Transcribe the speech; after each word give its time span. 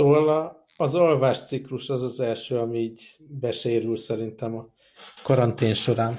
Szóval 0.00 0.66
az 0.76 0.94
alvásciklus 0.94 1.88
az 1.88 2.02
az 2.02 2.20
első, 2.20 2.58
ami 2.58 2.78
így 2.78 3.16
besérül 3.28 3.96
szerintem 3.96 4.56
a 4.56 4.68
karantén 5.22 5.74
során. 5.74 6.18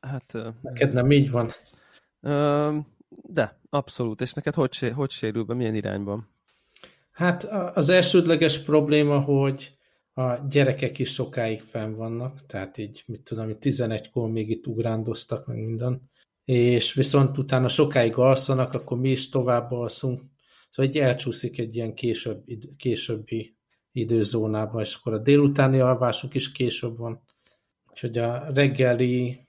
Hát, 0.00 0.32
Neked 0.62 0.92
nem 0.92 1.10
így 1.10 1.30
van? 1.30 1.52
De, 3.08 3.60
abszolút. 3.70 4.20
És 4.20 4.32
neked 4.32 4.54
hogy, 4.54 4.92
hogy 4.94 5.10
sérül 5.10 5.44
be, 5.44 5.54
milyen 5.54 5.74
irányban? 5.74 6.28
Hát 7.10 7.44
az 7.74 7.88
elsődleges 7.88 8.58
probléma, 8.58 9.20
hogy 9.20 9.78
a 10.12 10.34
gyerekek 10.48 10.98
is 10.98 11.12
sokáig 11.12 11.60
fenn 11.60 11.94
vannak, 11.94 12.46
tehát 12.46 12.78
így, 12.78 13.02
mit 13.06 13.20
tudom, 13.20 13.56
11-kor 13.60 14.30
még 14.30 14.50
itt 14.50 14.66
ugrándoztak, 14.66 15.46
meg 15.46 15.56
minden, 15.56 16.10
és 16.44 16.92
viszont 16.92 17.38
utána 17.38 17.68
sokáig 17.68 18.16
alszanak, 18.16 18.74
akkor 18.74 18.98
mi 18.98 19.10
is 19.10 19.28
tovább 19.28 19.72
alszunk, 19.72 20.22
szóval 20.68 20.90
így 20.90 20.98
elcsúszik 20.98 21.58
egy 21.58 21.76
ilyen 21.76 21.94
később, 21.94 22.44
későbbi 22.76 23.56
időzónába, 23.92 24.80
és 24.80 24.94
akkor 24.94 25.12
a 25.12 25.18
délutáni 25.18 25.80
alvásuk 25.80 26.34
is 26.34 26.52
később 26.52 26.96
van, 26.96 27.22
úgyhogy 27.90 28.18
a 28.18 28.50
reggeli 28.54 29.46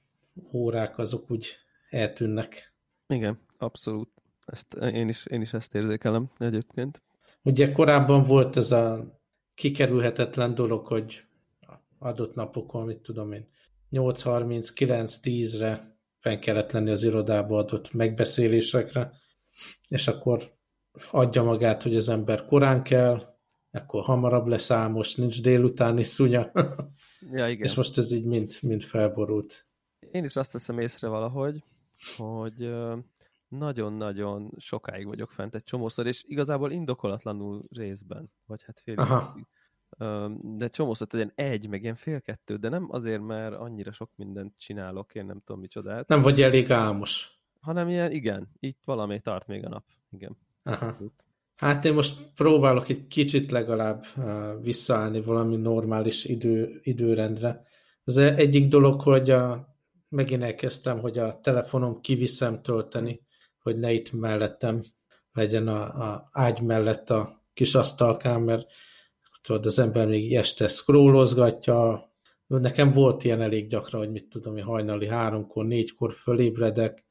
órák 0.52 0.98
azok 0.98 1.32
úgy 1.32 1.55
eltűnnek. 1.90 2.74
Igen, 3.08 3.40
abszolút. 3.58 4.10
Ezt, 4.46 4.74
én, 4.74 5.10
is, 5.10 5.26
én 5.26 5.41
is 5.41 5.54
ezt 5.54 5.76
érzékelem 5.76 6.30
egyébként. 6.38 7.02
Ugye 7.41 7.71
korábban 7.71 8.24
volt 8.24 8.58
ez 8.58 8.71
a 8.71 9.18
kikerülhetetlen 9.55 10.55
dolog, 10.55 10.88
hogy 10.88 11.24
adott 11.99 12.36
napokon, 12.36 12.86
mit 12.86 12.98
tudom 12.98 13.32
én, 13.32 13.48
8.39-10-re 13.91 15.98
fenn 16.20 16.40
kellett 16.40 16.71
lenni 16.71 16.90
az 16.90 17.04
irodába 17.04 17.58
adott 17.58 17.93
megbeszélésekre, 17.93 19.12
és 19.88 20.08
akkor 20.08 20.58
adja 21.12 21.43
magát, 21.43 21.84
hogy 21.84 21.95
az 21.95 22.09
ember 22.09 22.45
korán 22.45 22.84
kell, 22.84 23.37
akkor 23.71 24.04
hamarabb 24.04 24.48
leszámos, 24.48 25.15
nincs 25.15 25.41
délutáni 25.41 26.04
szunya. 26.04 26.51
Ja, 27.31 27.49
igen. 27.49 27.65
És 27.65 27.76
most 27.76 27.98
ez 27.98 28.12
így 28.12 28.26
mind, 28.26 28.57
mind 28.62 28.84
felborult. 28.84 29.68
Én 30.12 30.23
is 30.23 30.35
azt 30.35 30.51
veszem 30.51 30.79
észre 30.79 31.07
valahogy, 31.07 31.63
hogy 32.18 32.73
nagyon-nagyon 33.48 34.51
sokáig 34.57 35.05
vagyok 35.05 35.31
fent 35.31 35.55
egy 35.55 35.63
csomószor, 35.63 36.07
és 36.07 36.23
igazából 36.27 36.71
indokolatlanul 36.71 37.63
részben, 37.70 38.31
vagy 38.46 38.63
hát 38.63 38.79
fél 38.79 38.96
de 40.41 40.68
csomószor 40.68 41.07
ilyen 41.12 41.31
egy, 41.35 41.70
meg 41.70 41.84
ilyen 41.84 41.96
fél 41.96 42.21
kettő, 42.21 42.55
de 42.55 42.70
nem 42.70 42.87
azért, 42.91 43.21
mert 43.21 43.55
annyira 43.55 43.91
sok 43.91 44.12
mindent 44.15 44.53
csinálok, 44.57 45.15
én 45.15 45.26
nem 45.26 45.40
tudom 45.40 45.62
micsodát. 45.62 46.07
Nem 46.07 46.21
vagy 46.21 46.41
elég 46.41 46.71
álmos. 46.71 47.40
Hanem 47.59 47.90
ilyen, 47.90 48.12
igen, 48.12 48.49
itt 48.59 48.79
valami 48.85 49.20
tart 49.20 49.48
még 49.48 49.65
a 49.65 49.70
nap. 49.70 49.85
Igen. 50.12 50.37
Aha. 50.63 50.98
Hát 51.55 51.85
én 51.85 51.93
most 51.93 52.32
próbálok 52.35 52.90
egy 52.90 53.07
kicsit 53.07 53.52
legalább 53.52 54.05
visszaállni 54.62 55.21
valami 55.21 55.55
normális 55.55 56.26
idő, 56.26 56.79
időrendre. 56.84 57.63
Az 58.04 58.18
egyik 58.18 58.68
dolog, 58.68 59.02
hogy 59.02 59.30
a, 59.30 59.68
megint 60.10 60.43
elkezdtem, 60.43 60.99
hogy 60.99 61.18
a 61.18 61.40
telefonom 61.40 62.02
kiviszem 62.02 62.62
tölteni, 62.62 63.21
hogy 63.60 63.80
ne 63.80 63.91
itt 63.91 64.12
mellettem 64.12 64.81
legyen 65.31 65.68
a, 65.68 65.81
a 65.81 66.30
ágy 66.31 66.62
mellett 66.62 67.09
a 67.09 67.44
kis 67.53 67.76
asztalkám, 67.76 68.41
mert 68.41 68.72
tudod, 69.41 69.66
az 69.66 69.80
ember 69.80 70.08
még 70.08 70.36
este 70.36 70.68
scrollozgatja, 70.68 72.09
nekem 72.47 72.94
volt 72.94 73.24
ilyen 73.24 73.41
elég 73.41 73.68
gyakran, 73.68 74.02
hogy 74.02 74.12
mit 74.12 74.30
tudom, 74.30 74.53
hogy 74.53 74.62
hajnali 74.62 75.08
háromkor, 75.08 75.66
négykor 75.66 76.14
fölébredek, 76.14 77.06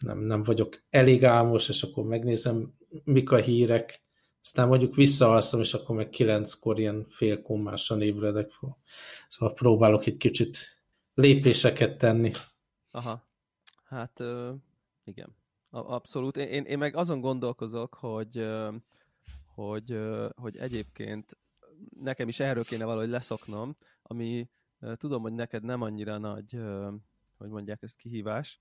nem, 0.00 0.18
nem 0.18 0.42
vagyok 0.42 0.82
elég 0.90 1.24
álmos, 1.24 1.68
és 1.68 1.82
akkor 1.82 2.04
megnézem, 2.04 2.74
mik 3.04 3.30
a 3.30 3.36
hírek, 3.36 4.02
aztán 4.42 4.68
mondjuk 4.68 4.94
visszaalszom, 4.94 5.60
és 5.60 5.74
akkor 5.74 5.96
meg 5.96 6.08
kilenckor 6.08 6.78
ilyen 6.78 7.06
félkommásan 7.08 8.02
ébredek 8.02 8.50
fel. 8.50 8.78
Szóval 9.28 9.54
próbálok 9.54 10.06
egy 10.06 10.16
kicsit 10.16 10.82
lépéseket 11.14 11.98
tenni. 11.98 12.32
Aha. 12.90 13.28
Hát 13.84 14.22
igen. 15.04 15.36
Abszolút. 15.70 16.36
Én, 16.36 16.64
én 16.64 16.78
meg 16.78 16.96
azon 16.96 17.20
gondolkozok, 17.20 17.94
hogy, 17.94 18.46
hogy, 19.54 19.98
hogy 20.34 20.56
egyébként 20.56 21.38
nekem 22.00 22.28
is 22.28 22.40
erről 22.40 22.64
kéne 22.64 22.84
valahogy 22.84 23.08
leszoknom, 23.08 23.76
ami 24.02 24.48
tudom, 24.94 25.22
hogy 25.22 25.32
neked 25.32 25.62
nem 25.62 25.82
annyira 25.82 26.18
nagy, 26.18 26.58
hogy 27.38 27.48
mondják 27.48 27.82
ezt 27.82 27.96
kihívás, 27.96 28.60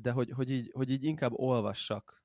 de 0.00 0.10
hogy, 0.12 0.30
hogy, 0.30 0.50
így, 0.50 0.70
hogy 0.74 0.90
így 0.90 1.04
inkább 1.04 1.32
olvassak 1.32 2.24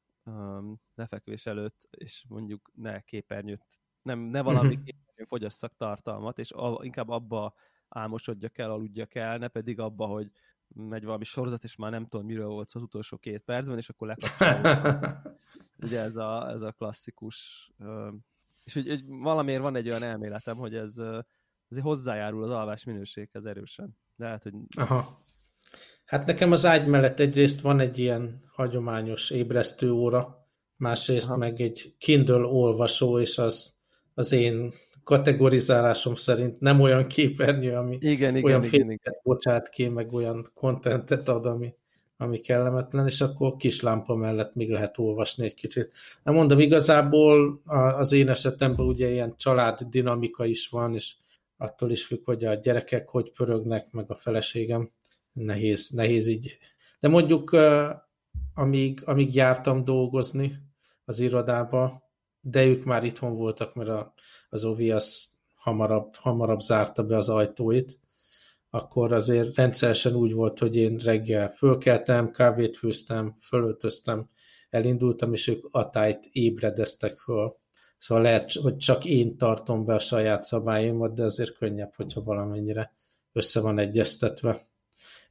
lefekvés 0.96 1.46
előtt, 1.46 1.88
és 1.92 2.26
mondjuk 2.28 2.72
ne 2.76 3.02
képernyőt, 3.02 3.62
nem, 4.02 4.20
ne 4.20 4.42
valami 4.42 4.76
mhm. 4.76 4.84
képernyőn 4.84 5.28
fogyasszak 5.28 5.76
tartalmat, 5.78 6.40
és 6.40 6.54
inkább 6.82 7.10
abba 7.10 7.54
álmosodjak 7.90 8.58
el, 8.58 8.72
aludjak 8.72 9.16
el, 9.16 9.38
ne 9.38 9.48
pedig 9.48 9.80
abba, 9.80 10.06
hogy 10.06 10.32
megy 10.68 11.04
valami 11.04 11.24
sorozat, 11.24 11.64
és 11.64 11.76
már 11.76 11.92
nem 11.92 12.08
tudom, 12.08 12.26
miről 12.26 12.48
volt 12.48 12.72
az 12.74 12.82
utolsó 12.82 13.18
két 13.18 13.42
percben, 13.42 13.78
és 13.78 13.90
akkor 13.90 14.08
lekapcsolom. 14.08 15.02
Ugye 15.86 16.00
ez 16.00 16.16
a, 16.16 16.50
ez 16.50 16.62
a 16.62 16.72
klasszikus 16.72 17.70
és 18.66 18.74
hogy, 18.74 18.88
hogy 18.88 19.06
valamiért 19.06 19.62
van 19.62 19.76
egy 19.76 19.90
olyan 19.90 20.04
elméletem, 20.04 20.58
hogy 20.58 20.76
ez 20.76 20.98
azért 21.70 21.86
hozzájárul 21.86 22.44
az 22.44 22.50
alvás 22.50 22.84
minőséghez 22.84 23.46
erősen. 23.46 23.98
De 24.16 24.26
lehet, 24.26 24.44
hogy... 24.44 24.54
Aha. 24.78 25.25
Hát 26.06 26.26
nekem 26.26 26.52
az 26.52 26.66
ágy 26.66 26.88
mellett 26.88 27.20
egyrészt 27.20 27.62
van 27.62 27.80
egy 27.80 28.00
ilyen 28.00 28.44
hagyományos 28.52 29.30
ébresztő 29.30 29.92
óra, 29.92 30.48
másrészt 30.78 31.28
Aha. 31.28 31.38
meg 31.38 31.62
egy 31.62 31.96
Kindle 31.98 32.46
olvasó, 32.46 33.20
és 33.20 33.38
az 33.38 33.74
az 34.14 34.32
én 34.32 34.74
kategorizálásom 35.04 36.16
szerint 36.16 36.60
nem 36.60 36.82
olyan 36.82 37.08
képernyő, 37.08 37.76
ami 37.76 37.98
igen, 38.00 38.36
igen, 38.36 38.44
olyan 38.44 38.64
igen, 38.64 38.92
igen. 38.92 39.20
bocsát 39.24 39.70
ki, 39.70 39.88
meg 39.88 40.14
olyan 40.14 40.52
kontentet 40.54 41.28
ad, 41.28 41.46
ami, 41.46 41.74
ami 42.18 42.40
kellemetlen, 42.40 43.08
és 43.08 43.22
akkor 43.22 43.56
kis 43.56 43.82
lámpa 43.82 44.16
mellett 44.16 44.56
még 44.56 44.70
lehet 44.70 44.98
olvasni 44.98 45.46
egy 45.46 45.54
kicsit. 45.54 45.94
Nem 46.24 46.34
mondom, 46.34 46.60
igazából 46.60 47.62
az 47.98 48.12
én 48.12 48.30
esetemben 48.30 48.86
ugye 48.86 49.10
ilyen 49.10 49.34
család 49.38 49.82
dinamika 49.82 50.46
is 50.46 50.68
van, 50.68 50.94
és 50.94 51.14
attól 51.58 51.92
is 51.92 52.06
függ, 52.06 52.26
hogy 52.26 52.46
a 52.46 52.54
gyerekek 52.54 53.10
hogy 53.10 53.32
pörögnek, 53.32 53.92
meg 53.92 54.06
a 54.08 54.16
feleségem. 54.16 54.92
Nehéz, 55.36 55.90
nehéz 55.90 56.28
így. 56.28 56.58
De 57.00 57.08
mondjuk, 57.08 57.58
amíg, 58.54 59.02
amíg 59.06 59.36
jártam 59.36 59.84
dolgozni 59.84 60.60
az 61.06 61.20
irodába, 61.20 62.04
de 62.42 62.66
ők 62.66 62.84
már 62.84 63.04
itthon 63.04 63.36
voltak, 63.36 63.76
mert 63.76 63.90
a, 63.90 64.14
az 64.50 64.64
Ovi 64.64 64.92
az 64.92 65.34
hamarabb, 65.56 66.16
hamarabb 66.16 66.60
zárta 66.60 67.04
be 67.04 67.18
az 67.18 67.30
ajtóit, 67.30 68.00
akkor 68.70 69.14
azért 69.14 69.56
rendszeresen 69.56 70.14
úgy 70.16 70.34
volt, 70.34 70.60
hogy 70.60 70.76
én 70.76 70.98
reggel 70.98 71.54
fölkeltem, 71.54 72.32
kávét 72.32 72.78
főztem, 72.78 73.38
fölöltöztem, 73.42 74.30
elindultam, 74.70 75.34
és 75.34 75.48
ők 75.48 75.68
atályt 75.72 76.30
ébredeztek 76.32 77.18
föl. 77.18 77.58
Szóval 77.98 78.24
lehet, 78.24 78.52
hogy 78.52 78.78
csak 78.78 79.06
én 79.06 79.38
tartom 79.38 79.86
be 79.86 79.94
a 79.94 80.00
saját 80.00 80.42
szabályomat, 80.42 81.14
de 81.14 81.24
azért 81.24 81.58
könnyebb, 81.58 81.94
hogyha 81.96 82.24
valamennyire 82.24 82.94
össze 83.32 83.62
van 83.62 83.80
egyeztetve. 83.80 84.68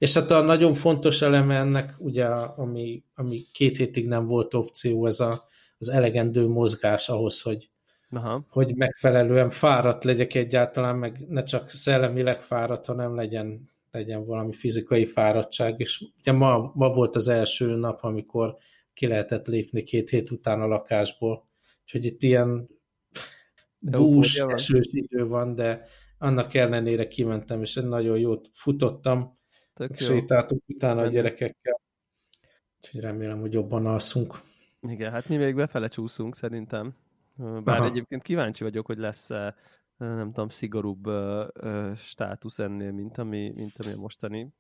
És 0.04 0.14
hát 0.14 0.30
a 0.30 0.40
nagyon 0.40 0.74
fontos 0.74 1.22
eleme 1.22 1.56
ennek, 1.56 1.94
ugye, 1.98 2.24
ami, 2.26 3.04
ami 3.14 3.46
két 3.52 3.76
hétig 3.76 4.06
nem 4.06 4.26
volt 4.26 4.54
opció, 4.54 5.06
ez 5.06 5.20
a, 5.20 5.44
az 5.78 5.88
elegendő 5.88 6.46
mozgás 6.48 7.08
ahhoz, 7.08 7.40
hogy 7.40 7.70
Aha. 8.10 8.46
hogy 8.48 8.74
megfelelően 8.76 9.50
fáradt 9.50 10.04
legyek 10.04 10.34
egyáltalán, 10.34 10.96
meg 10.96 11.24
ne 11.28 11.42
csak 11.42 11.68
szellemileg 11.68 12.42
fáradt, 12.42 12.86
hanem 12.86 13.14
legyen, 13.14 13.70
legyen 13.90 14.24
valami 14.26 14.52
fizikai 14.52 15.04
fáradtság, 15.04 15.80
és 15.80 16.04
ugye 16.18 16.32
ma, 16.32 16.72
ma 16.74 16.88
volt 16.88 17.16
az 17.16 17.28
első 17.28 17.76
nap, 17.76 18.02
amikor 18.02 18.56
ki 18.94 19.06
lehetett 19.06 19.46
lépni 19.46 19.82
két 19.82 20.10
hét 20.10 20.30
után 20.30 20.60
a 20.60 20.66
lakásból, 20.66 21.48
úgyhogy 21.82 22.04
itt 22.04 22.22
ilyen 22.22 22.68
bús, 23.78 24.36
esős 24.36 24.88
idő 24.90 25.26
van, 25.26 25.54
de 25.54 25.84
annak 26.18 26.54
ellenére 26.54 27.08
kimentem, 27.08 27.62
és 27.62 27.74
nagyon 27.74 28.18
jót 28.18 28.50
futottam, 28.52 29.42
Tök 29.74 29.96
sétáltunk 29.96 30.62
utána 30.66 31.02
a 31.02 31.06
gyerekekkel, 31.06 31.80
úgyhogy 32.80 33.00
remélem, 33.00 33.40
hogy 33.40 33.52
jobban 33.52 33.86
alszunk. 33.86 34.40
Igen, 34.80 35.12
hát 35.12 35.28
mi 35.28 35.36
még 35.36 35.54
befele 35.54 35.88
csúszunk 35.88 36.36
szerintem. 36.36 36.94
Bár 37.36 37.78
Aha. 37.78 37.86
egyébként 37.86 38.22
kíváncsi 38.22 38.62
vagyok, 38.62 38.86
hogy 38.86 38.98
lesz 38.98 39.30
-e, 39.30 39.54
nem 39.96 40.32
tudom, 40.32 40.48
szigorúbb 40.48 41.10
státusz 41.96 42.58
ennél, 42.58 42.92
mint 42.92 43.18
ami, 43.18 43.52
mint 43.54 43.78
ami 43.78 43.92
a 43.92 43.96
mostani. 43.96 44.52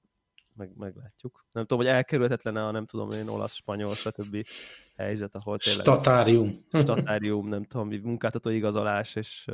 Meg, 0.56 0.76
meglátjuk. 0.76 1.46
Nem 1.52 1.62
tudom, 1.62 1.78
hogy 1.78 1.94
elkerülhetetlen 1.94 2.56
a 2.56 2.70
nem 2.70 2.86
tudom 2.86 3.10
én 3.10 3.28
olasz, 3.28 3.54
spanyol, 3.54 3.94
stb. 3.94 4.46
helyzet, 4.96 5.36
ahol 5.36 5.58
tényleg... 5.58 5.84
Statárium. 5.84 6.64
Statárium, 6.68 7.48
nem 7.48 7.64
tudom, 7.64 7.88
munkáltató 7.88 8.50
igazolás, 8.50 9.14
és 9.14 9.44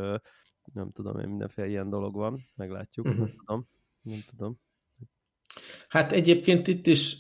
nem 0.73 0.91
tudom 0.91 1.19
én, 1.19 1.29
mindenféle 1.29 1.69
ilyen 1.69 1.91
dolog 1.91 2.15
van. 2.15 2.51
Meglátjuk, 2.55 3.07
uh-huh. 3.07 3.21
nem 3.21 3.35
tudom. 3.37 3.69
Nem 4.03 4.21
tudom. 4.29 4.61
Hát 5.89 6.13
egyébként 6.13 6.67
itt 6.67 6.87
is 6.87 7.17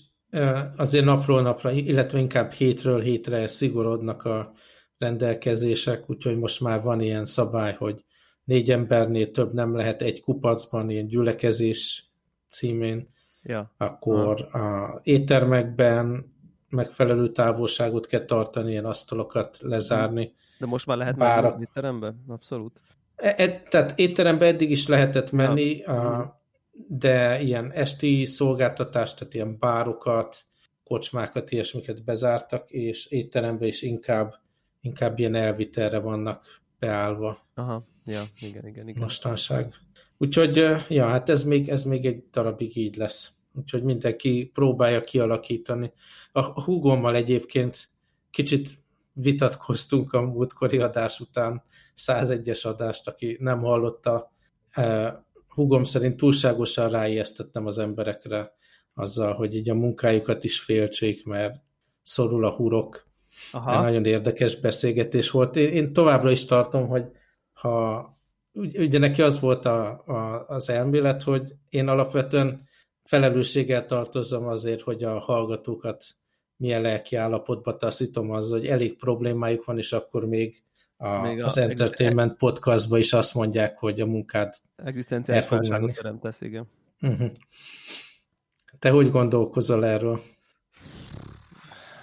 azért 0.76 1.04
napról 1.04 1.42
napra, 1.42 1.70
illetve 1.70 2.18
inkább 2.18 2.52
hétről 2.52 3.00
hétre 3.00 3.48
szigorodnak 3.48 4.24
a 4.24 4.52
rendelkezések, 4.98 6.10
úgyhogy 6.10 6.38
most 6.38 6.60
már 6.60 6.82
van 6.82 7.00
ilyen 7.00 7.24
szabály, 7.24 7.74
hogy 7.74 8.04
négy 8.44 8.70
embernél 8.70 9.30
több 9.30 9.52
nem 9.52 9.76
lehet 9.76 10.02
egy 10.02 10.20
kupacban, 10.20 10.90
ilyen 10.90 11.06
gyülekezés 11.06 12.10
címén, 12.48 13.08
ja. 13.42 13.74
akkor 13.76 14.40
a 14.40 15.00
éttermekben 15.02 16.32
megfelelő 16.68 17.32
távolságot 17.32 18.06
kell 18.06 18.24
tartani, 18.24 18.70
ilyen 18.70 18.84
asztalokat 18.84 19.58
lezárni. 19.60 20.32
De 20.58 20.66
most 20.66 20.86
már 20.86 20.96
lehet 20.96 21.16
Bárak... 21.16 21.52
menni 21.52 21.66
étterembe? 21.68 22.14
Abszolút. 22.28 22.80
E, 23.16 23.34
e, 23.36 23.62
tehát 23.68 23.98
étterembe 23.98 24.46
eddig 24.46 24.70
is 24.70 24.86
lehetett 24.86 25.30
menni, 25.30 25.76
ja. 25.76 26.16
a, 26.16 26.39
de 26.72 27.40
ilyen 27.40 27.72
esti 27.72 28.24
szolgáltatást, 28.24 29.18
tehát 29.18 29.34
ilyen 29.34 29.58
bárokat, 29.58 30.46
kocsmákat, 30.84 31.50
ilyesmiket 31.50 32.04
bezártak, 32.04 32.70
és 32.70 33.06
étterembe 33.06 33.66
is 33.66 33.82
inkább, 33.82 34.34
inkább 34.80 35.18
ilyen 35.18 35.34
elvitelre 35.34 35.98
vannak 35.98 36.60
beállva. 36.78 37.38
Aha, 37.54 37.82
ja, 38.04 38.22
igen, 38.40 38.66
igen, 38.66 38.88
igen. 38.88 39.02
Mostanság. 39.02 39.74
Úgyhogy, 40.18 40.56
ja, 40.88 41.06
hát 41.06 41.28
ez 41.28 41.44
még, 41.44 41.68
ez 41.68 41.84
még 41.84 42.06
egy 42.06 42.24
darabig 42.30 42.76
így 42.76 42.96
lesz. 42.96 43.32
Úgyhogy 43.54 43.82
mindenki 43.82 44.50
próbálja 44.54 45.00
kialakítani. 45.00 45.92
A 46.32 46.62
húgommal 46.62 47.16
egyébként 47.16 47.90
kicsit 48.30 48.78
vitatkoztunk 49.12 50.12
a 50.12 50.20
múltkori 50.20 50.78
adás 50.78 51.20
után 51.20 51.62
101-es 51.96 52.66
adást, 52.66 53.08
aki 53.08 53.36
nem 53.40 53.58
hallotta. 53.58 54.32
Húgom 55.54 55.84
szerint 55.84 56.16
túlságosan 56.16 56.90
ráijesztettem 56.90 57.66
az 57.66 57.78
emberekre 57.78 58.52
azzal, 58.94 59.32
hogy 59.32 59.56
így 59.56 59.70
a 59.70 59.74
munkájukat 59.74 60.44
is 60.44 60.60
féltsék, 60.60 61.24
mert 61.24 61.62
szorul 62.02 62.44
a 62.44 62.50
hurok. 62.50 63.08
Aha. 63.52 63.82
Nagyon 63.82 64.04
érdekes 64.04 64.56
beszélgetés 64.56 65.30
volt. 65.30 65.56
Én, 65.56 65.72
én 65.72 65.92
továbbra 65.92 66.30
is 66.30 66.44
tartom, 66.44 66.88
hogy 66.88 67.04
ha 67.52 68.04
ugye 68.52 68.98
neki 68.98 69.22
az 69.22 69.40
volt 69.40 69.64
a, 69.64 70.02
a, 70.06 70.44
az 70.48 70.68
elmélet, 70.68 71.22
hogy 71.22 71.52
én 71.68 71.88
alapvetően 71.88 72.68
felelősséggel 73.04 73.86
tartozom 73.86 74.46
azért, 74.46 74.80
hogy 74.80 75.04
a 75.04 75.18
hallgatókat 75.18 76.04
milyen 76.56 76.82
lelki 76.82 77.16
állapotba 77.16 77.76
taszítom 77.76 78.30
az, 78.30 78.50
hogy 78.50 78.66
elég 78.66 78.96
problémájuk 78.96 79.64
van, 79.64 79.78
és 79.78 79.92
akkor 79.92 80.24
még, 80.24 80.62
a, 81.02 81.20
még 81.20 81.42
a, 81.42 81.44
az 81.44 81.56
Entertainment 81.56 82.36
podcastba 82.36 82.98
is 82.98 83.12
azt 83.12 83.34
mondják, 83.34 83.78
hogy 83.78 84.00
a 84.00 84.06
munkád 84.06 84.54
Egzisztenciális 84.76 85.48
válságot 85.48 85.94
teremtesz, 85.94 86.40
igen. 86.40 86.68
Uh-huh. 87.02 87.30
Te 88.78 88.90
hogy 88.90 89.10
gondolkozol 89.10 89.86
erről? 89.86 90.20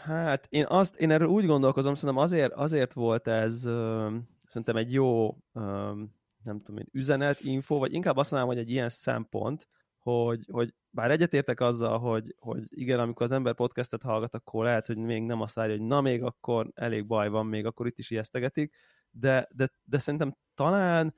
Hát 0.03 0.47
én, 0.49 0.65
azt, 0.67 0.95
én 0.95 1.11
erről 1.11 1.27
úgy 1.27 1.45
gondolkozom, 1.45 1.95
szerintem 1.95 2.23
azért, 2.23 2.53
azért 2.53 2.93
volt 2.93 3.27
ez 3.27 3.59
szerintem 4.47 4.75
egy 4.75 4.93
jó 4.93 5.37
nem 6.43 6.61
tudom 6.61 6.77
én, 6.77 6.87
üzenet, 6.91 7.39
info, 7.41 7.77
vagy 7.77 7.93
inkább 7.93 8.17
azt 8.17 8.31
mondanám, 8.31 8.55
hogy 8.55 8.63
egy 8.65 8.71
ilyen 8.71 8.89
szempont, 8.89 9.67
hogy, 10.11 10.45
hogy 10.51 10.73
bár 10.89 11.11
egyetértek 11.11 11.59
azzal, 11.59 11.99
hogy, 11.99 12.35
hogy 12.39 12.63
igen, 12.69 12.99
amikor 12.99 13.25
az 13.25 13.31
ember 13.31 13.53
podcastet 13.55 14.01
hallgat, 14.01 14.33
akkor 14.33 14.63
lehet, 14.63 14.87
hogy 14.87 14.97
még 14.97 15.21
nem 15.23 15.41
azt 15.41 15.55
várja, 15.55 15.77
hogy 15.77 15.85
na 15.85 16.01
még 16.01 16.23
akkor 16.23 16.71
elég 16.73 17.07
baj 17.07 17.29
van, 17.29 17.45
még 17.45 17.65
akkor 17.65 17.87
itt 17.87 17.99
is 17.99 18.09
ijesztegetik, 18.09 18.75
de, 19.11 19.47
de, 19.51 19.73
de 19.83 19.99
szerintem 19.99 20.37
talán 20.55 21.15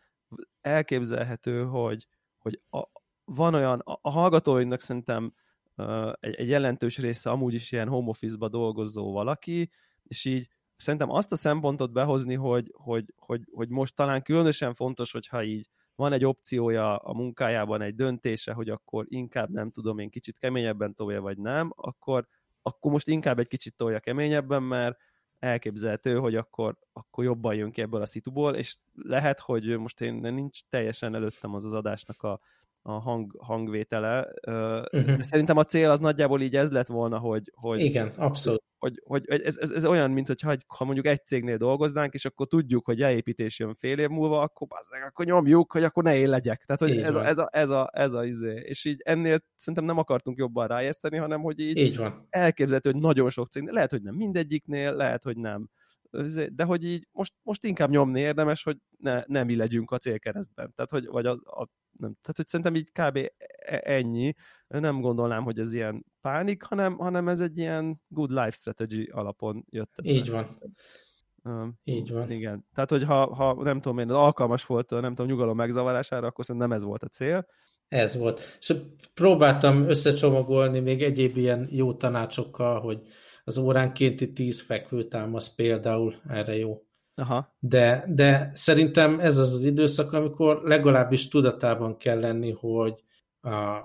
elképzelhető, 0.61 1.63
hogy, 1.63 2.07
hogy 2.37 2.61
a, 2.69 2.83
van 3.25 3.53
olyan, 3.53 3.79
a, 3.79 3.99
a 4.01 4.09
hallgatóinknak 4.09 4.79
szerintem 4.79 5.33
uh, 5.77 6.11
egy, 6.19 6.35
egy 6.35 6.47
jelentős 6.47 6.97
része 6.97 7.29
amúgy 7.29 7.53
is 7.53 7.71
ilyen 7.71 7.87
home 7.87 8.09
office-ba 8.09 8.49
dolgozó 8.49 9.11
valaki, 9.11 9.69
és 10.03 10.25
így 10.25 10.47
szerintem 10.75 11.09
azt 11.09 11.31
a 11.31 11.35
szempontot 11.35 11.91
behozni, 11.91 12.35
hogy, 12.35 12.73
hogy, 12.77 13.13
hogy, 13.15 13.41
hogy 13.51 13.69
most 13.69 13.95
talán 13.95 14.21
különösen 14.21 14.73
fontos, 14.73 15.11
hogyha 15.11 15.43
így 15.43 15.69
van 15.99 16.13
egy 16.13 16.25
opciója 16.25 16.95
a 16.95 17.13
munkájában, 17.13 17.81
egy 17.81 17.95
döntése, 17.95 18.53
hogy 18.53 18.69
akkor 18.69 19.05
inkább 19.07 19.49
nem 19.49 19.71
tudom 19.71 19.99
én 19.99 20.09
kicsit 20.09 20.37
keményebben 20.37 20.95
tolja, 20.95 21.21
vagy 21.21 21.37
nem, 21.37 21.73
akkor, 21.75 22.27
akkor 22.61 22.91
most 22.91 23.07
inkább 23.07 23.39
egy 23.39 23.47
kicsit 23.47 23.75
tolja 23.75 23.99
keményebben, 23.99 24.63
mert 24.63 24.97
elképzelhető, 25.39 26.17
hogy 26.17 26.35
akkor, 26.35 26.77
akkor 26.93 27.23
jobban 27.23 27.55
jön 27.55 27.71
ki 27.71 27.81
ebből 27.81 28.01
a 28.01 28.05
szituból, 28.05 28.55
és 28.55 28.75
lehet, 28.95 29.39
hogy 29.39 29.77
most 29.77 30.01
én 30.01 30.13
nincs 30.13 30.59
teljesen 30.69 31.15
előttem 31.15 31.53
az 31.53 31.65
az 31.65 31.73
adásnak 31.73 32.23
a, 32.23 32.39
a 32.81 32.91
hang, 32.91 33.35
hangvétele. 33.39 34.27
Uh-huh. 34.47 35.15
De 35.15 35.23
szerintem 35.23 35.57
a 35.57 35.63
cél 35.63 35.89
az 35.89 35.99
nagyjából 35.99 36.41
így 36.41 36.55
ez 36.55 36.71
lett 36.71 36.87
volna, 36.87 37.17
hogy... 37.17 37.51
hogy 37.55 37.79
Igen, 37.79 38.07
abszolút. 38.15 38.63
Hogy, 38.77 39.01
hogy 39.05 39.25
ez, 39.27 39.57
ez, 39.57 39.69
ez 39.69 39.85
olyan, 39.85 40.11
mint 40.11 40.27
hogy 40.27 40.57
ha 40.67 40.85
mondjuk 40.85 41.05
egy 41.05 41.25
cégnél 41.25 41.57
dolgoznánk, 41.57 42.13
és 42.13 42.25
akkor 42.25 42.47
tudjuk, 42.47 42.85
hogy 42.85 42.97
leépítés 42.97 43.59
jön 43.59 43.75
fél 43.75 43.99
év 43.99 44.09
múlva, 44.09 44.39
akkor, 44.39 44.67
bazzeg, 44.67 45.03
akkor 45.03 45.25
nyomjuk, 45.25 45.71
hogy 45.71 45.83
akkor 45.83 46.03
ne 46.03 46.17
én 46.17 46.29
legyek. 46.29 46.65
Tehát, 46.65 46.81
hogy 46.81 47.01
ez 47.01 47.15
a, 47.15 47.27
ez, 47.27 47.37
a, 47.37 47.49
ez, 47.51 47.69
a, 47.69 47.89
ez 47.93 48.13
a 48.13 48.25
izé. 48.25 48.61
És 48.65 48.85
így 48.85 49.01
ennél 49.03 49.39
szerintem 49.55 49.85
nem 49.85 49.97
akartunk 49.97 50.37
jobban 50.37 50.67
rájeszteni, 50.67 51.17
hanem 51.17 51.41
hogy 51.41 51.59
így, 51.59 51.77
így 51.77 51.97
van. 51.97 52.27
elképzelhető, 52.29 52.91
hogy 52.91 53.01
nagyon 53.01 53.29
sok 53.29 53.49
cégnél, 53.49 53.73
lehet, 53.73 53.89
hogy 53.89 54.01
nem 54.01 54.15
mindegyiknél, 54.15 54.93
lehet, 54.93 55.23
hogy 55.23 55.37
nem 55.37 55.69
de 56.51 56.63
hogy 56.63 56.85
így 56.85 57.07
most, 57.11 57.33
most 57.43 57.63
inkább 57.63 57.89
nyomni 57.89 58.19
érdemes, 58.19 58.63
hogy 58.63 58.77
ne, 58.97 59.23
ne 59.25 59.43
mi 59.43 59.55
legyünk 59.55 59.91
a 59.91 59.97
célkeresztben. 59.97 60.73
Tehát, 60.75 60.91
hogy, 60.91 61.05
vagy 61.05 61.25
a, 61.25 61.31
a 61.31 61.67
nem, 61.91 62.15
tehát, 62.21 62.35
hogy 62.35 62.47
szerintem 62.47 62.75
így 62.75 62.91
kb. 62.91 63.17
E, 63.57 63.81
ennyi. 63.83 64.33
Nem 64.67 65.01
gondolnám, 65.01 65.43
hogy 65.43 65.59
ez 65.59 65.73
ilyen 65.73 66.05
pánik, 66.21 66.63
hanem, 66.63 66.97
hanem 66.97 67.27
ez 67.27 67.39
egy 67.39 67.57
ilyen 67.57 68.01
good 68.07 68.29
life 68.29 68.51
strategy 68.51 69.09
alapon 69.11 69.65
jött. 69.69 69.91
Ez 69.95 70.05
így 70.05 70.29
van. 70.29 70.57
Uh, 71.43 71.67
így 71.83 72.11
van. 72.11 72.31
Igen. 72.31 72.65
Tehát, 72.73 72.89
hogy 72.89 73.03
ha, 73.03 73.35
ha 73.35 73.63
nem 73.63 73.79
tudom 73.81 73.97
én, 73.97 74.09
alkalmas 74.09 74.65
volt, 74.65 74.89
nem 74.89 75.15
tudom, 75.15 75.27
nyugalom 75.27 75.55
megzavarására, 75.55 76.27
akkor 76.27 76.45
szerintem 76.45 76.69
nem 76.69 76.79
ez 76.79 76.83
volt 76.83 77.03
a 77.03 77.07
cél. 77.07 77.47
Ez 77.87 78.17
volt. 78.17 78.57
És 78.59 78.73
próbáltam 79.13 79.83
összecsomagolni 79.83 80.79
még 80.79 81.03
egyéb 81.03 81.37
ilyen 81.37 81.67
jó 81.71 81.93
tanácsokkal, 81.93 82.79
hogy 82.79 83.01
az 83.49 83.57
óránkénti 83.57 84.31
tíz 84.33 84.61
fekvőtámasz 84.61 85.55
például 85.55 86.15
erre 86.27 86.57
jó. 86.57 86.83
Aha. 87.15 87.55
De, 87.59 88.05
de 88.07 88.49
szerintem 88.51 89.19
ez 89.19 89.37
az 89.37 89.53
az 89.53 89.63
időszak, 89.63 90.13
amikor 90.13 90.61
legalábbis 90.63 91.27
tudatában 91.27 91.97
kell 91.97 92.19
lenni, 92.19 92.51
hogy 92.51 93.03
a, 93.41 93.77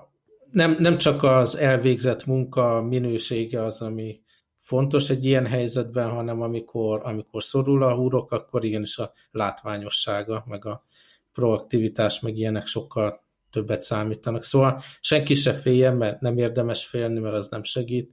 nem, 0.51 0.75
nem 0.79 0.97
csak 0.97 1.23
az 1.23 1.57
elvégzett 1.57 2.25
munka 2.25 2.81
minősége 2.81 3.63
az, 3.63 3.81
ami 3.81 4.21
fontos 4.59 5.09
egy 5.09 5.25
ilyen 5.25 5.45
helyzetben, 5.45 6.09
hanem 6.09 6.41
amikor, 6.41 7.01
amikor 7.03 7.43
szorul 7.43 7.83
a 7.83 7.95
húrok, 7.95 8.31
akkor 8.31 8.63
igenis 8.63 8.97
a 8.97 9.11
látványossága, 9.31 10.43
meg 10.47 10.65
a 10.65 10.83
proaktivitás, 11.33 12.19
meg 12.19 12.37
ilyenek 12.37 12.65
sokkal 12.65 13.23
többet 13.51 13.81
számítanak. 13.81 14.43
Szóval 14.43 14.81
senki 14.99 15.33
se 15.33 15.53
féljen, 15.53 15.95
mert 15.95 16.21
nem 16.21 16.37
érdemes 16.37 16.85
félni, 16.85 17.19
mert 17.19 17.35
az 17.35 17.47
nem 17.47 17.63
segít, 17.63 18.11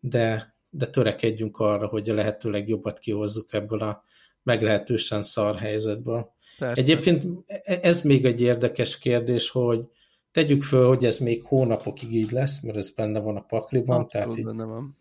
de, 0.00 0.56
de 0.70 0.86
törekedjünk 0.86 1.58
arra, 1.58 1.86
hogy 1.86 2.08
a 2.10 2.14
lehető 2.14 2.50
legjobbat 2.50 2.98
kihozzuk 2.98 3.52
ebből 3.52 3.78
a 3.78 4.04
meglehetősen 4.42 5.22
szar 5.22 5.56
helyzetből. 5.56 6.32
Persze. 6.58 6.82
Egyébként 6.82 7.24
e, 7.46 7.78
ez 7.82 8.00
még 8.00 8.24
egy 8.24 8.40
érdekes 8.40 8.98
kérdés, 8.98 9.50
hogy 9.50 9.84
tegyük 10.30 10.62
föl, 10.62 10.86
hogy 10.86 11.04
ez 11.04 11.18
még 11.18 11.44
hónapokig 11.44 12.14
így 12.14 12.30
lesz, 12.30 12.60
mert 12.60 12.76
ez 12.76 12.90
benne 12.90 13.20
van 13.20 13.36
a 13.36 13.40
pakliban. 13.40 14.00
Abszolút 14.00 14.34
tehát 14.34 14.44
benne 14.44 14.64
van. 14.64 14.96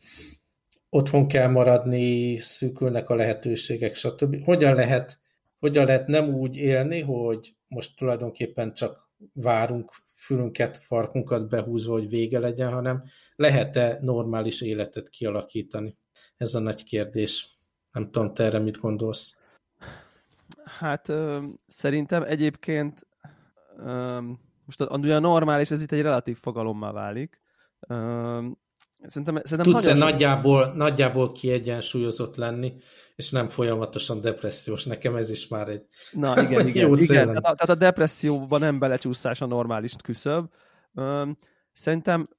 Otthon 0.89 1.27
kell 1.27 1.47
maradni, 1.47 2.37
szűkülnek 2.37 3.09
a 3.09 3.15
lehetőségek, 3.15 3.95
stb. 3.95 4.43
Hogyan 4.43 4.75
lehet, 4.75 5.19
hogyan 5.59 5.85
lehet 5.85 6.07
nem 6.07 6.33
úgy 6.33 6.55
élni, 6.55 7.01
hogy 7.01 7.55
most 7.67 7.97
tulajdonképpen 7.97 8.73
csak 8.73 9.09
várunk 9.33 9.91
fülünket, 10.17 10.77
farkunkat 10.77 11.49
behúzva, 11.49 11.91
hogy 11.91 12.09
vége 12.09 12.39
legyen, 12.39 12.71
hanem 12.71 13.03
lehet-e 13.35 13.97
normális 14.01 14.61
életet 14.61 15.09
kialakítani? 15.09 15.97
Ez 16.37 16.55
a 16.55 16.59
nagy 16.59 16.83
kérdés. 16.83 17.59
Nem 17.91 18.11
tudom, 18.11 18.33
te 18.33 18.43
erre 18.43 18.59
mit 18.59 18.77
gondolsz? 18.77 19.41
Hát 20.63 21.09
ö, 21.09 21.43
szerintem 21.67 22.23
egyébként 22.23 23.07
ö, 23.77 24.19
most 24.65 24.81
ugye 24.91 25.15
a 25.15 25.19
normális, 25.19 25.71
ez 25.71 25.81
itt 25.81 25.91
egy 25.91 26.01
relatív 26.01 26.37
fogalommá 26.37 26.91
válik. 26.91 27.41
Ö, 27.79 28.47
Szerintem, 29.07 29.41
szerintem 29.43 29.73
Tudsz-e 29.73 29.93
nagyon... 29.93 30.09
nagyjából, 30.09 30.73
nagyjából 30.75 31.31
kiegyensúlyozott 31.31 32.35
lenni, 32.35 32.73
és 33.15 33.31
nem 33.31 33.47
folyamatosan 33.47 34.21
depressziós. 34.21 34.85
Nekem 34.85 35.15
ez 35.15 35.29
is 35.29 35.47
már 35.47 35.67
egy 35.67 35.85
Na 36.11 36.41
igen, 36.41 36.67
igen, 36.71 36.97
igen. 36.97 37.27
Tehát, 37.27 37.37
a, 37.37 37.41
tehát 37.41 37.69
a 37.69 37.75
depresszióban 37.75 38.59
nem 38.59 38.79
belecsúszás 38.79 39.41
a 39.41 39.45
normális 39.45 39.93
küszöb. 40.03 40.49
Szerintem 41.71 42.29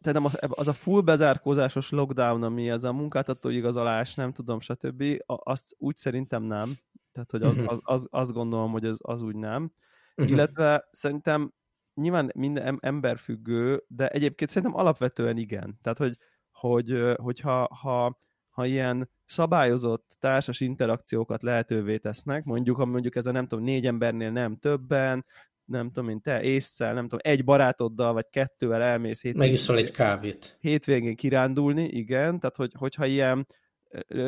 tehát 0.00 0.20
az 0.48 0.68
a 0.68 0.72
full 0.72 1.00
bezárkózásos 1.00 1.90
lockdown, 1.90 2.42
ami 2.42 2.70
ez 2.70 2.84
a 2.84 2.92
munkáltató 2.92 3.48
igazolás, 3.48 4.14
nem 4.14 4.32
tudom, 4.32 4.60
stb., 4.60 5.04
azt 5.26 5.74
úgy 5.78 5.96
szerintem 5.96 6.42
nem. 6.42 6.72
Tehát, 7.12 7.30
hogy 7.30 7.42
az, 7.42 7.54
mhm. 7.56 7.68
az, 7.68 7.78
az, 7.82 8.06
azt 8.10 8.32
gondolom, 8.32 8.70
hogy 8.70 8.84
az, 8.84 8.98
az 9.02 9.22
úgy 9.22 9.36
nem. 9.36 9.72
Uh-huh. 10.16 10.34
Illetve 10.34 10.88
szerintem 10.90 11.52
nyilván 12.00 12.32
minden 12.34 12.78
ember 12.80 13.18
függő, 13.18 13.82
de 13.88 14.08
egyébként 14.08 14.50
szerintem 14.50 14.78
alapvetően 14.78 15.36
igen. 15.36 15.78
Tehát, 15.82 15.98
hogy, 15.98 16.16
hogy 16.50 17.14
hogyha 17.16 17.74
ha, 17.74 18.18
ha 18.50 18.66
ilyen 18.66 19.10
szabályozott 19.26 20.16
társas 20.20 20.60
interakciókat 20.60 21.42
lehetővé 21.42 21.96
tesznek, 21.98 22.44
mondjuk, 22.44 22.76
ha 22.76 22.84
mondjuk 22.84 23.16
ez 23.16 23.26
a 23.26 23.32
nem 23.32 23.46
tudom, 23.46 23.64
négy 23.64 23.86
embernél 23.86 24.30
nem 24.30 24.56
többen, 24.56 25.24
nem 25.64 25.90
tudom 25.90 26.08
én, 26.08 26.20
te 26.20 26.42
észszel, 26.42 26.94
nem 26.94 27.02
tudom, 27.02 27.18
egy 27.22 27.44
barátoddal, 27.44 28.12
vagy 28.12 28.26
kettővel 28.30 28.82
elmész 28.82 29.22
hétvégén. 29.22 29.48
Megiszol 29.48 29.76
egy 29.76 29.90
kávét. 29.90 30.58
Hétvégén 30.60 31.16
kirándulni, 31.16 31.84
igen, 31.84 32.38
tehát 32.40 32.56
hogy, 32.56 32.72
hogyha 32.78 33.06
ilyen 33.06 33.46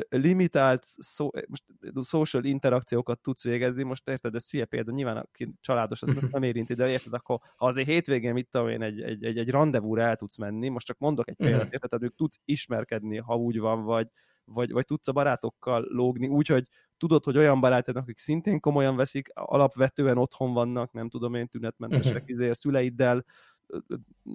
limitált 0.09 0.85
szó, 0.85 1.31
most 1.49 1.65
social 2.03 2.45
interakciókat 2.45 3.21
tudsz 3.21 3.45
végezni, 3.45 3.83
most 3.83 4.09
érted, 4.09 4.35
ez 4.35 4.51
hülye 4.51 4.65
példa, 4.65 4.93
nyilván 4.93 5.17
aki 5.17 5.53
családos, 5.61 6.03
azt, 6.03 6.17
azt 6.17 6.33
nem 6.33 6.43
érinti, 6.43 6.75
de 6.75 6.89
érted, 6.89 7.13
akkor 7.13 7.39
ha 7.57 7.67
azért 7.67 7.89
hétvégén, 7.89 8.33
mit 8.33 8.49
tudom 8.51 8.69
én, 8.69 8.83
egy, 8.83 9.01
egy, 9.01 9.25
egy, 9.25 9.39
egy 9.39 9.51
rendezvúra 9.51 10.03
el 10.03 10.17
tudsz 10.17 10.37
menni, 10.37 10.69
most 10.69 10.87
csak 10.87 10.99
mondok 10.99 11.29
egy 11.29 11.37
példát, 11.37 11.65
mhm. 11.65 11.73
érted, 11.73 11.91
tehát 11.91 12.15
tudsz 12.17 12.41
ismerkedni, 12.45 13.17
ha 13.17 13.37
úgy 13.37 13.59
van, 13.59 13.83
vagy, 13.83 14.09
vagy, 14.45 14.73
vagy 14.73 14.85
tudsz 14.85 15.09
a 15.09 15.13
barátokkal 15.13 15.87
lógni, 15.89 16.29
úgyhogy 16.29 16.69
tudod, 16.97 17.25
hogy 17.25 17.37
olyan 17.37 17.61
barátod, 17.61 17.97
akik 17.97 18.19
szintén 18.19 18.61
komolyan 18.61 18.97
veszik, 18.97 19.29
alapvetően 19.35 20.19
otthon 20.19 20.53
vannak, 20.53 20.93
nem 20.93 21.09
tudom 21.09 21.35
én, 21.35 21.49
tünetmentesek, 21.49 22.15
uh-huh. 22.15 22.29
izé, 22.29 22.53
szüleiddel, 22.53 23.25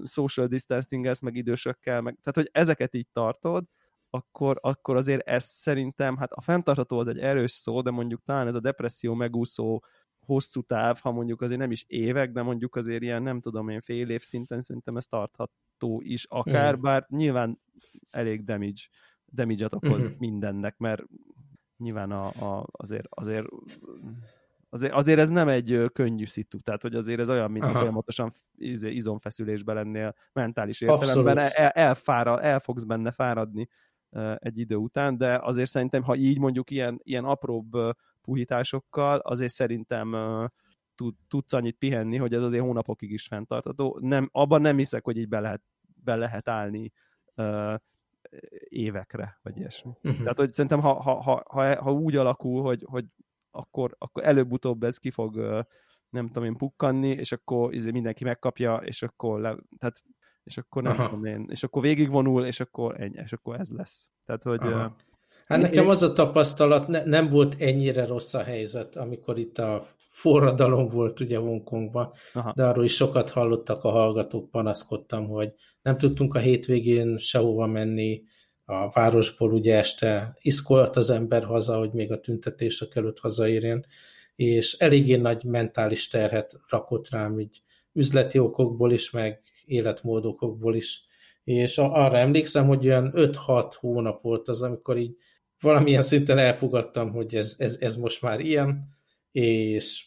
social 0.03 0.47
distancing 0.47 1.11
meg 1.21 1.35
idősökkel, 1.35 2.01
meg, 2.01 2.17
tehát 2.21 2.35
hogy 2.35 2.49
ezeket 2.51 2.93
így 2.93 3.07
tartod, 3.13 3.65
akkor, 4.13 4.57
akkor 4.61 4.95
azért 4.95 5.27
ez 5.27 5.43
szerintem, 5.43 6.17
hát 6.17 6.31
a 6.31 6.41
fenntartható 6.41 6.99
az 6.99 7.07
egy 7.07 7.19
erős 7.19 7.51
szó, 7.51 7.81
de 7.81 7.91
mondjuk 7.91 8.23
talán 8.23 8.47
ez 8.47 8.55
a 8.55 8.59
depresszió 8.59 9.13
megúszó 9.13 9.79
hosszú 10.25 10.61
táv, 10.61 10.99
ha 10.99 11.11
mondjuk 11.11 11.41
azért 11.41 11.59
nem 11.59 11.71
is 11.71 11.85
évek, 11.87 12.31
de 12.31 12.41
mondjuk 12.41 12.75
azért 12.75 13.01
ilyen, 13.01 13.23
nem 13.23 13.39
tudom 13.39 13.69
én, 13.69 13.81
fél 13.81 14.09
év 14.09 14.21
szinten 14.21 14.61
szerintem 14.61 14.97
ez 14.97 15.05
tartható 15.05 16.01
is 16.03 16.25
akár, 16.29 16.77
mm. 16.77 16.81
bár 16.81 17.05
nyilván 17.09 17.59
elég 18.09 18.43
damage, 18.43 18.81
damage-et 19.25 19.73
okoz 19.73 20.03
mm-hmm. 20.03 20.15
mindennek, 20.17 20.77
mert 20.77 21.03
nyilván 21.77 22.11
a, 22.11 22.25
a, 22.25 22.67
azért, 22.71 23.07
azért 23.09 23.45
azért, 24.69 24.93
azért 24.93 25.19
ez 25.19 25.29
nem 25.29 25.47
egy 25.47 25.89
könnyű 25.93 26.25
szitu, 26.25 26.59
tehát 26.59 26.81
hogy 26.81 26.95
azért 26.95 27.19
ez 27.19 27.29
olyan, 27.29 27.51
mint 27.51 27.65
folyamatosan 27.65 28.33
izé, 28.55 28.91
izomfeszülésben 28.91 29.75
lennél 29.75 30.15
mentális 30.33 30.81
értelemben, 30.81 31.37
el, 31.37 31.69
elfára, 31.69 32.41
el 32.41 32.59
fogsz 32.59 32.83
benne 32.83 33.11
fáradni 33.11 33.67
egy 34.35 34.59
idő 34.59 34.75
után, 34.75 35.17
de 35.17 35.39
azért 35.41 35.69
szerintem, 35.69 36.03
ha 36.03 36.15
így 36.15 36.39
mondjuk 36.39 36.71
ilyen, 36.71 36.99
ilyen 37.03 37.25
apróbb 37.25 37.71
puhításokkal, 38.21 39.17
azért 39.17 39.53
szerintem 39.53 40.15
tud, 40.95 41.15
tudsz 41.27 41.53
annyit 41.53 41.77
pihenni, 41.77 42.17
hogy 42.17 42.33
ez 42.33 42.43
azért 42.43 42.63
hónapokig 42.63 43.11
is 43.11 43.27
fenntartható. 43.27 43.97
Nem, 44.01 44.29
abban 44.31 44.61
nem 44.61 44.77
hiszek, 44.77 45.03
hogy 45.03 45.17
így 45.17 45.27
be 45.27 45.39
lehet, 45.39 45.61
be 46.03 46.15
lehet 46.15 46.49
állni 46.49 46.91
uh, 47.35 47.75
évekre, 48.69 49.39
vagy 49.41 49.57
ilyesmi. 49.57 49.91
Uh-huh. 50.03 50.21
Tehát, 50.21 50.37
hogy 50.37 50.53
szerintem, 50.53 50.79
ha, 50.79 51.01
ha, 51.01 51.21
ha, 51.21 51.43
ha, 51.49 51.81
ha 51.81 51.93
úgy 51.93 52.15
alakul, 52.15 52.61
hogy, 52.61 52.85
hogy 52.89 53.05
akkor, 53.51 53.95
akkor 53.97 54.25
előbb-utóbb 54.25 54.83
ez 54.83 54.97
ki 54.97 55.11
fog, 55.11 55.35
nem 56.09 56.27
tudom 56.27 56.43
én, 56.43 56.55
pukkanni, 56.55 57.09
és 57.09 57.31
akkor 57.31 57.73
izé 57.73 57.91
mindenki 57.91 58.23
megkapja, 58.23 58.75
és 58.75 59.03
akkor 59.03 59.39
le, 59.39 59.55
tehát 59.77 60.03
és 60.43 60.57
akkor 60.57 60.83
nem 60.83 60.91
Aha. 60.91 61.05
tudom 61.09 61.25
én, 61.25 61.47
és 61.49 61.63
akkor 61.63 61.81
végigvonul, 61.81 62.45
és 62.45 62.59
akkor 62.59 63.01
ennyi, 63.01 63.19
és 63.23 63.33
akkor 63.33 63.59
ez 63.59 63.69
lesz. 63.69 64.11
Tehát, 64.25 64.43
hogy... 64.43 64.59
Aha. 64.61 64.95
Hát 65.45 65.61
nekem 65.61 65.89
az 65.89 66.03
a 66.03 66.13
tapasztalat, 66.13 66.87
ne, 66.87 67.03
nem 67.03 67.29
volt 67.29 67.55
ennyire 67.59 68.05
rossz 68.05 68.33
a 68.33 68.43
helyzet, 68.43 68.95
amikor 68.95 69.37
itt 69.37 69.57
a 69.57 69.85
forradalom 70.09 70.89
volt 70.89 71.19
ugye 71.19 71.37
Hongkongban, 71.37 72.11
Aha. 72.33 72.53
de 72.55 72.65
arról 72.65 72.83
is 72.83 72.95
sokat 72.95 73.29
hallottak 73.29 73.83
a 73.83 73.89
hallgatók, 73.89 74.49
panaszkodtam, 74.49 75.27
hogy 75.27 75.53
nem 75.81 75.97
tudtunk 75.97 76.35
a 76.35 76.39
hétvégén 76.39 77.17
sehova 77.17 77.65
menni, 77.65 78.23
a 78.65 78.89
városból 78.89 79.53
ugye 79.53 79.77
este 79.77 80.35
iszkolt 80.41 80.95
az 80.95 81.09
ember 81.09 81.43
haza, 81.43 81.77
hogy 81.77 81.91
még 81.91 82.11
a 82.11 82.19
tüntetések 82.19 82.95
előtt 82.95 83.19
hazaérjen, 83.19 83.85
és 84.35 84.73
eléggé 84.73 85.15
nagy 85.15 85.43
mentális 85.43 86.07
terhet 86.07 86.59
rakott 86.69 87.09
rám 87.09 87.39
így 87.39 87.61
üzleti 87.93 88.39
okokból 88.39 88.91
is, 88.91 89.11
meg 89.11 89.41
életmódokokból 89.65 90.75
is. 90.75 91.05
És 91.43 91.77
arra 91.77 92.17
emlékszem, 92.17 92.67
hogy 92.67 92.85
olyan 92.87 93.11
5-6 93.15 93.73
hónap 93.79 94.21
volt 94.21 94.47
az, 94.47 94.61
amikor 94.61 94.97
így 94.97 95.17
valamilyen 95.59 96.01
szinten 96.01 96.37
elfogadtam, 96.37 97.11
hogy 97.11 97.35
ez, 97.35 97.55
ez, 97.57 97.77
ez 97.79 97.95
most 97.95 98.21
már 98.21 98.39
ilyen, 98.39 98.87
és 99.31 100.05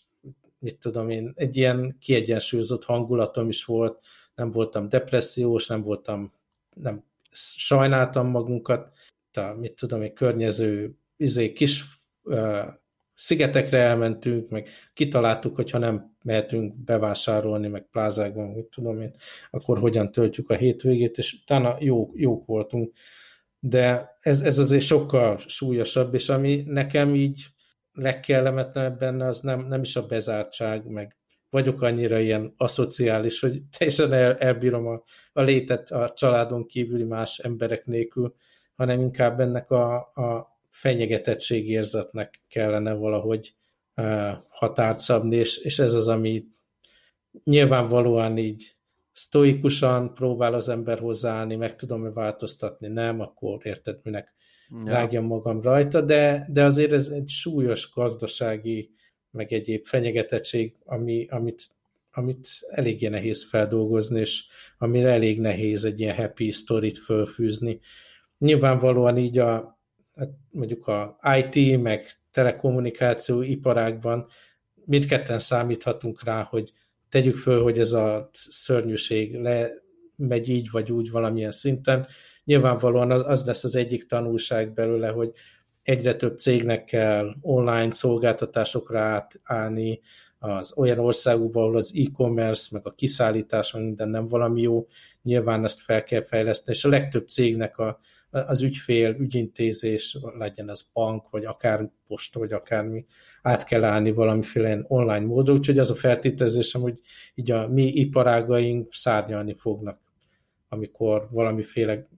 mit 0.59 0.79
tudom 0.79 1.09
én, 1.09 1.33
egy 1.35 1.57
ilyen 1.57 1.97
kiegyensúlyozott 2.01 2.85
hangulatom 2.85 3.49
is 3.49 3.65
volt, 3.65 4.05
nem 4.35 4.51
voltam 4.51 4.89
depressziós, 4.89 5.67
nem 5.67 5.83
voltam, 5.83 6.33
nem 6.75 7.05
sajnáltam 7.31 8.27
magunkat, 8.27 8.93
a, 9.33 9.41
mit 9.41 9.75
tudom 9.75 10.03
én, 10.03 10.15
környező 10.15 10.99
izé, 11.17 11.53
kis 11.53 11.85
szigetekre 13.17 13.79
elmentünk, 13.79 14.51
meg 14.51 14.69
kitaláltuk, 14.95 15.55
hogyha 15.55 15.79
nem 15.79 16.17
mehetünk 16.23 16.75
bevásárolni, 16.85 17.69
meg 17.69 17.89
plázákban, 17.91 18.49
mit 18.49 18.67
tudom 18.67 19.01
én, 19.01 19.15
akkor 19.51 19.79
hogyan 19.79 20.11
töltjük 20.11 20.51
a 20.51 20.55
hétvégét, 20.55 21.19
és 21.19 21.33
utána 21.43 21.77
jó, 21.81 22.11
jók 22.15 22.47
voltunk. 22.47 22.93
De 23.59 24.17
ez, 24.21 24.41
ez 24.41 24.59
azért 24.59 24.85
sokkal 24.85 25.39
súlyosabb, 25.47 26.15
és 26.15 26.29
ami 26.29 26.63
nekem 26.67 27.15
így 27.15 27.47
legkellemetlenebb 27.93 28.99
benne, 28.99 29.27
az 29.27 29.41
nem, 29.41 29.67
nem 29.67 29.81
is 29.81 29.97
a 29.97 30.07
bezártság, 30.07 30.87
meg 30.87 31.17
vagyok 31.51 31.83
annyira 31.83 32.19
ilyen 32.19 32.55
aszociális, 32.57 33.41
hogy 33.41 33.63
teljesen 33.79 34.13
el, 34.13 34.35
elbírom 34.35 34.87
a, 34.87 35.03
a 35.33 35.43
létet 35.43 35.91
a 35.91 36.13
családon 36.17 36.67
kívüli 36.67 37.05
más 37.05 37.39
emberek 37.39 37.87
nélkül, 37.87 38.35
hanem 38.75 39.01
inkább 39.01 39.41
ennek 39.41 39.71
a, 39.71 39.95
a 39.97 40.56
fenyegetettségérzetnek 40.77 42.41
kellene 42.49 42.95
valahogy 42.95 43.55
határt 44.49 44.99
szabni, 44.99 45.37
és, 45.37 45.57
és 45.57 45.79
ez 45.79 45.93
az, 45.93 46.09
ami 46.09 46.45
nyilvánvalóan 47.45 48.39
így 48.39 48.77
sztoikusan 49.13 50.15
próbál 50.15 50.55
az 50.55 50.69
ember 50.69 50.99
hozzáállni, 50.99 51.57
meg 51.57 51.77
tudom-e 51.77 52.11
változtatni, 52.11 52.89
nem, 52.89 53.21
akkor 53.21 53.59
érted, 53.63 54.01
minek 54.03 54.35
ja. 54.69 54.93
rágjam 54.93 55.25
magam 55.25 55.63
rajta, 55.63 56.01
de, 56.01 56.47
de 56.53 56.65
azért 56.65 56.93
ez 56.93 57.09
egy 57.09 57.29
súlyos 57.29 57.93
gazdasági, 57.95 58.91
meg 59.31 59.53
egyéb 59.53 59.87
fenyegetettség, 59.87 60.77
ami, 60.85 61.27
amit, 61.31 61.69
amit 62.13 62.49
eléggé 62.69 63.09
nehéz 63.09 63.49
feldolgozni, 63.49 64.21
és 64.21 64.45
amire 64.79 65.11
elég 65.11 65.41
nehéz 65.41 65.85
egy 65.85 66.01
ilyen 66.01 66.17
happy 66.17 66.51
storyt 66.51 66.99
fölfűzni. 66.99 67.81
Nyilvánvalóan 68.39 69.19
így 69.19 69.39
a, 69.39 69.76
hát 70.17 70.31
mondjuk 70.51 70.87
a 70.87 71.19
IT, 71.37 71.83
meg 71.83 72.11
telekommunikáció 72.31 73.43
iparágban 73.43 74.27
mindketten 74.85 75.39
számíthatunk 75.39 76.25
rá, 76.25 76.43
hogy 76.43 76.73
tegyük 77.09 77.37
föl, 77.37 77.63
hogy 77.63 77.79
ez 77.79 77.93
a 77.93 78.31
szörnyűség 78.33 79.35
le 79.35 79.71
megy 80.17 80.49
így 80.49 80.71
vagy 80.71 80.93
úgy 80.93 81.11
valamilyen 81.11 81.53
szinten. 81.53 82.07
Nyilvánvalóan 82.45 83.11
az, 83.11 83.23
az 83.27 83.47
lesz 83.47 83.65
az 83.65 83.75
egyik 83.75 84.07
tanulság 84.07 84.73
belőle, 84.73 85.09
hogy 85.09 85.31
egyre 85.83 86.15
több 86.15 86.39
cégnek 86.39 86.85
kell 86.85 87.35
online 87.41 87.91
szolgáltatásokra 87.91 89.01
átállni, 89.01 90.01
az 90.39 90.73
olyan 90.77 90.99
országokban, 90.99 91.63
ahol 91.63 91.77
az 91.77 91.93
e-commerce, 91.97 92.69
meg 92.73 92.87
a 92.87 92.95
kiszállítás, 92.95 93.73
minden 93.73 94.09
nem 94.09 94.27
valami 94.27 94.61
jó, 94.61 94.87
nyilván 95.23 95.65
ezt 95.65 95.81
fel 95.81 96.05
kell 96.05 96.25
fejleszteni, 96.25 96.77
és 96.77 96.85
a 96.85 96.89
legtöbb 96.89 97.29
cégnek 97.29 97.79
a, 97.79 97.99
az 98.47 98.63
ügyfél, 98.63 99.17
ügyintézés, 99.19 100.19
legyen 100.39 100.69
az 100.69 100.91
bank, 100.93 101.31
vagy 101.31 101.45
akár 101.45 101.91
posta, 102.07 102.39
vagy 102.39 102.53
akármi, 102.53 103.07
át 103.43 103.65
kell 103.65 103.85
állni 103.85 104.13
valamiféle 104.13 104.85
online 104.89 105.27
módon, 105.27 105.57
úgyhogy 105.57 105.79
az 105.79 105.91
a 105.91 105.95
feltételezésem, 105.95 106.81
hogy 106.81 107.01
így 107.35 107.51
a 107.51 107.69
mi 107.69 107.87
iparágaink 107.87 108.95
szárnyalni 108.95 109.55
fognak, 109.59 110.01
amikor 110.69 111.29
valamiféle 111.31 112.09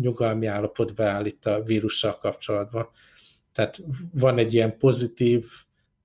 nyugalmi 0.00 0.46
állapot 0.46 0.94
beáll 0.94 1.24
itt 1.24 1.46
a 1.46 1.62
vírussal 1.62 2.18
kapcsolatban. 2.18 2.88
Tehát 3.52 3.82
van 4.12 4.38
egy 4.38 4.54
ilyen 4.54 4.78
pozitív 4.78 5.46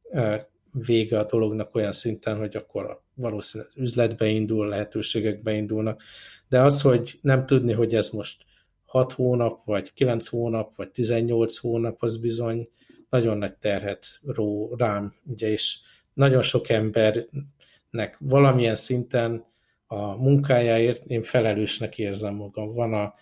uh, 0.03 0.36
vége 0.71 1.19
a 1.19 1.25
dolognak 1.25 1.75
olyan 1.75 1.91
szinten, 1.91 2.38
hogy 2.38 2.55
akkor 2.55 3.01
valószínűleg 3.13 3.74
üzletbe 3.75 4.27
indul, 4.27 4.67
lehetőségek 4.67 5.39
indulnak, 5.43 6.01
de 6.50 6.62
az, 6.62 6.81
hogy 6.81 7.19
nem 7.21 7.45
tudni, 7.45 7.74
hogy 7.74 7.95
ez 7.95 8.09
most 8.09 8.45
6 8.89 9.13
hónap, 9.13 9.65
vagy 9.65 9.93
9 9.93 10.27
hónap, 10.27 10.75
vagy 10.75 10.89
18 10.89 11.58
hónap, 11.58 12.01
az 12.03 12.17
bizony 12.17 12.69
nagyon 13.10 13.38
nagy 13.38 13.53
terhet 13.53 14.05
ró 14.25 14.75
rám, 14.77 15.13
ugye, 15.25 15.48
és 15.50 15.77
nagyon 16.13 16.41
sok 16.41 16.69
embernek 16.69 18.17
valamilyen 18.19 18.75
szinten 18.75 19.46
a 19.88 20.15
munkájáért 20.15 21.05
én 21.05 21.24
felelősnek 21.24 21.98
érzem 21.98 22.34
magam. 22.34 22.74
Van 22.74 22.93
a, 22.93 23.13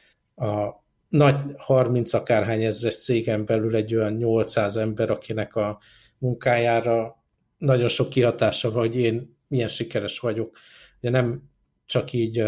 a 0.46 0.84
nagy 1.10 1.36
30 1.58 2.14
akárhány 2.14 2.64
ezres 2.64 3.04
cégen 3.04 3.46
belül 3.46 3.76
egy 3.76 3.96
olyan 3.96 4.14
800 4.14 4.78
ember, 4.78 5.10
akinek 5.10 5.56
a 5.56 5.80
munkájára 6.18 7.24
nagyon 7.58 7.88
sok 7.88 8.10
kihatása 8.10 8.72
van, 8.72 8.80
hogy 8.80 8.96
én 8.96 9.38
milyen 9.48 9.68
sikeres 9.68 10.20
vagyok. 10.20 10.58
Ugye 11.00 11.10
nem 11.10 11.50
csak 11.86 12.14
így 12.14 12.44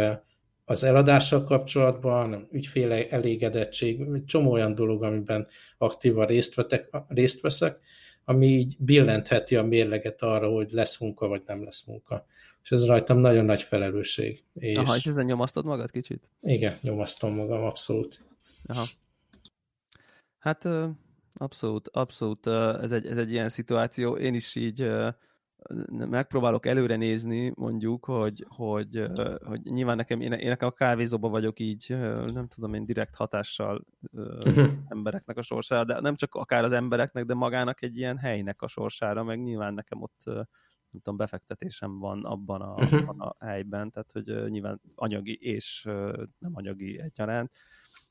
az 0.70 0.84
eladással 0.84 1.44
kapcsolatban, 1.44 2.48
ügyféle 2.52 3.10
elégedettség, 3.10 4.02
egy 4.14 4.26
csomó 4.26 4.52
olyan 4.52 4.76
dolog, 4.76 5.04
amiben 5.04 5.48
aktívan 5.78 6.26
részt, 6.26 6.56
vetek, 6.56 6.90
részt 7.08 7.42
veszek, 7.42 7.80
ami 8.26 8.46
így 8.46 8.76
billentheti 8.80 9.56
a 9.56 9.64
mérleget 9.64 10.22
arra, 10.22 10.50
hogy 10.50 10.72
lesz 10.72 11.00
munka, 11.00 11.28
vagy 11.28 11.42
nem 11.46 11.64
lesz 11.64 11.86
munka. 11.86 12.26
És 12.64 12.72
ez 12.72 12.86
rajtam 12.86 13.18
nagyon 13.18 13.46
nagy 13.46 13.62
felelősség. 13.62 14.44
És... 14.54 14.78
Aha, 14.78 14.96
és 14.96 15.06
ezen 15.06 15.26
nyomasztod 15.26 15.66
magad 15.66 15.92
kicsit? 15.92 16.30
Igen, 16.42 16.78
nyomasztom 16.82 17.36
magam, 17.36 17.64
abszolút. 17.64 18.22
Aha. 18.66 18.86
Hát 20.40 20.68
abszolút, 21.34 21.88
abszolút 21.88 22.48
ez 22.82 22.92
egy, 22.92 23.06
ez 23.06 23.18
egy 23.18 23.32
ilyen 23.32 23.50
szituáció. 23.50 24.18
Én 24.18 24.34
is 24.34 24.56
így 24.56 24.90
megpróbálok 25.90 26.66
előre 26.66 26.96
nézni, 26.96 27.52
mondjuk, 27.56 28.06
hogy, 28.06 28.46
hogy, 28.48 29.04
hogy 29.44 29.62
nyilván 29.64 29.96
nekem, 29.96 30.22
én, 30.22 30.32
én 30.32 30.48
nekem 30.48 30.68
a 30.68 30.72
kávézóban 30.72 31.32
vagyok 31.32 31.60
így, 31.60 31.86
nem 32.34 32.48
tudom 32.48 32.74
én, 32.74 32.86
direkt 32.86 33.16
hatással 33.16 33.86
uh-huh. 34.12 34.72
embereknek 34.88 35.38
a 35.38 35.42
sorsára, 35.42 35.84
de 35.84 36.00
nem 36.00 36.16
csak 36.16 36.36
akár 36.36 36.64
az 36.64 36.72
embereknek, 36.72 37.26
de 37.26 37.34
magának 37.34 37.82
egy 37.82 37.98
ilyen 37.98 38.18
helynek 38.18 38.62
a 38.62 38.68
sorsára, 38.68 39.24
meg 39.24 39.42
nyilván 39.42 39.74
nekem 39.74 40.02
ott 40.02 40.22
nem 40.26 41.02
tudom, 41.02 41.18
befektetésem 41.18 42.00
van 42.00 42.26
abban 42.26 42.62
a, 42.62 42.74
uh-huh. 42.74 43.00
abban 43.00 43.20
a 43.20 43.46
helyben, 43.46 43.92
tehát 43.92 44.12
hogy 44.12 44.50
nyilván 44.52 44.82
anyagi 44.96 45.38
és 45.42 45.84
nem 46.38 46.52
anyagi 46.54 47.00
egyaránt, 47.00 47.52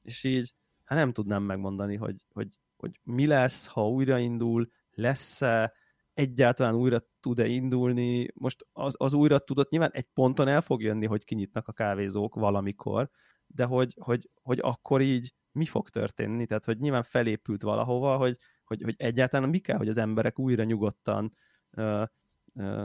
és 0.02 0.24
így 0.24 0.54
hát 0.84 0.98
nem 0.98 1.12
tudnám 1.12 1.42
megmondani, 1.42 1.96
hogy, 1.96 2.24
hogy, 2.32 2.48
hogy 2.76 3.00
mi 3.02 3.26
lesz, 3.26 3.66
ha 3.66 3.88
újraindul, 3.88 4.70
lesz-e, 4.90 5.72
egyáltalán 6.18 6.74
újra 6.74 7.02
tud-e 7.20 7.46
indulni. 7.46 8.28
Most 8.34 8.66
az, 8.72 8.94
az 8.96 9.12
újra 9.12 9.38
tudott, 9.38 9.70
nyilván 9.70 9.90
egy 9.92 10.06
ponton 10.14 10.48
el 10.48 10.60
fog 10.60 10.82
jönni, 10.82 11.06
hogy 11.06 11.24
kinyitnak 11.24 11.68
a 11.68 11.72
kávézók 11.72 12.34
valamikor, 12.34 13.10
de 13.46 13.64
hogy, 13.64 13.94
hogy, 14.00 14.30
hogy 14.42 14.58
akkor 14.62 15.00
így 15.00 15.34
mi 15.52 15.64
fog 15.64 15.88
történni? 15.88 16.46
Tehát, 16.46 16.64
hogy 16.64 16.78
nyilván 16.78 17.02
felépült 17.02 17.62
valahova, 17.62 18.16
hogy, 18.16 18.36
hogy, 18.64 18.82
hogy 18.82 18.94
egyáltalán 18.96 19.48
mi 19.48 19.58
kell, 19.58 19.76
hogy 19.76 19.88
az 19.88 19.96
emberek 19.96 20.38
újra 20.38 20.64
nyugodtan 20.64 21.32
uh, 21.76 22.06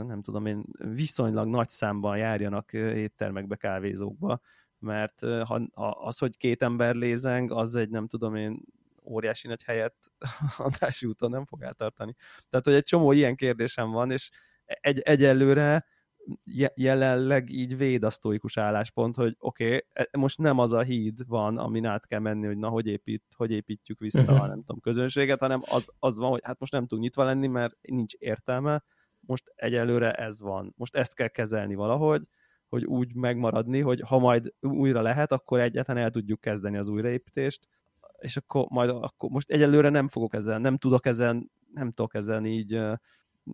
nem 0.06 0.22
tudom 0.22 0.46
én, 0.46 0.64
viszonylag 0.78 1.48
nagy 1.48 1.68
számban 1.68 2.16
járjanak 2.16 2.72
éttermekbe, 2.72 3.56
kávézókba, 3.56 4.40
mert 4.78 5.20
ha, 5.20 5.68
az, 5.80 6.18
hogy 6.18 6.36
két 6.36 6.62
ember 6.62 6.94
lézeng, 6.94 7.50
az 7.50 7.74
egy 7.74 7.90
nem 7.90 8.06
tudom 8.06 8.34
én 8.34 8.60
óriási 9.04 9.48
nagy 9.48 9.62
helyet 9.62 9.94
Andrási 10.56 11.06
úton 11.06 11.30
nem 11.30 11.46
fog 11.46 11.62
eltartani. 11.62 12.14
Tehát, 12.50 12.64
hogy 12.64 12.74
egy 12.74 12.84
csomó 12.84 13.12
ilyen 13.12 13.36
kérdésem 13.36 13.90
van, 13.90 14.10
és 14.10 14.30
egy, 14.64 14.98
egyelőre 14.98 15.86
jelenleg 16.74 17.50
így 17.50 17.76
véd 17.76 18.02
a 18.02 18.10
sztóikus 18.10 18.56
álláspont, 18.56 19.16
hogy 19.16 19.36
oké, 19.38 19.64
okay, 19.64 19.86
e, 19.92 20.08
most 20.18 20.38
nem 20.38 20.58
az 20.58 20.72
a 20.72 20.82
híd 20.82 21.26
van, 21.26 21.58
amin 21.58 21.84
át 21.84 22.06
kell 22.06 22.18
menni, 22.18 22.46
hogy 22.46 22.56
na, 22.56 22.68
hogy, 22.68 22.86
épít, 22.86 23.24
hogy 23.36 23.50
építjük 23.50 23.98
vissza 23.98 24.40
a 24.42 24.46
nem 24.46 24.58
tudom, 24.58 24.80
közönséget, 24.80 25.40
hanem 25.40 25.60
az, 25.70 25.86
az 25.98 26.16
van, 26.16 26.30
hogy 26.30 26.40
hát 26.44 26.58
most 26.58 26.72
nem 26.72 26.82
tudunk 26.86 27.02
nyitva 27.02 27.24
lenni, 27.24 27.46
mert 27.46 27.76
nincs 27.80 28.14
értelme, 28.14 28.84
most 29.20 29.52
egyelőre 29.54 30.12
ez 30.12 30.40
van. 30.40 30.74
Most 30.76 30.96
ezt 30.96 31.14
kell 31.14 31.28
kezelni 31.28 31.74
valahogy, 31.74 32.22
hogy 32.68 32.84
úgy 32.84 33.14
megmaradni, 33.14 33.80
hogy 33.80 34.00
ha 34.00 34.18
majd 34.18 34.54
újra 34.60 35.00
lehet, 35.00 35.32
akkor 35.32 35.60
egyáltalán 35.60 36.02
el 36.02 36.10
tudjuk 36.10 36.40
kezdeni 36.40 36.76
az 36.76 36.88
újraépítést, 36.88 37.68
és 38.24 38.36
akkor 38.36 38.66
majd 38.68 38.90
akkor 38.90 39.30
most 39.30 39.50
egyelőre 39.50 39.88
nem 39.88 40.08
fogok 40.08 40.34
ezen, 40.34 40.60
nem 40.60 40.76
tudok 40.76 41.06
ezen, 41.06 41.50
nem 41.72 41.90
tudok 41.90 42.14
ezen 42.14 42.46
így 42.46 42.80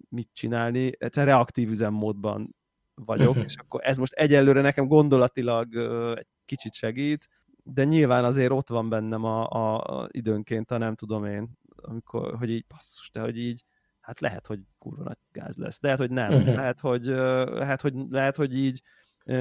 mit 0.08 0.28
csinálni, 0.32 0.92
egyszerűen 0.98 1.34
reaktív 1.34 1.70
üzemmódban 1.70 2.54
vagyok, 2.94 3.36
és 3.44 3.56
akkor 3.56 3.80
ez 3.84 3.98
most 3.98 4.12
egyelőre 4.12 4.60
nekem 4.60 4.86
gondolatilag 4.86 5.76
egy 6.18 6.26
kicsit 6.44 6.74
segít, 6.74 7.28
de 7.64 7.84
nyilván 7.84 8.24
azért 8.24 8.50
ott 8.50 8.68
van 8.68 8.88
bennem 8.88 9.24
a, 9.24 9.48
a, 9.48 10.00
a 10.00 10.08
időnként 10.10 10.70
a 10.70 10.78
nem 10.78 10.94
tudom 10.94 11.24
én, 11.24 11.58
amikor, 11.76 12.36
hogy 12.36 12.50
így 12.50 12.64
basszus, 12.68 13.10
de 13.10 13.20
hogy 13.20 13.38
így 13.38 13.64
hát 14.00 14.20
lehet, 14.20 14.46
hogy 14.46 14.60
kurva 14.78 15.02
nagy 15.02 15.18
gáz 15.32 15.56
lesz, 15.56 15.80
lehet, 15.80 15.98
hogy 15.98 16.10
nem, 16.10 16.32
uh-huh. 16.32 16.54
lehet, 16.54 16.80
hogy, 16.80 17.04
lehet, 17.04 17.80
hogy, 17.80 17.94
lehet, 18.10 18.36
hogy 18.36 18.56
így 18.56 18.82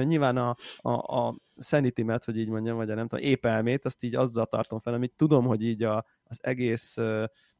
nyilván 0.02 0.36
a, 0.36 0.56
a, 0.76 0.90
a 0.90 1.34
sanity 1.58 2.02
hogy 2.24 2.38
így 2.38 2.48
mondjam, 2.48 2.76
vagy 2.76 2.90
a 2.90 2.94
nem 2.94 3.08
tudom, 3.08 3.24
épp 3.24 3.46
elmét, 3.46 3.84
azt 3.84 4.02
így 4.02 4.14
azzal 4.14 4.46
tartom 4.46 4.78
fel, 4.78 4.94
amit 4.94 5.12
tudom, 5.16 5.46
hogy 5.46 5.62
így 5.62 5.82
a, 5.82 6.04
az 6.24 6.38
egész 6.40 6.96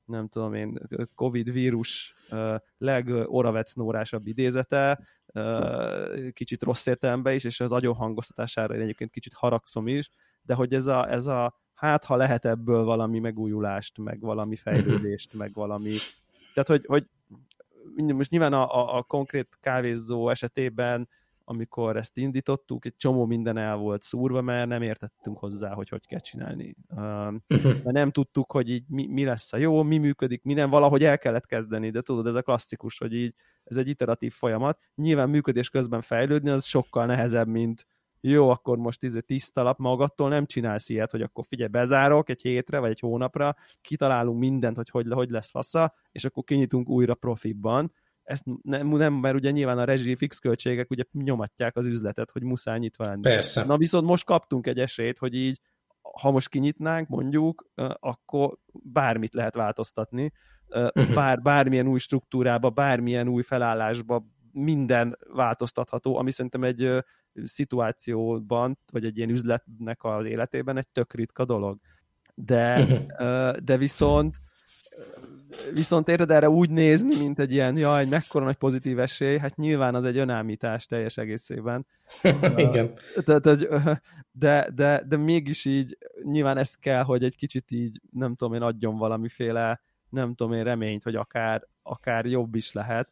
nem 0.05 0.29
tudom 0.29 0.55
én, 0.55 0.79
Covid 1.15 1.53
vírus 1.53 2.15
legoravecnórásabb 2.79 4.27
idézete, 4.27 5.01
kicsit 6.33 6.63
rossz 6.63 6.87
értelemben 6.87 7.35
is, 7.35 7.45
és 7.45 7.61
az 7.61 7.73
agyon 7.73 7.95
hangoztatására 7.95 8.75
én 8.75 8.81
egyébként 8.81 9.11
kicsit 9.11 9.35
haragszom 9.35 9.89
is, 9.89 10.11
de 10.43 10.55
hogy 10.55 10.75
ez 10.75 10.87
a, 10.87 11.11
ez 11.11 11.27
a 11.27 11.55
hát 11.75 12.05
ha 12.05 12.17
lehet 12.17 12.45
ebből 12.45 12.85
valami 12.85 13.19
megújulást, 13.19 13.99
meg 13.99 14.21
valami 14.21 14.57
fejlődést, 14.57 15.35
meg 15.35 15.53
valami. 15.55 15.95
Tehát, 16.55 16.69
hogy, 16.69 16.87
hogy 16.87 17.07
most 18.15 18.31
nyilván 18.31 18.53
a, 18.53 18.75
a, 18.75 18.97
a 18.97 19.03
konkrét 19.03 19.59
kávézó 19.61 20.29
esetében 20.29 21.09
amikor 21.51 21.97
ezt 21.97 22.17
indítottuk, 22.17 22.85
egy 22.85 22.97
csomó 22.97 23.27
minden 23.27 23.57
el 23.57 23.77
volt 23.77 24.03
szúrva, 24.03 24.41
mert 24.41 24.69
nem 24.69 24.83
értettünk 24.83 25.39
hozzá, 25.39 25.73
hogy 25.73 25.89
hogy 25.89 26.07
kell 26.07 26.19
csinálni. 26.19 26.77
mert 27.49 27.93
nem 27.93 28.11
tudtuk, 28.11 28.53
hogy 28.53 28.69
így 28.69 28.85
mi, 28.89 29.07
mi 29.07 29.25
lesz 29.25 29.53
a 29.53 29.57
jó, 29.57 29.83
mi 29.83 29.99
működik, 29.99 30.43
mi 30.43 30.53
nem, 30.53 30.71
valahogy 30.71 31.05
el 31.05 31.19
kellett 31.19 31.47
kezdeni, 31.47 31.91
de 31.91 32.01
tudod, 32.01 32.27
ez 32.27 32.35
a 32.35 32.43
klasszikus, 32.43 32.99
hogy 32.99 33.15
így 33.15 33.35
ez 33.65 33.77
egy 33.77 33.89
iteratív 33.89 34.33
folyamat. 34.33 34.79
Nyilván 34.95 35.31
működés 35.31 35.71
közben 35.71 36.01
fejlődni, 36.01 36.51
az 36.51 36.65
sokkal 36.65 37.07
nehezebb, 37.07 37.49
mint 37.49 37.87
jó, 38.21 38.49
akkor 38.49 38.79
most 38.79 39.03
izé 39.03 39.21
tiszta 39.21 39.63
lap 39.63 39.79
magattól 39.79 40.29
nem 40.29 40.47
csinálsz 40.47 40.89
ilyet, 40.89 41.11
hogy 41.11 41.23
akkor 41.23 41.45
figyelj, 41.49 41.71
bezárok 41.71 42.29
egy 42.29 42.41
hétre, 42.41 42.79
vagy 42.79 42.91
egy 42.91 43.01
hónapra, 43.01 43.57
kitalálunk 43.81 44.39
mindent, 44.39 44.77
hogy 44.77 44.89
hogy, 44.89 45.07
hogy 45.13 45.31
lesz 45.31 45.51
fasza, 45.51 45.95
és 46.11 46.25
akkor 46.25 46.45
kinyitunk 46.45 46.89
újra 46.89 47.15
profitban. 47.15 47.93
Ezt 48.31 48.45
nem, 48.63 48.89
nem, 48.89 49.15
mert 49.15 49.35
ugye 49.35 49.51
nyilván 49.51 49.79
a 49.79 49.85
rezsi 49.85 50.17
fix 50.17 50.39
költségek 50.39 50.91
ugye 50.91 51.05
nyomatják 51.13 51.77
az 51.77 51.87
üzletet, 51.87 52.31
hogy 52.31 52.43
muszáj 52.43 52.79
nyitva 52.79 53.05
lenni. 53.05 53.21
Persze. 53.21 53.65
Na 53.65 53.77
viszont 53.77 54.07
most 54.07 54.25
kaptunk 54.25 54.67
egy 54.67 54.79
esélyt, 54.79 55.19
hogy 55.19 55.35
így, 55.35 55.61
ha 56.21 56.31
most 56.31 56.49
kinyitnánk, 56.49 57.09
mondjuk, 57.09 57.67
akkor 58.01 58.59
bármit 58.73 59.35
lehet 59.35 59.55
változtatni, 59.55 60.33
mhm. 60.69 61.15
bár, 61.15 61.41
bármilyen 61.41 61.87
új 61.87 61.99
struktúrába, 61.99 62.71
bármilyen 62.71 63.29
új 63.29 63.43
felállásba, 63.43 64.27
minden 64.53 65.19
változtatható, 65.33 66.17
ami 66.17 66.31
szerintem 66.31 66.65
egy 66.65 67.05
szituációban, 67.45 68.79
vagy 68.93 69.05
egy 69.05 69.17
ilyen 69.17 69.31
üzletnek 69.31 70.05
az 70.05 70.25
életében 70.25 70.77
egy 70.77 70.89
tök 70.89 71.15
ritka 71.15 71.45
dolog. 71.45 71.79
De, 72.35 72.87
de 73.65 73.77
viszont 73.77 74.37
viszont 75.75 76.09
érted 76.09 76.31
erre 76.31 76.49
úgy 76.49 76.71
nézni, 76.71 77.17
mint 77.19 77.39
egy 77.39 77.53
ilyen, 77.53 77.77
jaj, 77.77 78.07
mekkora 78.07 78.45
nagy 78.45 78.57
pozitív 78.57 78.99
esély, 78.99 79.39
hát 79.39 79.57
nyilván 79.57 79.95
az 79.95 80.05
egy 80.05 80.17
önállítás 80.17 80.87
teljes 80.87 81.17
egészében. 81.17 81.87
Igen. 82.57 82.93
De, 83.25 83.39
de, 84.33 84.71
de, 84.75 85.03
de 85.09 85.17
mégis 85.17 85.65
így 85.65 85.99
nyilván 86.23 86.57
ez 86.57 86.75
kell, 86.75 87.03
hogy 87.03 87.25
egy 87.25 87.37
kicsit 87.37 87.71
így, 87.71 88.01
nem 88.11 88.35
tudom 88.35 88.55
én, 88.55 88.63
adjon 88.63 88.97
valamiféle, 88.97 89.81
nem 90.09 90.35
tudom 90.35 90.53
én, 90.53 90.65
reményt, 90.65 91.03
hogy 91.03 91.15
akár, 91.15 91.67
akár 91.83 92.27
jobb 92.27 92.55
is 92.55 92.73
lehet. 92.73 93.09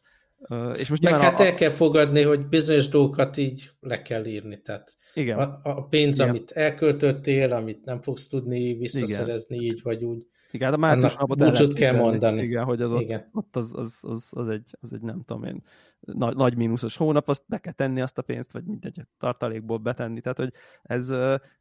És 0.75 0.89
most 0.89 1.01
Meg 1.01 1.19
hát 1.19 1.39
a... 1.39 1.45
el 1.45 1.53
kell 1.53 1.71
fogadni, 1.71 2.21
hogy 2.21 2.45
bizonyos 2.45 2.87
dolgokat 2.87 3.37
így 3.37 3.71
le 3.79 4.01
kell 4.01 4.25
írni. 4.25 4.61
Tehát 4.61 4.93
Igen. 5.13 5.37
A, 5.37 5.59
a 5.63 5.83
pénz, 5.83 6.15
Igen. 6.15 6.29
amit 6.29 6.51
elköltöttél, 6.51 7.53
amit 7.53 7.85
nem 7.85 8.01
fogsz 8.01 8.27
tudni 8.27 8.73
visszaszerezni 8.73 9.55
Igen. 9.55 9.73
így 9.73 9.81
vagy 9.81 10.03
úgy, 10.03 10.25
igen, 10.51 10.67
hát 10.67 10.77
a 10.77 10.79
március 10.79 11.15
napot 11.15 11.37
búcsút 11.37 11.73
kell 11.73 11.95
mondani. 11.95 12.41
Igen, 12.41 12.63
hogy 12.63 12.81
az 12.81 13.01
igen. 13.01 13.19
ott, 13.19 13.45
ott 13.45 13.55
az, 13.55 13.73
az, 13.75 13.97
az, 14.01 14.27
az, 14.31 14.47
egy, 14.47 14.77
az 14.79 14.93
egy 14.93 15.01
nem 15.01 15.23
tudom 15.25 15.43
én, 15.43 15.61
nagy, 15.99 16.35
nagy 16.35 16.57
mínuszos 16.57 16.97
hónap, 16.97 17.29
azt 17.29 17.43
be 17.47 17.57
kell 17.57 17.73
tenni 17.73 18.01
azt 18.01 18.17
a 18.17 18.21
pénzt, 18.21 18.51
vagy 18.51 18.63
mindegy, 18.63 19.01
tartalékból 19.17 19.77
betenni, 19.77 20.21
tehát 20.21 20.37
hogy 20.37 20.53
ez, 20.81 21.09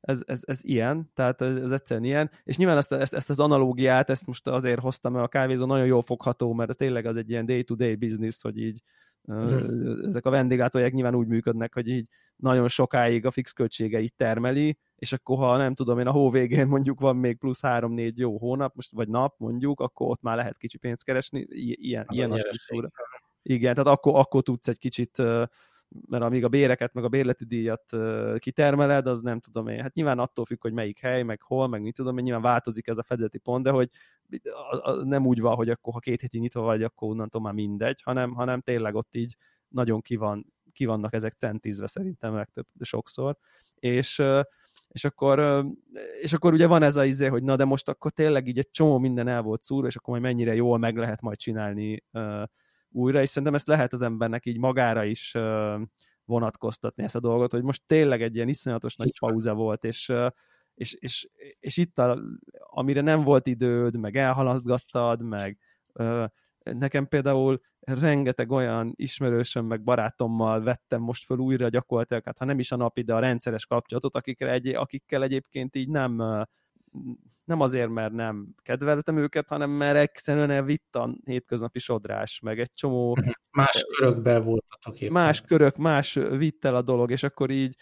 ez, 0.01 0.23
ez, 0.27 0.41
ez 0.47 0.65
ilyen, 0.65 1.11
tehát 1.15 1.41
ez, 1.41 1.57
ez 1.57 1.71
egyszerűen 1.71 2.07
ilyen, 2.07 2.31
és 2.45 2.57
nyilván 2.57 2.77
ezt, 2.77 2.93
ezt, 2.93 3.15
ezt 3.15 3.31
az 3.31 3.41
analógiát, 3.41 4.11
ezt 4.11 4.27
most 4.27 4.47
azért 4.47 4.81
hoztam, 4.81 5.13
mert 5.13 5.25
a 5.25 5.29
kávézó 5.29 5.67
nagyon 5.67 5.87
jól 5.87 6.03
fogható, 6.03 6.53
mert 6.53 6.77
tényleg 6.77 7.07
az 7.07 7.17
egy 7.17 7.31
ilyen 7.31 7.47
day-to-day 7.47 7.95
business, 7.95 8.43
hogy 8.43 8.59
így 8.59 8.83
Uh-huh. 9.29 10.07
Ezek 10.07 10.27
a 10.27 10.31
vendéglátóják 10.31 10.93
nyilván 10.93 11.15
úgy 11.15 11.27
működnek, 11.27 11.75
hogy 11.75 11.89
így 11.89 12.09
nagyon 12.37 12.69
sokáig 12.69 13.27
a 13.27 13.31
fix 13.31 13.53
költségeit 13.53 14.15
termeli, 14.17 14.79
és 14.97 15.13
akkor 15.13 15.37
ha 15.37 15.57
nem 15.57 15.75
tudom 15.75 15.99
én, 15.99 16.07
a 16.07 16.11
hó 16.11 16.31
végén 16.31 16.67
mondjuk 16.67 17.01
van 17.01 17.17
még 17.17 17.39
plusz 17.39 17.61
három-négy 17.61 18.19
jó 18.19 18.39
hónap, 18.39 18.75
most, 18.75 18.91
vagy 18.93 19.09
nap 19.09 19.35
mondjuk, 19.39 19.81
akkor 19.81 20.11
ott 20.11 20.23
már 20.23 20.37
lehet 20.37 20.57
kicsi 20.57 20.79
pénzt 20.79 21.05
keresni, 21.05 21.47
ilyen, 21.51 22.05
az 22.07 22.17
ilyen 22.17 22.33
a 22.33 22.39
struktúra. 22.39 22.91
Igen, 23.43 23.75
tehát 23.75 23.91
akkor, 23.91 24.19
akkor 24.19 24.43
tudsz 24.43 24.69
egy 24.69 24.79
kicsit 24.79 25.23
mert 26.09 26.23
amíg 26.23 26.45
a 26.45 26.49
béreket, 26.49 26.93
meg 26.93 27.05
a 27.05 27.09
bérleti 27.09 27.45
díjat 27.45 27.97
kitermeled, 28.39 29.07
az 29.07 29.21
nem 29.21 29.41
tudom 29.41 29.69
én, 29.69 29.83
hát 29.83 29.95
nyilván 29.95 30.19
attól 30.19 30.45
függ, 30.45 30.61
hogy 30.61 30.73
melyik 30.73 30.99
hely, 30.99 31.23
meg 31.23 31.43
hol, 31.43 31.69
meg 31.69 31.83
mit 31.83 31.95
tudom 31.95 32.19
én, 32.19 32.25
nyilván 32.25 32.43
változik 32.43 32.87
ez 32.87 32.99
a 32.99 33.03
fedeti 33.03 33.39
pont, 33.39 33.65
de 33.65 33.71
hogy 33.71 33.89
nem 35.03 35.27
úgy 35.27 35.41
van, 35.41 35.55
hogy 35.55 35.71
akkor 35.71 35.93
ha 35.93 35.99
két 35.99 36.21
hétig 36.21 36.41
nyitva 36.41 36.61
vagy, 36.61 36.83
akkor 36.83 37.09
onnantól 37.09 37.41
már 37.41 37.53
mindegy, 37.53 38.03
hanem, 38.03 38.35
hanem 38.35 38.61
tényleg 38.61 38.95
ott 38.95 39.17
így 39.17 39.37
nagyon 39.69 40.01
ki, 40.01 40.17
van, 40.17 41.09
ezek 41.11 41.35
centízve 41.35 41.87
szerintem 41.87 42.35
legtöbb, 42.35 42.67
sokszor. 42.81 43.37
és 43.75 44.23
és 44.89 45.05
akkor, 45.05 45.65
és 46.21 46.33
akkor 46.33 46.53
ugye 46.53 46.67
van 46.67 46.83
ez 46.83 46.97
a 46.97 47.05
izé, 47.05 47.27
hogy 47.27 47.43
na 47.43 47.57
de 47.57 47.65
most 47.65 47.89
akkor 47.89 48.11
tényleg 48.11 48.47
így 48.47 48.59
egy 48.59 48.71
csomó 48.71 48.99
minden 48.99 49.29
el 49.29 49.43
volt 49.43 49.63
szúr, 49.63 49.87
és 49.87 49.97
akkor 49.97 50.11
majd 50.11 50.23
mennyire 50.23 50.55
jól 50.55 50.79
meg 50.79 50.97
lehet 50.97 51.21
majd 51.21 51.37
csinálni 51.37 52.05
újra, 52.91 53.23
és 53.23 53.29
szerintem 53.29 53.55
ezt 53.55 53.67
lehet 53.67 53.93
az 53.93 54.03
embernek 54.03 54.47
így 54.47 54.59
magára 54.59 55.05
is 55.05 55.37
vonatkoztatni 56.25 57.03
ezt 57.03 57.15
a 57.15 57.21
dolgot, 57.21 57.53
hogy 57.53 57.63
most 57.63 57.83
tényleg 57.87 58.23
egy 58.23 58.35
ilyen 58.35 58.49
iszonyatos 58.49 58.97
nagy 58.97 59.19
pauza 59.19 59.55
volt, 59.55 59.85
és, 59.85 60.13
és, 60.75 60.95
és, 60.95 61.29
és 61.61 61.77
itt, 61.77 61.99
a, 61.99 62.19
amire 62.59 63.01
nem 63.01 63.23
volt 63.23 63.47
időd, 63.47 63.97
meg 63.97 64.17
elhalasztgattad, 64.17 65.23
meg 65.23 65.59
nekem 66.63 67.09
például 67.09 67.61
rengeteg 67.81 68.51
olyan 68.51 68.93
ismerősöm, 68.95 69.67
meg 69.67 69.83
barátommal 69.83 70.63
vettem 70.63 71.01
most 71.01 71.25
föl 71.25 71.39
újra 71.39 71.69
gyakorlatilag, 71.69 72.25
hát 72.25 72.39
ha 72.39 72.45
nem 72.45 72.59
is 72.59 72.73
a 72.73 72.77
napi, 72.77 73.03
de 73.03 73.15
a 73.15 73.19
rendszeres 73.19 73.67
kapcsolatot, 73.67 74.17
akikre 74.17 74.51
egy, 74.51 74.69
akikkel 74.69 75.23
egyébként 75.23 75.77
így 75.77 75.89
nem, 75.89 76.23
nem 77.45 77.61
azért, 77.61 77.91
mert 77.91 78.13
nem 78.13 78.55
kedveltem 78.63 79.17
őket, 79.17 79.49
hanem 79.49 79.71
mert 79.71 79.97
egyszerűen 79.97 80.51
elvitt 80.51 80.97
a 80.97 81.17
hétköznapi 81.25 81.79
sodrás, 81.79 82.41
meg 82.41 82.61
egy 82.61 82.71
csomó... 82.71 83.17
Mhm. 83.21 83.31
Más 83.51 83.85
körökben 83.97 84.45
voltatok 84.45 85.01
éppen. 85.01 85.13
Más 85.13 85.41
körök, 85.41 85.77
más 85.77 86.15
vitt 86.15 86.65
el 86.65 86.75
a 86.75 86.83
dolog, 86.83 87.11
és 87.11 87.23
akkor 87.23 87.51
így 87.51 87.77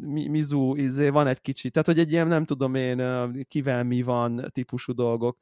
Mizu, 0.00 0.74
izé 0.74 1.08
van 1.08 1.26
egy 1.26 1.40
kicsit, 1.40 1.72
tehát 1.72 1.88
hogy 1.88 1.98
egy 1.98 2.12
ilyen 2.12 2.26
nem 2.26 2.44
tudom 2.44 2.74
én 2.74 3.02
kivel 3.48 3.84
mi 3.84 4.02
van 4.02 4.50
típusú 4.52 4.92
dolgok, 4.92 5.38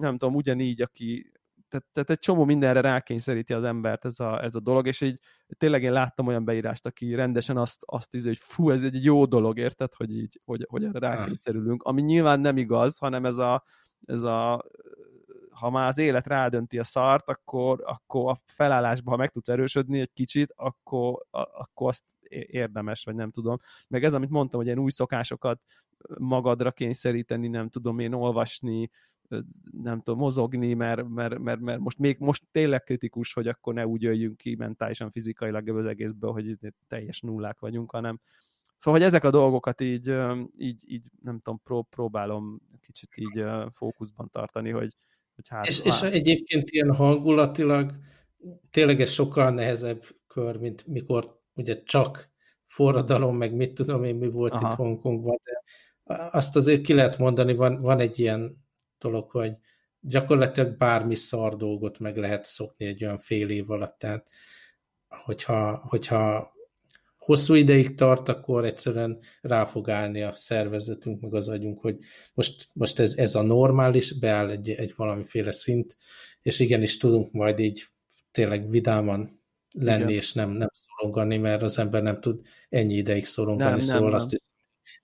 nem 0.00 0.18
tudom, 0.18 0.34
ugyanígy, 0.34 0.82
aki 0.82 1.32
tehát, 1.68 1.86
tehát 1.92 2.10
egy 2.10 2.18
csomó 2.18 2.44
mindenre 2.44 2.80
rákényszeríti 2.80 3.52
az 3.52 3.64
embert 3.64 4.04
ez 4.04 4.20
a, 4.20 4.42
ez 4.42 4.54
a 4.54 4.60
dolog, 4.60 4.86
és 4.86 5.00
így 5.00 5.20
tényleg 5.58 5.82
én 5.82 5.92
láttam 5.92 6.26
olyan 6.26 6.44
beírást, 6.44 6.86
aki 6.86 7.14
rendesen 7.14 7.56
azt, 7.56 7.82
azt 7.86 8.14
ízi, 8.14 8.28
hogy 8.28 8.38
fú, 8.38 8.70
ez 8.70 8.82
egy 8.82 9.04
jó 9.04 9.24
dolog, 9.24 9.58
érted, 9.58 9.94
hogy 9.94 10.16
így, 10.16 10.40
hogy, 10.44 10.66
hogy 10.68 10.84
erre 10.84 10.98
rákényszerülünk, 10.98 11.82
ami 11.82 12.02
nyilván 12.02 12.40
nem 12.40 12.56
igaz, 12.56 12.98
hanem 12.98 13.24
ez 13.24 13.38
a, 13.38 13.62
ez 14.04 14.22
a 14.22 14.64
ha 15.50 15.70
már 15.70 15.86
az 15.86 15.98
élet 15.98 16.26
rádönti 16.26 16.78
a 16.78 16.84
szart, 16.84 17.28
akkor, 17.28 17.82
akkor 17.84 18.30
a 18.30 18.38
felállásban, 18.46 19.14
ha 19.14 19.20
meg 19.20 19.30
tudsz 19.30 19.48
erősödni 19.48 20.00
egy 20.00 20.12
kicsit, 20.12 20.52
akkor, 20.56 21.26
akkor 21.30 21.88
azt 21.88 22.04
érdemes, 22.46 23.04
vagy 23.04 23.14
nem 23.14 23.30
tudom. 23.30 23.58
Meg 23.88 24.04
ez, 24.04 24.14
amit 24.14 24.30
mondtam, 24.30 24.58
hogy 24.58 24.68
ilyen 24.68 24.80
új 24.80 24.90
szokásokat 24.90 25.60
magadra 26.18 26.72
kényszeríteni, 26.72 27.48
nem 27.48 27.68
tudom 27.68 27.98
én 27.98 28.12
olvasni, 28.12 28.90
nem 29.82 30.00
tudom, 30.02 30.18
mozogni, 30.18 30.74
mert, 30.74 31.08
mert, 31.08 31.38
mert, 31.38 31.60
mert 31.60 31.80
most 31.80 31.98
még 31.98 32.16
most 32.18 32.42
tényleg 32.52 32.82
kritikus, 32.82 33.32
hogy 33.32 33.48
akkor 33.48 33.74
ne 33.74 33.86
úgy 33.86 34.02
jöjjünk 34.02 34.36
ki 34.36 34.54
mentálisan, 34.54 35.10
fizikailag 35.10 35.68
ebből 35.68 35.80
az 35.80 35.86
egészből, 35.86 36.32
hogy 36.32 36.58
teljes 36.88 37.20
nullák 37.20 37.58
vagyunk, 37.58 37.90
hanem 37.90 38.20
Szóval, 38.78 39.00
hogy 39.00 39.08
ezek 39.08 39.24
a 39.24 39.30
dolgokat 39.30 39.80
így, 39.80 40.14
így, 40.58 40.82
így 40.86 41.06
nem 41.22 41.40
tudom, 41.40 41.60
pró, 41.64 41.82
próbálom 41.82 42.60
kicsit 42.80 43.08
így 43.16 43.44
fókuszban 43.72 44.30
tartani, 44.30 44.70
hogy, 44.70 44.94
hogy 45.34 45.48
hát, 45.48 45.66
és, 45.66 45.80
és 45.80 46.02
egyébként 46.02 46.70
ilyen 46.70 46.94
hangulatilag 46.94 47.94
tényleg 48.70 49.00
ez 49.00 49.10
sokkal 49.10 49.50
nehezebb 49.50 50.02
kör, 50.26 50.56
mint 50.56 50.86
mikor 50.86 51.40
ugye 51.54 51.82
csak 51.82 52.30
forradalom, 52.66 53.36
meg 53.36 53.54
mit 53.54 53.74
tudom 53.74 54.04
én, 54.04 54.14
mi 54.14 54.28
volt 54.28 54.52
Aha. 54.52 54.68
itt 54.68 54.76
Hongkongban, 54.76 55.40
de 55.44 55.62
azt 56.30 56.56
azért 56.56 56.82
ki 56.82 56.94
lehet 56.94 57.18
mondani, 57.18 57.54
van, 57.54 57.80
van 57.80 58.00
egy 58.00 58.18
ilyen 58.18 58.65
dolog, 58.98 59.30
hogy 59.30 59.52
gyakorlatilag 60.00 60.76
bármi 60.76 61.14
szar 61.14 61.56
dolgot 61.56 61.98
meg 61.98 62.16
lehet 62.16 62.44
szokni 62.44 62.86
egy 62.86 63.04
olyan 63.04 63.18
fél 63.18 63.48
év 63.48 63.70
alatt, 63.70 63.98
tehát 63.98 64.28
hogyha, 65.08 65.76
hogyha 65.88 66.54
hosszú 67.18 67.54
ideig 67.54 67.94
tart, 67.94 68.28
akkor 68.28 68.64
egyszerűen 68.64 69.18
rá 69.40 69.64
fog 69.64 69.90
állni 69.90 70.22
a 70.22 70.34
szervezetünk, 70.34 71.20
meg 71.20 71.34
az 71.34 71.48
agyunk, 71.48 71.80
hogy 71.80 71.98
most, 72.34 72.68
most 72.72 72.98
ez, 72.98 73.14
ez 73.16 73.34
a 73.34 73.42
normális, 73.42 74.18
beáll 74.18 74.50
egy, 74.50 74.70
egy 74.70 74.92
valamiféle 74.96 75.52
szint, 75.52 75.96
és 76.42 76.60
igenis 76.60 76.96
tudunk 76.96 77.32
majd 77.32 77.58
így 77.58 77.84
tényleg 78.30 78.70
vidáman 78.70 79.42
lenni, 79.70 80.02
Igen. 80.02 80.14
és 80.14 80.32
nem, 80.32 80.50
nem 80.50 80.68
szorongani, 80.72 81.36
mert 81.36 81.62
az 81.62 81.78
ember 81.78 82.02
nem 82.02 82.20
tud 82.20 82.40
ennyi 82.68 82.94
ideig 82.94 83.24
szorongani, 83.24 83.70
nem, 83.70 83.80
szóval 83.80 84.08
nem, 84.08 84.14
azt 84.14 84.30
nem. 84.30 84.40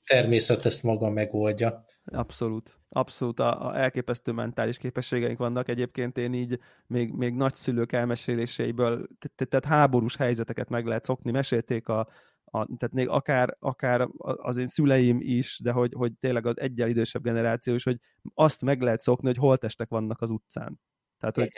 természet 0.06 0.64
ezt 0.64 0.82
maga 0.82 1.10
megoldja. 1.10 1.84
Abszolút. 2.04 2.78
Abszolút 2.88 3.40
a, 3.40 3.66
a 3.66 3.78
elképesztő 3.78 4.32
mentális 4.32 4.76
képességeink 4.76 5.38
vannak. 5.38 5.68
Egyébként 5.68 6.18
én 6.18 6.32
így 6.32 6.58
még, 6.86 7.12
még 7.12 7.34
nagyszülők 7.34 7.92
elmeséléseiből, 7.92 9.06
tehát 9.34 9.64
háborús 9.64 10.16
helyzeteket 10.16 10.68
meg 10.68 10.86
lehet 10.86 11.04
szokni. 11.04 11.30
Mesélték 11.30 11.88
a, 11.88 11.98
a, 12.44 12.64
tehát 12.76 12.92
még 12.92 13.08
akár, 13.08 13.56
akár 13.58 14.08
az 14.18 14.56
én 14.56 14.66
szüleim 14.66 15.18
is, 15.20 15.60
de 15.62 15.72
hogy, 15.72 15.92
hogy 15.92 16.12
tényleg 16.20 16.46
az 16.46 16.60
egyel 16.60 16.88
idősebb 16.88 17.22
generáció 17.22 17.74
is, 17.74 17.84
hogy 17.84 17.98
azt 18.34 18.62
meg 18.62 18.82
lehet 18.82 19.00
szokni, 19.00 19.26
hogy 19.26 19.36
holtestek 19.36 19.88
vannak 19.88 20.20
az 20.20 20.30
utcán. 20.30 20.80
Tehát, 21.18 21.36
hogy 21.36 21.50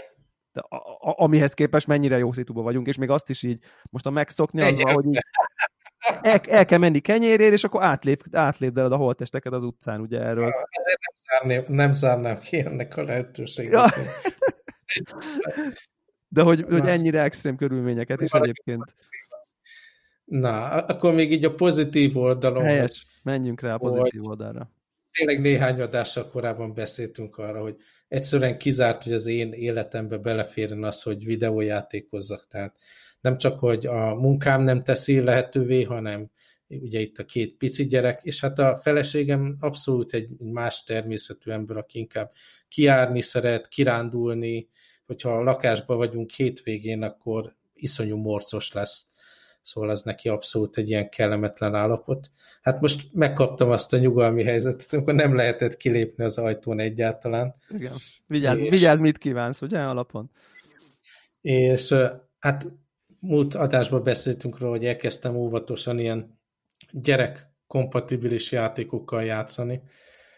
de 0.54 0.60
a, 0.60 0.76
a, 0.76 1.14
amihez 1.22 1.54
képest 1.54 1.86
mennyire 1.86 2.18
jó 2.18 2.32
szituba 2.32 2.62
vagyunk, 2.62 2.86
és 2.86 2.96
még 2.96 3.10
azt 3.10 3.30
is 3.30 3.42
így, 3.42 3.64
most 3.90 4.06
a 4.06 4.10
megszokni 4.10 4.60
az 4.60 4.80
hogy 4.80 5.06
így, 5.06 5.18
el, 6.22 6.40
el 6.48 6.64
kell 6.64 6.78
menni 6.78 7.00
kenyérért, 7.00 7.52
és 7.52 7.64
akkor 7.64 7.82
átlép, 7.82 8.22
átlépd 8.32 8.78
el 8.78 8.92
a 8.92 8.96
holtesteket 8.96 9.52
az 9.52 9.64
utcán, 9.64 10.00
ugye 10.00 10.20
erről. 10.20 10.54
Ezért 10.68 11.00
nem 11.00 11.14
zárnám, 11.26 11.74
nem 11.76 11.92
zárnám 11.92 12.38
ki 12.38 12.58
ennek 12.58 12.96
a 12.96 13.02
lehetőséget. 13.02 13.72
Ja. 13.72 13.86
De 16.28 16.42
hogy, 16.42 16.64
hogy 16.68 16.86
ennyire 16.86 17.22
extrém 17.22 17.56
körülményeket 17.56 18.20
is 18.20 18.30
egyébként. 18.30 18.94
Na, 20.24 20.68
akkor 20.68 21.14
még 21.14 21.32
így 21.32 21.44
a 21.44 21.54
pozitív 21.54 22.16
oldalon. 22.16 22.64
Helyes, 22.64 23.06
menjünk 23.22 23.60
rá 23.60 23.74
a 23.74 23.78
pozitív 23.78 24.26
oldalra. 24.26 24.70
Tényleg 25.12 25.40
néhány 25.40 25.80
adással 25.80 26.28
korábban 26.28 26.74
beszéltünk 26.74 27.38
arra, 27.38 27.60
hogy 27.60 27.76
egyszerűen 28.08 28.58
kizárt, 28.58 29.02
hogy 29.02 29.12
az 29.12 29.26
én 29.26 29.52
életembe 29.52 30.16
beleférjen 30.16 30.84
az, 30.84 31.02
hogy 31.02 31.24
videójátékozzak. 31.24 32.46
Tehát 32.48 32.76
nem 33.24 33.36
csak, 33.36 33.58
hogy 33.58 33.86
a 33.86 34.14
munkám 34.14 34.62
nem 34.62 34.82
teszi 34.82 35.20
lehetővé, 35.20 35.82
hanem 35.82 36.30
ugye 36.66 37.00
itt 37.00 37.18
a 37.18 37.24
két 37.24 37.56
pici 37.56 37.86
gyerek, 37.86 38.20
és 38.22 38.40
hát 38.40 38.58
a 38.58 38.78
feleségem 38.82 39.56
abszolút 39.60 40.14
egy 40.14 40.28
más 40.38 40.82
természetű 40.82 41.50
ember, 41.50 41.76
aki 41.76 41.98
inkább 41.98 42.30
kiárni 42.68 43.20
szeret, 43.20 43.68
kirándulni, 43.68 44.68
hogyha 45.06 45.36
a 45.36 45.42
lakásban 45.42 45.96
vagyunk 45.96 46.30
hétvégén, 46.30 47.02
akkor 47.02 47.54
iszonyú 47.74 48.16
morcos 48.16 48.72
lesz. 48.72 49.08
Szóval 49.62 49.90
az 49.90 50.02
neki 50.02 50.28
abszolút 50.28 50.76
egy 50.76 50.88
ilyen 50.88 51.08
kellemetlen 51.08 51.74
állapot. 51.74 52.30
Hát 52.62 52.80
most 52.80 53.08
megkaptam 53.12 53.70
azt 53.70 53.92
a 53.92 53.98
nyugalmi 53.98 54.42
helyzetet, 54.42 54.92
amikor 54.92 55.14
nem 55.14 55.34
lehetett 55.34 55.76
kilépni 55.76 56.24
az 56.24 56.38
ajtón 56.38 56.80
egyáltalán. 56.80 57.54
Igen. 57.68 57.92
Vigyázz, 58.26 58.58
és, 58.58 58.70
vigyázz 58.70 58.98
mit 58.98 59.18
kívánsz, 59.18 59.62
ugye 59.62 59.78
alapon? 59.78 60.30
És 61.40 61.94
hát 62.38 62.66
múlt 63.24 63.54
adásban 63.54 64.02
beszéltünk 64.02 64.58
róla, 64.58 64.72
hogy 64.72 64.84
elkezdtem 64.84 65.36
óvatosan 65.36 65.98
ilyen 65.98 66.38
gyerek 66.90 67.48
kompatibilis 67.66 68.52
játékokkal 68.52 69.24
játszani. 69.24 69.82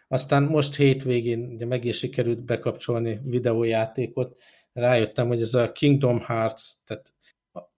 Aztán 0.09 0.43
most 0.43 0.77
hétvégén 0.77 1.41
ugye 1.41 1.67
meg 1.67 1.85
is 1.85 1.97
sikerült 1.97 2.45
bekapcsolni 2.45 3.21
videójátékot. 3.25 4.37
Rájöttem, 4.73 5.27
hogy 5.27 5.41
ez 5.41 5.55
a 5.55 5.73
Kingdom 5.73 6.21
Hearts, 6.21 6.63
tehát 6.85 7.13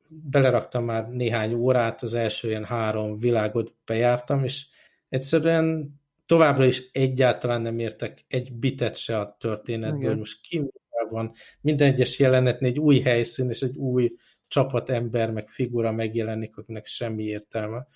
beleraktam 0.09 0.85
már 0.85 1.09
néhány 1.09 1.55
órát, 1.55 2.03
az 2.03 2.15
első 2.15 2.49
ilyen 2.49 2.65
három 2.65 3.19
világot 3.19 3.75
bejártam, 3.85 4.45
és 4.45 4.67
egyszerűen 5.09 6.01
továbbra 6.27 6.65
is 6.65 6.89
egyáltalán 6.93 7.63
nem 7.63 7.79
értek 7.79 8.25
egy 8.29 8.53
bitet 8.53 8.97
se 8.97 9.19
a 9.19 9.37
történetből, 9.39 10.01
Igen. 10.01 10.19
most 10.19 10.41
ki 10.41 10.71
van, 11.11 11.33
minden 11.61 11.93
egyes 11.93 12.19
jelenetnél 12.19 12.71
egy 12.71 12.79
új 12.79 13.01
helyszín 13.01 13.49
és 13.49 13.63
egy 13.63 13.77
új 13.77 14.13
csapat 14.49 14.91
ember, 14.91 15.31
meg 15.31 15.49
figura 15.49 15.93
megjelenik, 15.93 16.57
akinek 16.57 16.87
semmi 16.87 17.25
értelme. 17.25 17.87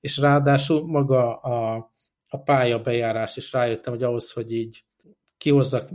És 0.00 0.18
ráadásul 0.18 0.86
maga 0.86 1.36
a, 1.36 1.90
a 2.28 2.42
pálya 2.42 2.80
bejárás 2.80 3.36
is 3.36 3.52
rájöttem, 3.52 3.92
hogy 3.92 4.02
ahhoz, 4.02 4.32
hogy 4.32 4.52
így 4.52 4.84
kihozzak 5.36 5.88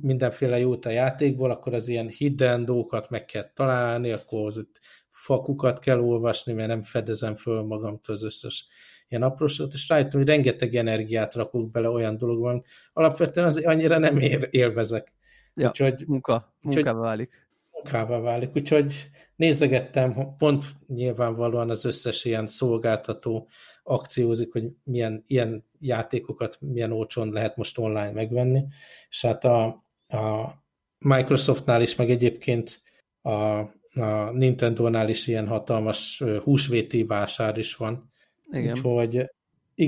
mindenféle 0.00 0.58
jót 0.58 0.84
a 0.84 0.90
játékból, 0.90 1.50
akkor 1.50 1.74
az 1.74 1.88
ilyen 1.88 2.08
hidden 2.08 2.64
dolgokat 2.64 3.10
meg 3.10 3.24
kell 3.24 3.50
találni, 3.54 4.10
akkor 4.10 4.46
az 4.46 4.58
itt 4.58 4.80
fakukat 5.10 5.78
kell 5.78 6.00
olvasni, 6.00 6.52
mert 6.52 6.68
nem 6.68 6.82
fedezem 6.82 7.36
föl 7.36 7.62
magamtól 7.62 8.14
az 8.14 8.24
összes 8.24 8.66
ilyen 9.08 9.22
apróságot, 9.22 9.72
és 9.72 9.88
rájöttem, 9.88 10.20
hogy 10.20 10.28
rengeteg 10.28 10.74
energiát 10.74 11.34
rakok 11.34 11.70
bele 11.70 11.88
olyan 11.88 12.18
dologban, 12.18 12.62
alapvetően 12.92 13.46
az 13.46 13.64
annyira 13.64 13.98
nem 13.98 14.16
ér, 14.18 14.48
élvezek. 14.50 15.12
Ja, 15.54 15.68
úgyhogy, 15.68 16.06
munka, 16.06 16.56
munkába 16.60 17.00
válik. 17.00 17.48
Munkába 17.72 18.20
válik, 18.20 18.50
úgyhogy 18.54 19.10
nézegettem, 19.36 20.34
pont 20.38 20.64
nyilvánvalóan 20.86 21.70
az 21.70 21.84
összes 21.84 22.24
ilyen 22.24 22.46
szolgáltató 22.46 23.48
akciózik, 23.82 24.52
hogy 24.52 24.68
milyen 24.84 25.24
ilyen 25.26 25.64
játékokat 25.80 26.58
milyen 26.60 26.92
olcsón 26.92 27.32
lehet 27.32 27.56
most 27.56 27.78
online 27.78 28.12
megvenni, 28.12 28.64
és 29.08 29.22
hát 29.22 29.44
a, 29.44 29.64
a 30.08 30.54
Microsoftnál 30.98 31.82
is, 31.82 31.94
meg 31.94 32.10
egyébként 32.10 32.82
a, 33.22 33.30
a 33.30 34.30
Nintendo-nál 34.32 35.08
is 35.08 35.26
ilyen 35.26 35.46
hatalmas 35.46 36.22
húsvéti 36.42 37.04
vásár 37.04 37.58
is 37.58 37.74
van. 37.74 38.10
Igen. 38.50 38.76
Úgyhogy 38.76 39.30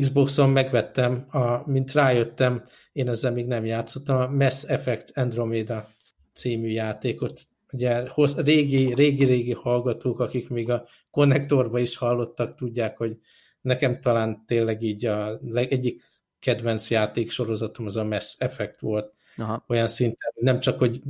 Xboxon 0.01 0.51
megvettem, 0.51 1.27
a, 1.31 1.71
mint 1.71 1.93
rájöttem, 1.93 2.65
én 2.93 3.09
ezzel 3.09 3.33
még 3.33 3.47
nem 3.47 3.65
játszottam, 3.65 4.17
a 4.17 4.29
Mass 4.29 4.65
Effect 4.65 5.19
Andromeda 5.19 5.89
című 6.35 6.69
játékot. 6.69 7.47
Ugye 7.73 8.05
régi, 8.37 8.95
régi, 8.95 9.25
régi 9.25 9.53
hallgatók, 9.53 10.21
akik 10.21 10.49
még 10.49 10.71
a 10.71 10.87
konnektorba 11.11 11.79
is 11.79 11.97
hallottak, 11.97 12.55
tudják, 12.55 12.97
hogy 12.97 13.17
nekem 13.61 14.01
talán 14.01 14.45
tényleg 14.47 14.83
így 14.83 15.07
a 15.07 15.41
egyik 15.53 16.03
kedvenc 16.39 16.91
játék 16.91 17.31
sorozatom 17.31 17.87
az 17.87 17.97
a 17.97 18.05
Mass 18.05 18.35
Effect 18.39 18.81
volt. 18.81 19.15
Aha. 19.37 19.65
Olyan 19.69 19.87
szinten, 19.87 20.33
nem 20.35 20.61
csak, 20.61 20.79
hogy 20.79 21.01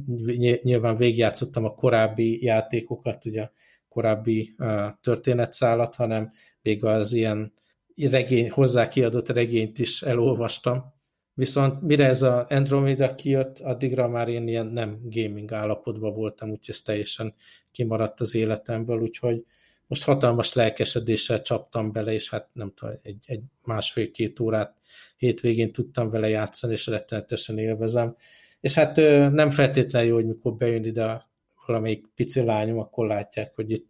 nyilván 0.62 0.96
végigjátszottam 0.96 1.64
a 1.64 1.74
korábbi 1.74 2.44
játékokat, 2.44 3.24
ugye 3.24 3.42
a 3.42 3.52
korábbi 3.88 4.54
uh, 4.58 4.86
történetszálat, 5.00 5.94
hanem 5.94 6.30
még 6.62 6.84
az 6.84 7.12
ilyen 7.12 7.52
regény, 7.96 8.50
hozzá 8.50 8.88
kiadott 8.88 9.28
regényt 9.28 9.78
is 9.78 10.02
elolvastam. 10.02 10.96
Viszont 11.38 11.82
mire 11.82 12.06
ez 12.06 12.22
a 12.22 12.46
Andromeda 12.48 13.14
kijött, 13.14 13.58
addigra 13.58 14.08
már 14.08 14.28
én 14.28 14.48
ilyen 14.48 14.66
nem 14.66 14.98
gaming 15.02 15.52
állapotban 15.52 16.14
voltam, 16.14 16.50
úgyhogy 16.50 16.74
ez 16.74 16.82
teljesen 16.82 17.34
kimaradt 17.70 18.20
az 18.20 18.34
életemből, 18.34 19.00
úgyhogy 19.00 19.44
most 19.86 20.02
hatalmas 20.02 20.52
lelkesedéssel 20.52 21.42
csaptam 21.42 21.92
bele, 21.92 22.12
és 22.12 22.30
hát 22.30 22.48
nem 22.52 22.72
tudom, 22.74 22.94
egy, 23.02 23.24
egy 23.26 23.42
másfél-két 23.62 24.40
órát 24.40 24.74
hétvégén 25.16 25.72
tudtam 25.72 26.10
vele 26.10 26.28
játszani, 26.28 26.72
és 26.72 26.86
rettenetesen 26.86 27.58
élvezem. 27.58 28.16
És 28.60 28.74
hát 28.74 28.96
nem 29.32 29.50
feltétlenül 29.50 30.08
jó, 30.08 30.14
hogy 30.14 30.26
mikor 30.26 30.56
bejön 30.56 30.84
ide 30.84 31.28
valamelyik 31.66 32.06
pici 32.14 32.40
lányom, 32.40 32.78
akkor 32.78 33.06
látják, 33.06 33.54
hogy 33.54 33.70
itt 33.70 33.88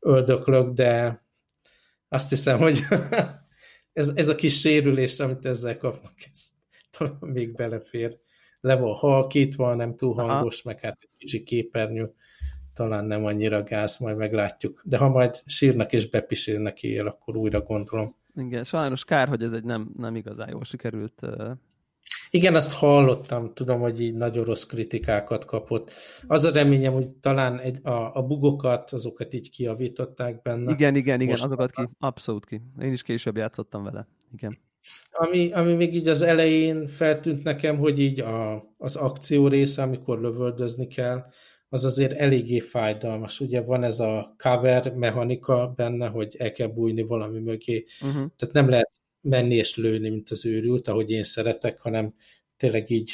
öldöklök, 0.00 0.72
de 0.72 1.22
azt 2.08 2.28
hiszem, 2.28 2.58
hogy 2.58 2.80
ez, 3.92 4.10
ez 4.14 4.28
a 4.28 4.34
kis 4.34 4.58
sérülés, 4.58 5.18
amit 5.18 5.44
ezzel 5.44 5.76
kapnak, 5.76 6.14
ez 6.32 6.60
talán 6.98 7.18
még 7.20 7.54
belefér. 7.54 8.18
Le 8.60 8.76
van 8.76 8.94
halkítva, 8.94 9.74
nem 9.74 9.96
túl 9.96 10.14
hangos, 10.14 10.60
Aha. 10.60 10.74
meg 10.74 10.80
hát 10.80 10.98
egy 11.00 11.10
kicsi 11.18 11.42
képernyő, 11.42 12.14
talán 12.74 13.04
nem 13.04 13.24
annyira 13.24 13.62
gáz, 13.62 13.98
majd 13.98 14.16
meglátjuk. 14.16 14.80
De 14.84 14.96
ha 14.96 15.08
majd 15.08 15.42
sírnak 15.46 15.92
és 15.92 16.10
bepisélnek 16.10 16.82
éjjel, 16.82 17.06
akkor 17.06 17.36
újra 17.36 17.60
gondolom. 17.60 18.16
Igen, 18.34 18.64
sajnos 18.64 19.04
kár, 19.04 19.28
hogy 19.28 19.42
ez 19.42 19.52
egy 19.52 19.64
nem, 19.64 19.90
nem 19.96 20.16
igazán 20.16 20.48
jól 20.50 20.64
sikerült 20.64 21.26
igen, 22.30 22.54
azt 22.54 22.72
hallottam, 22.72 23.54
tudom, 23.54 23.80
hogy 23.80 24.00
így 24.00 24.14
nagyon 24.14 24.44
rossz 24.44 24.62
kritikákat 24.62 25.44
kapott. 25.44 25.92
Az 26.26 26.44
a 26.44 26.52
reményem, 26.52 26.92
hogy 26.92 27.08
talán 27.08 27.58
egy, 27.58 27.86
a, 27.86 28.14
a 28.14 28.22
bugokat, 28.22 28.92
azokat 28.92 29.34
így 29.34 29.50
kiavították 29.50 30.42
benne. 30.42 30.72
Igen, 30.72 30.94
igen, 30.94 31.20
igen, 31.20 31.34
azokat 31.34 31.70
ki, 31.70 31.88
abszolút 31.98 32.46
ki. 32.46 32.60
Én 32.80 32.92
is 32.92 33.02
később 33.02 33.36
játszottam 33.36 33.82
vele, 33.82 34.08
igen. 34.32 34.58
Ami, 35.10 35.52
ami 35.52 35.74
még 35.74 35.94
így 35.94 36.08
az 36.08 36.22
elején 36.22 36.86
feltűnt 36.86 37.42
nekem, 37.42 37.78
hogy 37.78 37.98
így 37.98 38.20
a, 38.20 38.64
az 38.78 38.96
akció 38.96 39.48
része, 39.48 39.82
amikor 39.82 40.20
lövöldözni 40.20 40.86
kell, 40.86 41.24
az 41.68 41.84
azért 41.84 42.12
eléggé 42.12 42.58
fájdalmas. 42.58 43.40
Ugye 43.40 43.60
van 43.60 43.82
ez 43.82 44.00
a 44.00 44.34
cover 44.38 44.94
mechanika 44.94 45.72
benne, 45.76 46.08
hogy 46.08 46.34
el 46.38 46.52
kell 46.52 46.68
bújni 46.68 47.02
valami 47.02 47.38
mögé. 47.38 47.84
Uh-huh. 48.00 48.30
Tehát 48.36 48.54
nem 48.54 48.68
lehet 48.68 49.00
menni 49.20 49.54
és 49.54 49.76
lőni, 49.76 50.08
mint 50.08 50.30
az 50.30 50.46
őrült, 50.46 50.88
ahogy 50.88 51.10
én 51.10 51.22
szeretek, 51.22 51.80
hanem 51.80 52.14
tényleg 52.56 52.90
így 52.90 53.12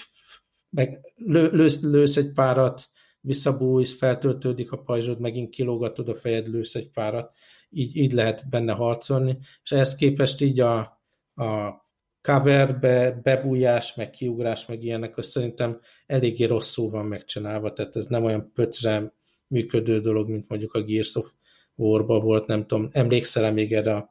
meg 0.71 1.01
lő, 1.17 1.51
lősz, 1.53 1.83
lősz 1.83 2.17
egy 2.17 2.33
párat, 2.33 2.89
visszabújsz, 3.21 3.97
feltöltődik 3.97 4.73
a 4.73 4.83
pajzsod, 4.83 5.21
megint 5.21 5.51
kilógatod 5.51 6.09
a 6.09 6.15
fejed, 6.15 6.49
lősz 6.49 6.75
egy 6.75 6.91
párat, 6.91 7.35
így, 7.71 7.97
így 7.97 8.13
lehet 8.13 8.49
benne 8.49 8.73
harcolni, 8.73 9.39
és 9.63 9.71
ehhez 9.71 9.95
képest 9.95 10.41
így 10.41 10.61
a, 10.61 10.98
a 11.39 11.87
coverbe, 12.23 13.21
bebújás, 13.23 13.95
meg 13.95 14.11
kiugrás, 14.11 14.67
meg 14.67 14.83
ilyenek, 14.83 15.17
az 15.17 15.27
szerintem 15.27 15.81
eléggé 16.07 16.45
rosszul 16.45 16.91
van 16.91 17.07
megcsinálva, 17.07 17.73
tehát 17.73 17.97
ez 17.97 18.07
nem 18.07 18.25
olyan 18.25 18.53
pöcre 18.53 19.13
működő 19.47 20.01
dolog, 20.01 20.29
mint 20.29 20.49
mondjuk 20.49 20.75
a 20.75 20.83
Gears 20.83 21.15
of 21.15 21.33
War-ba 21.75 22.21
volt, 22.21 22.47
nem 22.47 22.67
tudom, 22.67 22.89
emlékszel-e 22.93 23.51
még 23.51 23.73
erre, 23.73 24.11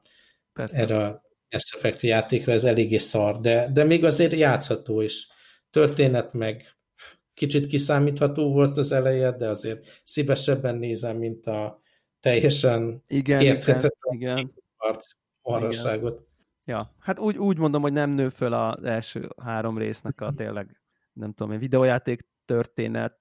Persze. 0.54 0.78
erre 0.78 1.06
a 1.06 1.22
Mass 1.50 1.74
Effect 1.76 2.02
játékra, 2.02 2.52
ez 2.52 2.63
eléggé 2.63 2.98
szar, 2.98 3.40
de, 3.40 3.70
de 3.74 3.84
még 3.84 4.06
azért 4.06 4.34
játszható 4.34 5.02
is. 5.02 5.28
Történet 5.70 6.34
meg 6.34 6.78
kicsit 7.34 7.68
kiszámítható 7.68 8.52
volt 8.52 8.78
az 8.78 8.92
eleje, 8.92 9.32
de 9.32 9.48
azért 9.50 10.02
szívesebben 10.04 10.76
nézem, 10.76 11.18
mint 11.18 11.46
a 11.46 11.82
teljesen 12.20 13.04
igen, 13.08 13.42
érthetetlen 13.42 14.16
igen, 14.16 14.38
igen. 14.38 14.54
Ja, 16.67 16.93
hát 16.99 17.19
úgy, 17.19 17.38
úgy 17.38 17.58
mondom, 17.58 17.82
hogy 17.82 17.93
nem 17.93 18.10
nő 18.10 18.30
föl 18.30 18.53
az 18.53 18.84
első 18.84 19.30
három 19.43 19.77
résznek 19.77 20.21
a 20.21 20.34
tényleg, 20.34 20.82
nem 21.13 21.34
tudom 21.34 21.53
én, 21.53 21.60
videójáték 21.60 22.27
történet 22.45 23.19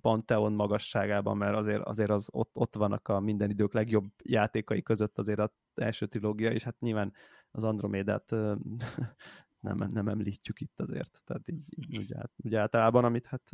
Pantheon 0.00 0.52
magasságában, 0.52 1.36
mert 1.36 1.56
azért, 1.56 1.82
azért 1.82 2.10
az 2.10 2.28
ott, 2.32 2.50
ott 2.52 2.74
vannak 2.74 3.08
a 3.08 3.20
minden 3.20 3.50
idők 3.50 3.72
legjobb 3.72 4.04
játékai 4.22 4.82
között 4.82 5.18
azért 5.18 5.38
az 5.38 5.50
első 5.74 6.06
trilógia, 6.06 6.50
és 6.50 6.62
hát 6.62 6.80
nyilván 6.80 7.12
az 7.50 7.64
Andromédát 7.64 8.30
nem, 9.66 9.90
nem 9.92 10.08
említjük 10.08 10.60
itt 10.60 10.80
azért, 10.80 11.22
tehát 11.24 11.48
így, 11.48 11.96
úgy, 11.98 12.14
át, 12.14 12.30
úgy 12.36 12.54
általában, 12.54 13.04
amit 13.04 13.26
hát 13.26 13.50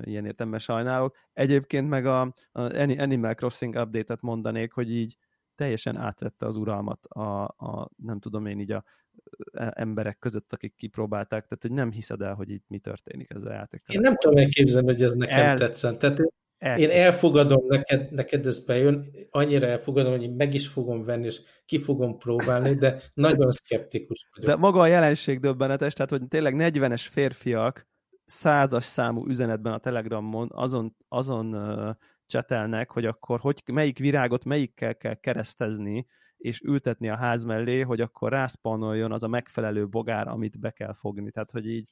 ilyen 0.00 0.24
értemben 0.24 0.58
sajnálok. 0.58 1.16
Egyébként 1.32 1.88
meg 1.88 2.06
a, 2.06 2.20
a 2.52 2.60
Animal 2.78 3.34
Crossing 3.34 3.74
update-et 3.74 4.20
mondanék, 4.20 4.72
hogy 4.72 4.90
így 4.90 5.16
teljesen 5.58 5.96
átvette 5.96 6.46
az 6.46 6.56
uralmat 6.56 7.04
a, 7.04 7.42
a 7.44 7.90
nem 7.96 8.18
tudom 8.18 8.46
én 8.46 8.60
így 8.60 8.72
a 8.72 8.84
e, 9.52 9.72
emberek 9.76 10.18
között, 10.18 10.52
akik 10.52 10.74
kipróbálták, 10.76 11.42
tehát 11.42 11.62
hogy 11.62 11.72
nem 11.72 11.92
hiszed 11.92 12.20
el, 12.20 12.34
hogy 12.34 12.50
itt 12.50 12.64
mi 12.68 12.78
történik 12.78 13.30
ezzel 13.30 13.50
a 13.50 13.54
játékkal. 13.54 13.94
Én 13.94 14.00
nem 14.00 14.16
tudom 14.16 14.38
elképzelni, 14.38 14.86
hogy 14.86 15.02
ez 15.02 15.14
nekem 15.14 15.38
el... 15.38 15.58
tetszett. 15.58 15.98
Tehát 15.98 16.20
el... 16.58 16.78
én 16.78 16.90
elfogadom, 16.90 17.64
neked, 17.66 18.12
neked 18.12 18.46
ez 18.46 18.64
bejön, 18.64 19.04
annyira 19.30 19.66
elfogadom, 19.66 20.12
hogy 20.12 20.22
én 20.22 20.32
meg 20.32 20.54
is 20.54 20.68
fogom 20.68 21.04
venni, 21.04 21.26
és 21.26 21.40
ki 21.64 21.82
fogom 21.82 22.18
próbálni, 22.18 22.74
de 22.74 23.02
nagyon 23.14 23.50
szkeptikus 23.50 24.28
vagyok. 24.34 24.50
De 24.50 24.56
maga 24.56 24.80
a 24.80 24.86
jelenség 24.86 25.40
döbbenetes, 25.40 25.92
tehát 25.92 26.10
hogy 26.10 26.28
tényleg 26.28 26.54
40-es 26.56 27.06
férfiak 27.10 27.86
százas 28.24 28.84
számú 28.84 29.26
üzenetben 29.28 29.72
a 29.72 29.78
Telegramon 29.78 30.48
azon, 30.52 30.96
azon 31.08 31.56
csetelnek, 32.28 32.90
hogy 32.90 33.04
akkor 33.04 33.40
hogy, 33.40 33.62
melyik 33.72 33.98
virágot 33.98 34.44
melyikkel 34.44 34.96
kell 34.96 35.14
keresztezni, 35.14 36.06
és 36.36 36.60
ültetni 36.60 37.08
a 37.08 37.16
ház 37.16 37.44
mellé, 37.44 37.80
hogy 37.80 38.00
akkor 38.00 38.30
rászpanoljon 38.30 39.12
az 39.12 39.22
a 39.22 39.28
megfelelő 39.28 39.88
bogár, 39.88 40.28
amit 40.28 40.60
be 40.60 40.70
kell 40.70 40.94
fogni. 40.94 41.30
Tehát, 41.30 41.50
hogy 41.50 41.68
így 41.68 41.88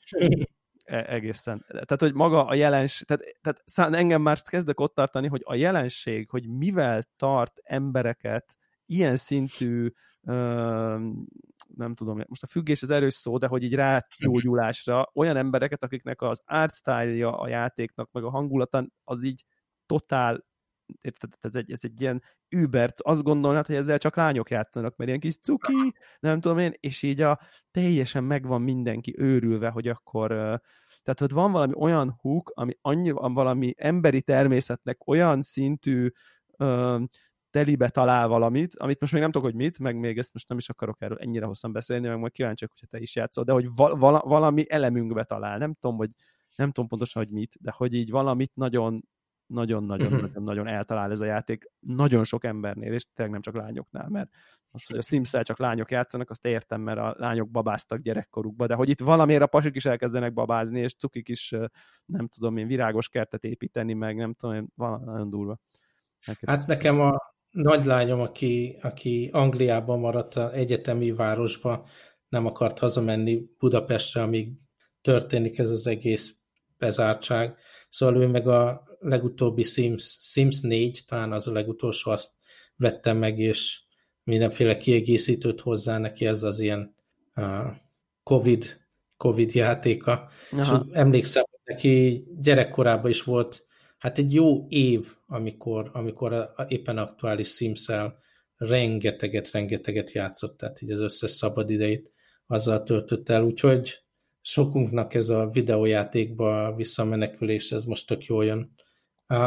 e, 0.85 1.05
egészen. 1.09 1.65
Tehát, 1.69 2.01
hogy 2.01 2.15
maga 2.15 2.47
a 2.47 2.55
jelenség, 2.55 3.07
tehát, 3.07 3.65
tehát 3.73 3.95
engem 3.95 4.23
már 4.23 4.41
kezdek 4.43 4.81
ott 4.81 4.95
tartani, 4.95 5.29
hogy 5.29 5.43
a 5.45 5.55
jelenség, 5.55 6.31
hogy 6.31 6.49
mivel 6.49 7.03
tart 7.17 7.61
embereket 7.63 8.57
ilyen 8.87 9.17
szintű 9.17 9.91
nem 11.77 11.95
tudom, 11.95 12.23
most 12.27 12.43
a 12.43 12.47
függés 12.47 12.83
az 12.83 12.91
erős 12.91 13.15
szó, 13.15 13.39
de 13.39 13.47
hogy 13.47 13.63
így 13.63 13.75
rágyógyulásra 13.75 15.11
olyan 15.15 15.37
embereket, 15.37 15.83
akiknek 15.83 16.23
az 16.23 16.43
art 16.45 16.75
style 16.75 17.29
a 17.29 17.49
játéknak, 17.49 18.09
meg 18.13 18.25
a 18.25 18.31
hangulata 18.31 18.87
az 19.05 19.23
így 19.23 19.45
totál, 19.87 20.45
érted, 21.01 21.33
ez 21.41 21.55
egy, 21.55 21.71
ez 21.71 21.81
egy 21.83 22.01
ilyen 22.01 22.23
Uber, 22.57 22.93
azt 22.97 23.23
gondolnád, 23.23 23.67
hogy 23.67 23.77
ezzel 23.77 23.99
csak 23.99 24.17
lányok 24.17 24.51
játszanak, 24.51 24.97
mert 24.97 25.09
ilyen 25.09 25.21
kis 25.21 25.39
cuki, 25.39 25.95
nem 26.21 26.41
tudom 26.41 26.59
én, 26.59 26.73
és 26.81 27.03
így 27.03 27.21
a 27.21 27.41
teljesen 27.71 28.25
megvan 28.25 28.63
mindenki 28.63 29.15
őrülve, 29.19 29.69
hogy 29.69 29.89
akkor 29.89 30.29
tehát 31.07 31.21
hogy 31.21 31.33
van 31.33 31.53
valami 31.53 31.73
olyan 31.77 32.17
hook, 32.21 32.53
ami 32.55 32.79
annyi, 32.81 33.11
valami 33.11 33.75
emberi 33.77 34.23
természetnek 34.23 35.07
olyan 35.07 35.43
szintű 35.43 36.11
ö, 36.57 36.99
telibe 37.51 37.89
talál 37.89 38.29
valamit, 38.29 38.77
amit 38.77 39.01
most 39.01 39.13
még 39.13 39.23
nem 39.23 39.31
tudok, 39.31 39.47
hogy 39.47 39.57
mit, 39.57 39.79
meg 39.79 39.97
még 39.97 40.19
ezt 40.19 40.33
most 40.33 40.49
nem 40.49 40.59
is 40.59 40.69
akarok 40.69 41.03
erről 41.03 41.19
ennyire 41.19 41.47
hosszan 41.47 41.73
beszélni, 41.73 42.09
meg 42.09 42.19
majd 42.19 42.33
kíváncsiak, 42.33 42.71
hogyha 42.71 42.87
te 42.87 42.99
is 42.99 43.17
játszol, 43.17 43.45
de 43.45 43.53
hogy 43.53 43.69
val- 43.75 44.25
valami 44.25 44.71
elemünkbe 44.71 45.25
talál. 45.25 45.59
Nem 45.59 45.75
tudom, 45.75 45.97
hogy 45.97 46.11
nem 46.57 46.73
tudom 46.73 46.89
pontosan, 46.89 47.23
hogy 47.25 47.33
mit, 47.33 47.57
de 47.61 47.73
hogy 47.77 47.95
így 47.95 48.11
valamit 48.11 48.55
nagyon 48.55 49.09
nagyon-nagyon-nagyon 49.47 50.67
eltalál 50.67 51.11
ez 51.11 51.21
a 51.21 51.25
játék 51.25 51.71
nagyon 51.79 52.25
sok 52.25 52.45
embernél, 52.45 52.93
és 52.93 53.05
tényleg 53.15 53.33
nem 53.33 53.43
csak 53.43 53.55
lányoknál, 53.55 54.09
mert 54.09 54.31
az, 54.71 54.87
hogy 54.87 54.97
a 54.97 55.03
sims 55.03 55.31
csak 55.43 55.59
lányok 55.59 55.91
játszanak, 55.91 56.31
azt 56.31 56.47
értem, 56.47 56.81
mert 56.81 56.99
a 56.99 57.15
lányok 57.19 57.51
babáztak 57.51 58.01
gyerekkorukba, 58.01 58.67
de 58.67 58.75
hogy 58.75 58.89
itt 58.89 59.01
valamiért 59.01 59.43
a 59.43 59.47
pasik 59.47 59.75
is 59.77 59.85
elkezdenek 59.85 60.33
babázni, 60.33 60.81
és 60.81 60.95
cukik 60.95 61.29
is, 61.29 61.55
nem 62.05 62.29
tudom 62.29 62.57
én, 62.57 62.67
virágos 62.67 63.09
kertet 63.09 63.45
építeni, 63.45 63.93
meg 63.93 64.17
nem 64.17 64.35
tudom 64.35 64.55
én, 64.55 64.69
van 64.75 65.03
nagyon 65.05 65.31
durva. 65.31 65.59
Nekem 66.27 66.55
hát 66.55 66.67
nekem 66.67 67.01
a 67.01 67.35
nagylányom, 67.51 68.21
aki, 68.21 68.79
aki 68.83 69.31
Angliában 69.33 69.99
maradt 69.99 70.35
a 70.35 70.53
egyetemi 70.53 71.13
városba, 71.13 71.87
nem 72.29 72.47
akart 72.47 72.79
hazamenni 72.79 73.51
Budapestre, 73.59 74.23
amíg 74.23 74.53
történik 75.01 75.59
ez 75.59 75.71
az 75.71 75.87
egész 75.87 76.39
bezártság. 76.79 77.57
Szóval 77.89 78.23
ő 78.23 78.27
meg 78.27 78.49
a 78.49 78.83
legutóbbi 78.99 79.63
Sims, 79.63 80.19
Sims 80.21 80.61
4, 80.61 81.05
talán 81.07 81.33
az 81.33 81.49
a 81.49 81.53
legutolsó, 81.53 82.11
azt 82.11 82.31
vettem 82.77 83.17
meg, 83.17 83.39
és 83.39 83.81
mindenféle 84.23 84.77
kiegészítőt 84.77 85.61
hozzá 85.61 85.99
neki, 85.99 86.27
ez 86.27 86.43
az 86.43 86.61
ilyen 86.61 86.95
uh, 87.35 87.67
COVID, 88.23 88.81
COVID 89.17 89.55
játéka. 89.55 90.29
Aha. 90.51 90.85
És 90.89 90.95
emlékszem, 90.97 91.45
hogy 91.51 91.61
neki 91.65 92.25
gyerekkorában 92.41 93.11
is 93.11 93.23
volt 93.23 93.67
hát 93.99 94.19
egy 94.19 94.35
jó 94.35 94.67
év, 94.69 95.13
amikor, 95.27 95.91
amikor 95.93 96.33
a, 96.33 96.53
a 96.57 96.65
éppen 96.69 96.99
aktuális 96.99 97.49
sims 97.49 97.91
rengeteget, 98.57 99.51
rengeteget 99.51 100.13
játszott, 100.13 100.57
tehát 100.57 100.83
így 100.83 100.91
az 100.91 101.01
összes 101.01 101.31
szabad 101.31 101.71
idejét 101.71 102.13
azzal 102.47 102.83
töltött 102.83 103.29
el, 103.29 103.43
úgyhogy 103.43 104.05
sokunknak 104.41 105.15
ez 105.15 105.29
a 105.29 105.49
videójátékba 105.49 106.75
visszamenekülés, 106.75 107.73
ez 107.73 107.85
most 107.85 108.07
tök 108.07 108.25
jól 108.25 108.45
jön. 108.45 108.75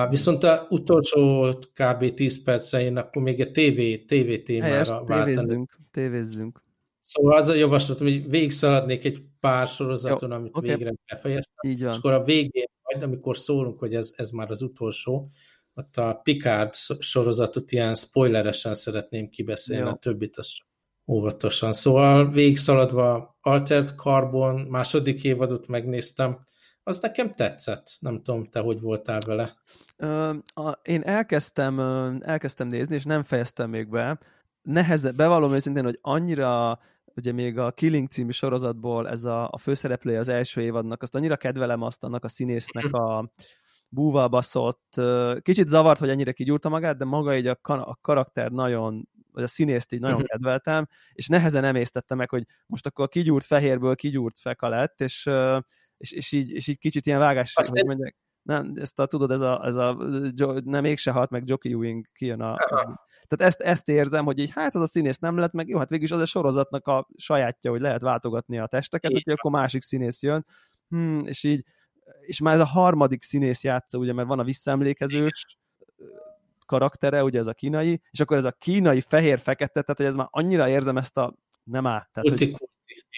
Viszont 0.09 0.43
a 0.43 0.67
utolsó 0.69 1.53
kb. 1.73 2.13
10 2.13 2.43
percre 2.43 2.81
én 2.81 2.97
akkor 2.97 3.21
még 3.21 3.39
egy 3.39 3.51
TV, 3.51 4.05
TV 4.13 4.43
témára 4.43 4.71
Helyes. 4.71 4.89
Tévézzünk, 5.05 5.77
tévézzünk. 5.91 6.63
Szóval 6.99 7.35
az 7.35 7.47
a 7.47 7.53
javaslatom, 7.53 8.07
hogy 8.07 8.29
végigszaladnék 8.29 9.05
egy 9.05 9.23
pár 9.39 9.67
sorozaton, 9.67 10.29
Jó, 10.29 10.35
amit 10.35 10.57
okay. 10.57 10.69
végre 10.69 10.93
befejeztem. 11.11 11.71
Így 11.71 11.83
van. 11.83 11.91
És 11.91 11.97
akkor 11.97 12.11
a 12.11 12.23
végén, 12.23 12.67
majd 12.83 13.03
amikor 13.03 13.37
szólunk, 13.37 13.79
hogy 13.79 13.95
ez, 13.95 14.13
ez 14.15 14.29
már 14.29 14.51
az 14.51 14.61
utolsó, 14.61 15.29
ott 15.73 15.97
a 15.97 16.19
Picard 16.23 16.73
sorozatot 16.99 17.71
ilyen 17.71 17.95
spoileresen 17.95 18.75
szeretném 18.75 19.29
kibeszélni, 19.29 19.83
Jó. 19.83 19.89
a 19.89 19.95
többit 19.95 20.37
az 20.37 20.57
óvatosan. 21.07 21.73
Szóval 21.73 22.31
végigszaladva 22.31 23.37
Altered 23.41 23.93
Carbon 23.95 24.59
második 24.59 25.23
évadot 25.23 25.67
megnéztem, 25.67 26.45
az 26.89 26.99
nekem 26.99 27.33
tetszett. 27.33 27.97
Nem 27.99 28.21
tudom, 28.21 28.45
te 28.45 28.59
hogy 28.59 28.81
voltál 28.81 29.19
vele. 29.19 29.53
Én 30.81 31.01
elkezdtem, 31.01 31.79
elkezdtem 32.21 32.67
nézni, 32.67 32.95
és 32.95 33.03
nem 33.03 33.23
fejeztem 33.23 33.69
még 33.69 33.89
be. 33.89 34.19
Neheze, 34.61 35.11
bevallom 35.11 35.53
őszintén, 35.53 35.83
hogy 35.83 35.99
annyira 36.01 36.79
ugye 37.15 37.31
még 37.31 37.57
a 37.57 37.71
Killing 37.71 38.07
című 38.07 38.31
sorozatból 38.31 39.09
ez 39.09 39.23
a, 39.23 39.49
a 39.51 39.57
főszereplője 39.57 40.19
az 40.19 40.27
első 40.27 40.61
évadnak, 40.61 41.01
azt 41.01 41.15
annyira 41.15 41.37
kedvelem 41.37 41.81
azt 41.81 42.03
annak 42.03 42.23
a 42.23 42.27
színésznek 42.27 42.93
a 42.93 43.31
búval 43.89 44.27
baszott, 44.27 45.01
kicsit 45.41 45.67
zavart, 45.67 45.99
hogy 45.99 46.09
ennyire 46.09 46.31
kigyúrta 46.31 46.69
magát, 46.69 46.97
de 46.97 47.05
maga 47.05 47.37
így 47.37 47.47
a, 47.47 47.59
a 47.61 47.97
karakter 48.01 48.51
nagyon, 48.51 49.09
vagy 49.31 49.43
a 49.43 49.47
színészt 49.47 49.93
így 49.93 49.99
nagyon 49.99 50.15
uh-huh. 50.15 50.29
kedveltem, 50.29 50.87
és 51.13 51.27
nehezen 51.27 51.63
emésztettem 51.63 52.17
meg, 52.17 52.29
hogy 52.29 52.45
most 52.65 52.85
akkor 52.85 53.05
a 53.05 53.07
kigyúrt 53.07 53.45
fehérből 53.45 53.95
kigyúrt 53.95 54.39
feka 54.39 54.67
lett, 54.67 55.01
és, 55.01 55.29
és, 55.99 56.11
és, 56.11 56.31
így, 56.31 56.51
és 56.51 56.67
így 56.67 56.77
kicsit 56.77 57.05
ilyen 57.05 57.19
vágás, 57.19 57.55
Azt 57.55 57.69
hogy 57.69 57.85
mondják, 57.85 58.17
nem, 58.41 58.73
ezt 58.75 58.99
a, 58.99 59.05
tudod, 59.05 59.31
ez 59.31 59.41
a, 59.41 59.65
ez 59.65 59.75
a 59.75 59.93
nem 60.63 60.81
mégse 60.81 61.11
halt 61.11 61.29
meg 61.29 61.43
Jockey 61.45 61.71
Ewing 61.71 62.05
kijön 62.13 62.41
a, 62.41 62.55
tehát 63.27 63.53
ezt, 63.53 63.61
ezt 63.61 63.89
érzem, 63.89 64.25
hogy 64.25 64.39
így 64.39 64.51
hát 64.51 64.75
az 64.75 64.81
a 64.81 64.85
színész 64.85 65.17
nem 65.17 65.37
lett 65.37 65.51
meg, 65.51 65.67
jó, 65.67 65.77
hát 65.77 65.89
végülis 65.89 66.11
az 66.11 66.21
a 66.21 66.25
sorozatnak 66.25 66.87
a 66.87 67.07
sajátja, 67.15 67.71
hogy 67.71 67.81
lehet 67.81 68.01
váltogatni 68.01 68.59
a 68.59 68.67
testeket, 68.67 69.11
hogy 69.11 69.33
akkor 69.33 69.51
másik 69.51 69.81
színész 69.81 70.21
jön, 70.21 70.45
hmm, 70.89 71.25
és 71.25 71.43
így, 71.43 71.65
és 72.19 72.39
már 72.39 72.53
ez 72.53 72.59
a 72.59 72.65
harmadik 72.65 73.23
színész 73.23 73.63
játsza, 73.63 73.97
ugye, 73.97 74.13
mert 74.13 74.27
van 74.27 74.39
a 74.39 74.43
visszaemlékezős 74.43 75.57
karaktere, 76.65 77.23
ugye 77.23 77.39
ez 77.39 77.47
a 77.47 77.53
kínai, 77.53 78.01
és 78.11 78.19
akkor 78.19 78.37
ez 78.37 78.45
a 78.45 78.51
kínai 78.51 79.01
fehér-fekete, 79.01 79.81
tehát 79.81 79.97
hogy 79.97 80.05
ez 80.05 80.15
már 80.15 80.27
annyira 80.29 80.69
érzem 80.69 80.97
ezt 80.97 81.17
a 81.17 81.35
nem 81.63 81.85
áll. 81.85 82.07
Tehát, 82.13 82.29
hogy, 82.29 82.55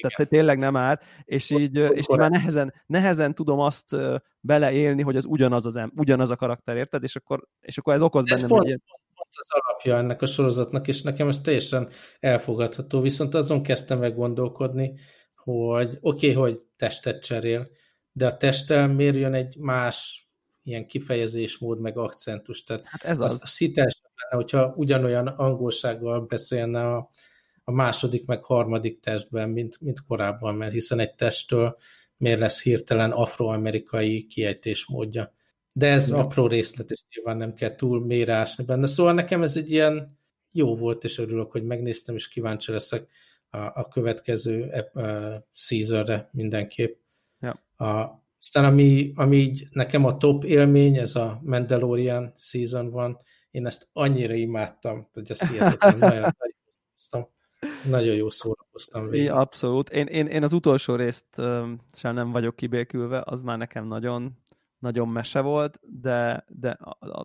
tehát 0.02 0.18
hogy 0.18 0.28
tényleg 0.28 0.58
nem 0.58 0.76
áll, 0.76 1.00
és 1.24 1.50
így, 1.50 1.76
és 1.78 2.06
így 2.12 2.18
már 2.18 2.30
nehezen, 2.30 2.74
nehezen 2.86 3.36
tudom 3.36 3.60
azt 3.60 3.96
beleélni, 4.40 5.02
hogy 5.02 5.16
az 5.16 5.26
ugyanaz, 5.26 5.66
az 5.66 5.76
em, 5.76 5.92
ugyanaz 5.96 6.30
a 6.30 6.36
karakter, 6.36 6.78
érted? 6.78 7.04
És 7.04 7.16
akkor, 7.16 7.48
és 7.60 7.78
akkor 7.78 7.94
ez 7.94 8.02
okoz 8.02 8.24
bennem 8.26 8.60
egy 8.60 8.66
ilyen 8.66 8.82
az 9.34 9.48
alapja 9.50 9.98
ennek 9.98 10.22
a 10.22 10.26
sorozatnak, 10.26 10.88
és 10.88 11.02
nekem 11.02 11.28
ez 11.28 11.40
teljesen 11.40 11.90
elfogadható, 12.20 13.02
viszont 13.02 13.34
azon 13.34 13.64
kezdtem 13.64 14.00
meg 14.00 14.16
gondolkodni, 14.16 14.94
hogy 15.36 15.98
oké, 16.02 16.30
okay, 16.30 16.34
hogy 16.34 16.62
testet 16.78 17.24
cserél, 17.24 17.70
de 18.12 18.26
a 18.26 18.38
testtel 18.38 18.88
miért 18.88 19.16
jön 19.16 19.34
egy 19.34 19.58
más 19.58 20.30
ilyen 20.64 20.88
kifejezésmód, 20.88 21.80
meg 21.80 21.98
akcentus. 21.98 22.64
Tehát 22.64 22.84
hát 22.86 23.04
ez 23.04 23.20
az. 23.20 23.32
az, 23.32 23.42
az 23.44 23.58
hiteles 23.58 24.02
lenne, 24.04 24.44
hogyha 24.44 24.74
ugyanolyan 24.76 25.28
angolsággal 25.28 26.22
beszélne 26.22 26.96
a, 26.96 27.10
a 27.63 27.71
második, 27.71 28.26
meg 28.26 28.43
harmadik 28.43 29.00
testben, 29.00 29.50
mint, 29.50 29.82
mint 29.82 30.06
korábban, 30.06 30.56
mert 30.56 30.74
hiszen 30.74 31.00
egy 31.00 31.15
testtől 31.15 31.78
miért 32.17 32.39
lesz 32.39 32.63
hirtelen 32.63 33.12
afroamerikai 33.12 34.28
kiejtésmódja. 34.28 35.34
De 35.74 35.88
ez 35.88 36.08
Igen. 36.08 36.19
apró 36.19 36.47
részlet, 36.47 36.91
és 36.91 37.00
nyilván 37.15 37.38
nem 37.38 37.54
kell 37.54 37.76
túl 37.76 38.06
mélyre 38.06 38.34
ásni 38.34 38.63
benne. 38.63 38.86
Szóval 38.86 39.13
nekem 39.13 39.41
ez 39.41 39.56
egy 39.56 39.71
ilyen 39.71 40.19
jó 40.52 40.76
volt, 40.76 41.04
és 41.04 41.17
örülök, 41.17 41.52
hogy 41.52 41.63
megnéztem, 41.63 42.15
és 42.15 42.28
kíváncsi 42.28 42.71
leszek 42.71 43.08
a, 43.50 43.58
a 43.58 43.88
következő 43.88 44.71
uh, 44.93 45.34
seasonre 45.54 46.30
mindenképp. 46.32 47.00
Ja. 47.39 47.63
A, 47.88 48.21
aztán 48.39 48.65
ami, 48.65 49.12
ami 49.15 49.38
így 49.38 49.67
nekem 49.71 50.06
a 50.06 50.17
top 50.17 50.43
élmény, 50.43 50.97
ez 50.97 51.15
a 51.15 51.39
Mandalorian 51.43 52.34
season 52.36 52.89
van, 52.89 53.19
én 53.52 53.65
ezt 53.65 53.89
annyira 53.93 54.34
imádtam, 54.34 55.10
hogy 55.13 55.32
ezt 55.32 55.47
hihetetlen, 55.47 55.97
nagyon, 56.10 56.32
nagyon, 56.38 57.30
nagyon 57.89 58.15
jó 58.15 58.30
szórakoztam 58.30 59.10
végig. 59.10 59.26
Ja, 59.26 59.36
abszolút. 59.36 59.89
Én, 59.89 60.06
én, 60.06 60.28
én 60.28 60.44
az 60.44 60.54
utolsó 60.54 60.96
részt 60.96 61.38
um, 61.38 61.80
sem 61.94 62.13
nem 62.13 62.32
vagyok 62.32 62.56
kibékülve, 62.56 63.22
az 63.26 63.44
már 63.44 63.58
nekem 63.58 63.88
nagyon 63.88 64.39
nagyon 64.82 65.08
mese 65.08 65.41
volt, 65.41 65.80
de, 65.84 66.46
de 66.48 66.78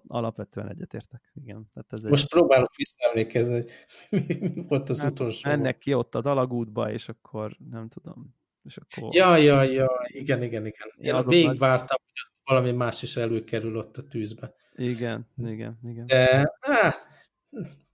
alapvetően 0.07 0.69
egyetértek. 0.69 1.33
Igen. 1.35 1.71
Tehát 1.75 1.93
ez 1.93 2.01
Most 2.01 2.23
egy... 2.23 2.29
próbálok 2.29 2.75
visszaemlékezni, 2.75 3.65
hogy 4.09 4.41
mi 4.41 4.65
volt 4.69 4.91
az 4.91 5.01
hát, 5.01 5.11
utolsó. 5.11 5.51
Mennek 5.51 5.79
ki 5.79 5.95
ott 5.95 6.15
az 6.15 6.27
alagútba, 6.27 6.91
és 6.91 7.09
akkor 7.09 7.57
nem 7.71 7.89
tudom. 7.89 8.35
És 8.63 8.77
akkor... 8.77 9.15
Ja, 9.15 9.37
ja, 9.37 9.63
ja, 9.63 9.91
igen, 10.07 10.43
igen, 10.43 10.67
igen. 10.67 10.93
Én 10.97 11.15
ja, 11.15 11.23
végig 11.23 11.47
nagy... 11.47 11.59
vártam, 11.59 11.99
hogy 12.03 12.33
valami 12.45 12.73
más 12.73 13.03
is 13.03 13.17
előkerül 13.17 13.77
ott 13.77 13.97
a 13.97 14.03
tűzbe. 14.03 14.55
Igen, 14.75 15.27
igen, 15.37 15.79
igen. 15.83 16.07
De, 16.07 16.53
á, 16.61 16.95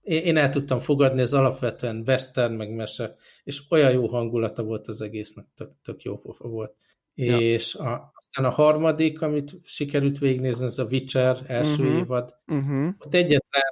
én 0.03 0.37
el 0.37 0.51
tudtam 0.51 0.81
fogadni, 0.81 1.21
ez 1.21 1.33
alapvetően 1.33 2.03
western, 2.07 2.53
meg 2.53 2.75
mese, 2.75 3.17
és 3.45 3.63
olyan 3.71 3.93
jó 3.93 4.07
hangulata 4.07 4.63
volt 4.63 4.89
az 4.89 5.01
egésznek, 5.01 5.47
tök, 5.55 5.71
tök 5.83 6.03
jó 6.03 6.19
pofa 6.19 6.49
volt. 6.49 6.75
Ja. 7.15 7.39
És 7.39 7.75
a, 7.75 8.13
aztán 8.15 8.45
a 8.45 8.51
harmadik, 8.51 9.23
amit 9.23 9.53
sikerült 9.63 10.19
végignézni, 10.19 10.65
ez 10.65 10.79
a 10.79 10.85
Witcher 10.85 11.39
első 11.47 11.83
uh-huh. 11.83 11.99
évad. 11.99 12.35
Uh-huh. 12.47 12.89
Ott 12.99 13.15
egyetlen 13.15 13.63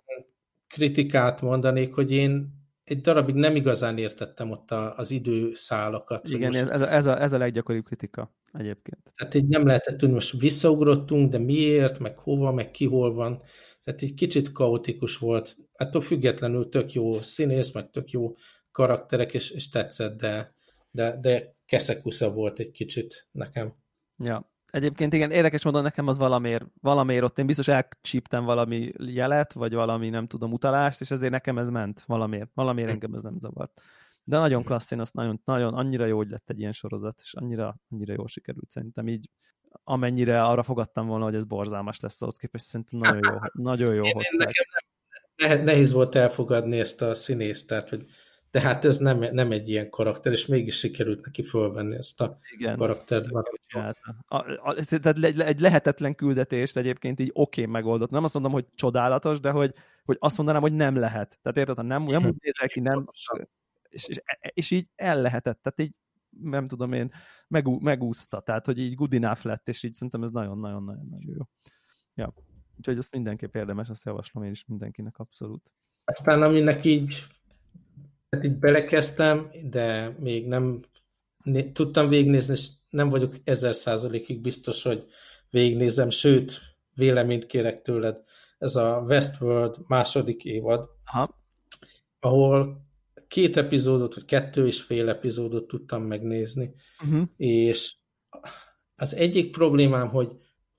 kritikát 0.68 1.40
mondanék, 1.40 1.94
hogy 1.94 2.12
én 2.12 2.58
egy 2.84 3.00
darabig 3.00 3.34
nem 3.34 3.56
igazán 3.56 3.98
értettem 3.98 4.50
ott 4.50 4.70
a, 4.70 4.96
az 4.96 5.10
időszálakat. 5.10 6.28
Igen, 6.28 6.46
most... 6.46 6.70
ez, 6.70 6.80
a, 6.80 6.92
ez, 6.92 7.06
a, 7.06 7.22
ez 7.22 7.32
a 7.32 7.38
leggyakoribb 7.38 7.84
kritika 7.84 8.34
egyébként. 8.52 9.12
Tehát 9.16 9.34
így 9.34 9.48
nem 9.48 9.66
lehetett 9.66 9.98
tudni, 9.98 10.14
most 10.14 10.40
visszaugrottunk, 10.40 11.30
de 11.30 11.38
miért, 11.38 11.98
meg 11.98 12.18
hova, 12.18 12.52
meg 12.52 12.70
ki 12.70 12.86
hol 12.86 13.14
van. 13.14 13.42
Tehát 13.84 14.02
egy 14.02 14.14
kicsit 14.14 14.52
kaotikus 14.52 15.16
volt. 15.16 15.56
Ettől 15.72 16.02
függetlenül 16.02 16.68
tök 16.68 16.92
jó 16.92 17.12
színész, 17.12 17.72
meg 17.72 17.90
tök 17.90 18.10
jó 18.10 18.34
karakterek, 18.70 19.34
és, 19.34 19.50
és 19.50 19.68
tetszett, 19.68 20.16
de, 20.16 20.54
de, 20.90 21.16
de 21.20 21.54
keszekusza 21.66 22.32
volt 22.32 22.58
egy 22.58 22.70
kicsit 22.70 23.28
nekem. 23.32 23.74
Ja, 24.16 24.50
Egyébként 24.70 25.12
igen, 25.12 25.30
érdekes 25.30 25.64
mondom, 25.64 25.82
nekem 25.82 26.06
az 26.06 26.18
valamiért, 26.18 26.64
valamiért 26.80 27.24
ott 27.24 27.38
én 27.38 27.46
biztos 27.46 27.68
elcsíptem 27.68 28.44
valami 28.44 28.92
jelet, 28.98 29.52
vagy 29.52 29.74
valami, 29.74 30.08
nem 30.08 30.26
tudom, 30.26 30.52
utalást, 30.52 31.00
és 31.00 31.10
ezért 31.10 31.32
nekem 31.32 31.58
ez 31.58 31.68
ment 31.68 32.02
valamiért. 32.02 32.50
Valamiért 32.54 32.88
hm. 32.88 32.94
engem 32.94 33.14
ez 33.14 33.22
nem 33.22 33.38
zavart. 33.38 33.80
De 34.24 34.38
nagyon 34.38 34.60
hm. 34.60 34.66
klassz, 34.66 34.90
én 34.90 35.00
azt 35.00 35.14
nagyon, 35.14 35.40
nagyon, 35.44 35.74
annyira 35.74 36.06
jó, 36.06 36.16
hogy 36.16 36.28
lett 36.28 36.50
egy 36.50 36.58
ilyen 36.58 36.72
sorozat, 36.72 37.20
és 37.22 37.34
annyira, 37.34 37.80
annyira 37.88 38.12
jól 38.12 38.28
sikerült 38.28 38.70
szerintem 38.70 39.08
így, 39.08 39.30
amennyire 39.84 40.44
arra 40.44 40.62
fogadtam 40.62 41.06
volna, 41.06 41.24
hogy 41.24 41.34
ez 41.34 41.44
borzalmas 41.44 42.00
lesz 42.00 42.22
ahhoz 42.22 42.36
képest, 42.36 42.64
szerintem 42.64 42.98
nagyon 42.98 43.32
jó, 43.32 43.62
nagyon 43.64 43.94
jó 43.94 44.02
hozták. 44.12 44.52
Nekem 45.36 45.64
nehéz 45.64 45.92
volt 45.92 46.14
elfogadni 46.14 46.80
ezt 46.80 47.02
a 47.02 47.14
színészt, 47.14 47.66
tehát, 47.66 47.88
hogy 47.88 48.06
de 48.50 48.60
hát 48.60 48.84
ez 48.84 48.98
nem, 48.98 49.18
nem 49.18 49.50
egy 49.52 49.68
ilyen 49.68 49.90
karakter, 49.90 50.32
és 50.32 50.46
mégis 50.46 50.78
sikerült 50.78 51.24
neki 51.24 51.42
fölvenni 51.42 51.96
ezt 51.96 52.20
a 52.20 52.38
Igen, 52.56 52.76
karaktert. 52.76 53.28
tehát 55.00 55.40
egy 55.40 55.60
lehetetlen 55.60 56.14
küldetést 56.14 56.76
egyébként 56.76 57.20
így 57.20 57.30
oké 57.32 57.60
okay 57.60 57.72
megoldott. 57.72 58.10
Nem 58.10 58.24
azt 58.24 58.34
mondom, 58.34 58.52
hogy 58.52 58.66
csodálatos, 58.74 59.40
de 59.40 59.50
hogy, 59.50 59.74
hogy 60.04 60.16
azt 60.20 60.36
mondanám, 60.36 60.60
hogy 60.60 60.74
nem 60.74 60.96
lehet. 60.96 61.38
Tehát 61.42 61.58
érted, 61.58 61.76
ha 61.76 61.82
nem, 61.82 62.02
nem 62.02 62.24
úgy 62.24 62.36
nézel 62.40 62.68
ki, 62.68 62.80
nem, 62.80 63.08
és, 63.88 64.08
és, 64.08 64.20
és 64.40 64.70
így 64.70 64.88
el 64.96 65.20
lehetett. 65.20 65.62
Tehát 65.62 65.80
így 65.80 65.94
nem 66.42 66.66
tudom 66.66 66.92
én, 66.92 67.12
megú, 67.48 67.78
megúszta, 67.80 68.40
tehát 68.40 68.66
hogy 68.66 68.78
így 68.78 68.94
good 68.94 69.14
enough 69.14 69.44
lett, 69.44 69.68
és 69.68 69.82
így 69.82 69.94
szerintem 69.94 70.22
ez 70.22 70.30
nagyon-nagyon-nagyon 70.30 71.20
jó. 71.36 71.42
Ja. 72.14 72.34
Úgyhogy 72.76 72.98
ezt 72.98 73.12
mindenképp 73.12 73.54
érdemes, 73.54 73.88
azt 73.88 74.04
javaslom 74.04 74.44
én 74.44 74.50
is 74.50 74.64
mindenkinek 74.64 75.18
abszolút. 75.18 75.72
Aztán 76.04 76.42
aminek 76.42 76.84
így 76.84 77.26
Hát 78.30 78.44
így 78.44 78.58
belekezdtem, 78.58 79.50
de 79.70 80.16
még 80.18 80.46
nem 80.46 80.80
tudtam 81.72 82.08
végignézni, 82.08 82.52
és 82.52 82.68
nem 82.88 83.08
vagyok 83.08 83.34
ezer 83.44 83.74
százalékig 83.74 84.40
biztos, 84.40 84.82
hogy 84.82 85.06
végignézem, 85.50 86.10
sőt, 86.10 86.60
véleményt 86.94 87.46
kérek 87.46 87.82
tőled. 87.82 88.22
Ez 88.58 88.76
a 88.76 89.04
Westworld 89.06 89.76
második 89.86 90.44
évad. 90.44 90.88
Aha. 91.04 91.38
ahol 92.20 92.88
két 93.30 93.56
epizódot, 93.56 94.14
vagy 94.14 94.24
kettő 94.24 94.66
és 94.66 94.82
fél 94.82 95.08
epizódot 95.08 95.66
tudtam 95.66 96.02
megnézni, 96.02 96.74
uh-huh. 97.04 97.22
és 97.36 97.94
az 98.96 99.14
egyik 99.14 99.50
problémám, 99.50 100.08
hogy 100.08 100.28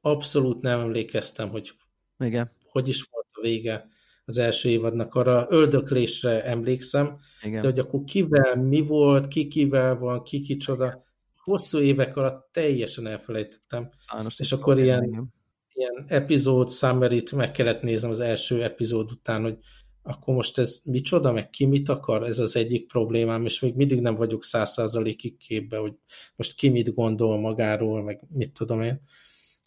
abszolút 0.01 0.61
nem 0.61 0.79
emlékeztem, 0.79 1.49
hogy 1.49 1.71
Igen. 2.19 2.51
hogy 2.71 2.87
is 2.87 3.07
volt 3.11 3.27
a 3.31 3.41
vége 3.41 3.87
az 4.25 4.37
első 4.37 4.69
évadnak, 4.69 5.15
arra 5.15 5.45
öldöklésre 5.49 6.43
emlékszem, 6.43 7.17
Igen. 7.41 7.61
de 7.61 7.67
hogy 7.67 7.79
akkor 7.79 8.03
kivel 8.03 8.55
mi 8.55 8.81
volt, 8.81 9.27
ki 9.27 9.47
kivel 9.47 9.97
van, 9.97 10.23
ki 10.23 10.41
kicsoda, 10.41 11.03
hosszú 11.35 11.79
évek 11.79 12.17
alatt 12.17 12.49
teljesen 12.51 13.07
elfelejtettem. 13.07 13.89
Sajnos 14.11 14.39
és 14.39 14.51
akkor 14.51 14.79
ilyen, 14.79 15.33
ilyen 15.73 16.05
epizód 16.07 16.71
summary 16.71 17.23
meg 17.35 17.51
kellett 17.51 17.81
néznem 17.81 18.11
az 18.11 18.19
első 18.19 18.63
epizód 18.63 19.11
után, 19.11 19.41
hogy 19.41 19.57
akkor 20.03 20.33
most 20.35 20.57
ez 20.57 20.81
micsoda, 20.83 21.31
meg 21.31 21.49
ki 21.49 21.65
mit 21.65 21.89
akar, 21.89 22.23
ez 22.23 22.39
az 22.39 22.55
egyik 22.55 22.87
problémám, 22.87 23.45
és 23.45 23.59
még 23.59 23.75
mindig 23.75 24.01
nem 24.01 24.15
vagyok 24.15 24.43
száz 24.43 24.71
százalékig 24.71 25.37
képbe, 25.37 25.77
hogy 25.77 25.93
most 26.35 26.55
ki 26.55 26.69
mit 26.69 26.93
gondol 26.93 27.39
magáról, 27.39 28.03
meg 28.03 28.21
mit 28.29 28.53
tudom 28.53 28.81
én. 28.81 29.01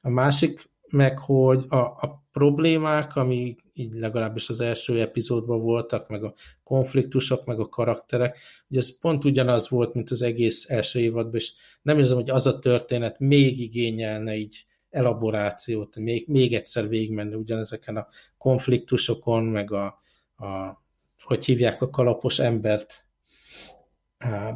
A 0.00 0.08
másik 0.08 0.72
meg, 0.90 1.18
hogy 1.18 1.64
a, 1.68 1.76
a 1.76 2.24
problémák, 2.32 3.16
ami 3.16 3.56
így 3.72 3.94
legalábbis 3.94 4.48
az 4.48 4.60
első 4.60 5.00
epizódban 5.00 5.58
voltak, 5.58 6.08
meg 6.08 6.24
a 6.24 6.34
konfliktusok, 6.62 7.44
meg 7.44 7.60
a 7.60 7.68
karakterek, 7.68 8.38
hogy 8.68 8.76
ez 8.76 8.98
pont 9.00 9.24
ugyanaz 9.24 9.68
volt, 9.68 9.94
mint 9.94 10.10
az 10.10 10.22
egész 10.22 10.70
első 10.70 10.98
évadban, 10.98 11.34
és 11.34 11.52
nem 11.82 11.98
érzem, 11.98 12.16
hogy 12.16 12.30
az 12.30 12.46
a 12.46 12.58
történet 12.58 13.18
még 13.18 13.60
igényelne 13.60 14.36
így 14.36 14.66
elaborációt, 14.90 15.96
még, 15.96 16.28
még 16.28 16.54
egyszer 16.54 16.88
végigmenni 16.88 17.34
ugyanezeken 17.34 17.96
a 17.96 18.08
konfliktusokon, 18.38 19.44
meg 19.44 19.72
a, 19.72 20.00
a, 20.36 20.82
hogy 21.22 21.44
hívják 21.44 21.82
a 21.82 21.90
kalapos 21.90 22.38
embert 22.38 23.04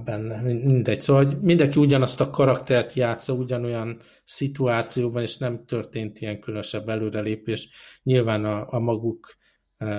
benne, 0.04 0.40
mindegy. 0.42 1.00
Szóval 1.00 1.24
hogy 1.24 1.40
mindenki 1.40 1.78
ugyanazt 1.80 2.20
a 2.20 2.30
karaktert 2.30 2.92
játsza 2.92 3.32
ugyanolyan 3.32 4.00
szituációban, 4.24 5.22
és 5.22 5.36
nem 5.36 5.64
történt 5.64 6.20
ilyen 6.20 6.40
különösebb 6.40 6.88
előrelépés. 6.88 7.68
Nyilván 8.02 8.44
a, 8.44 8.72
a 8.72 8.78
maguk 8.78 9.36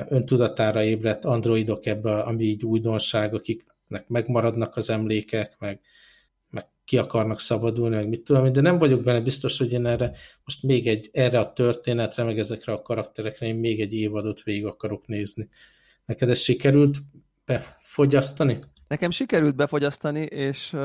öntudatára 0.08 0.84
ébredt 0.84 1.26
androidok 1.26 1.86
ebbe, 1.86 2.20
ami 2.20 2.44
így 2.44 2.66
újdonság, 2.66 3.34
akiknek 3.34 4.08
megmaradnak 4.08 4.76
az 4.76 4.90
emlékek, 4.90 5.56
meg, 5.60 5.82
ki 6.90 6.98
akarnak 6.98 7.40
szabadulni, 7.40 7.96
meg 7.96 8.08
mit 8.08 8.24
tudom, 8.24 8.52
de 8.52 8.62
nem 8.62 8.78
vagyok 8.78 9.04
benne 9.04 9.22
biztos, 9.22 9.58
hogy 9.58 9.74
én 9.74 9.86
erre 9.86 10.12
most 10.44 10.64
még 10.64 10.88
egy, 10.88 11.10
erre 11.14 11.40
a 11.40 11.54
történetre, 11.54 12.24
meg 12.24 12.40
ezekre 12.40 12.74
a 12.74 12.82
karakterekre 12.82 13.46
én 13.46 13.56
még 13.56 13.82
egy 13.82 13.94
évadot 13.94 14.44
végig 14.44 14.66
akarok 14.66 15.08
nézni. 15.08 15.50
Neked 16.06 16.30
ez 16.30 16.40
sikerült 16.40 16.98
befogyasztani? 17.46 18.60
Nekem 18.88 19.10
sikerült 19.10 19.56
befogyasztani, 19.56 20.22
és, 20.22 20.78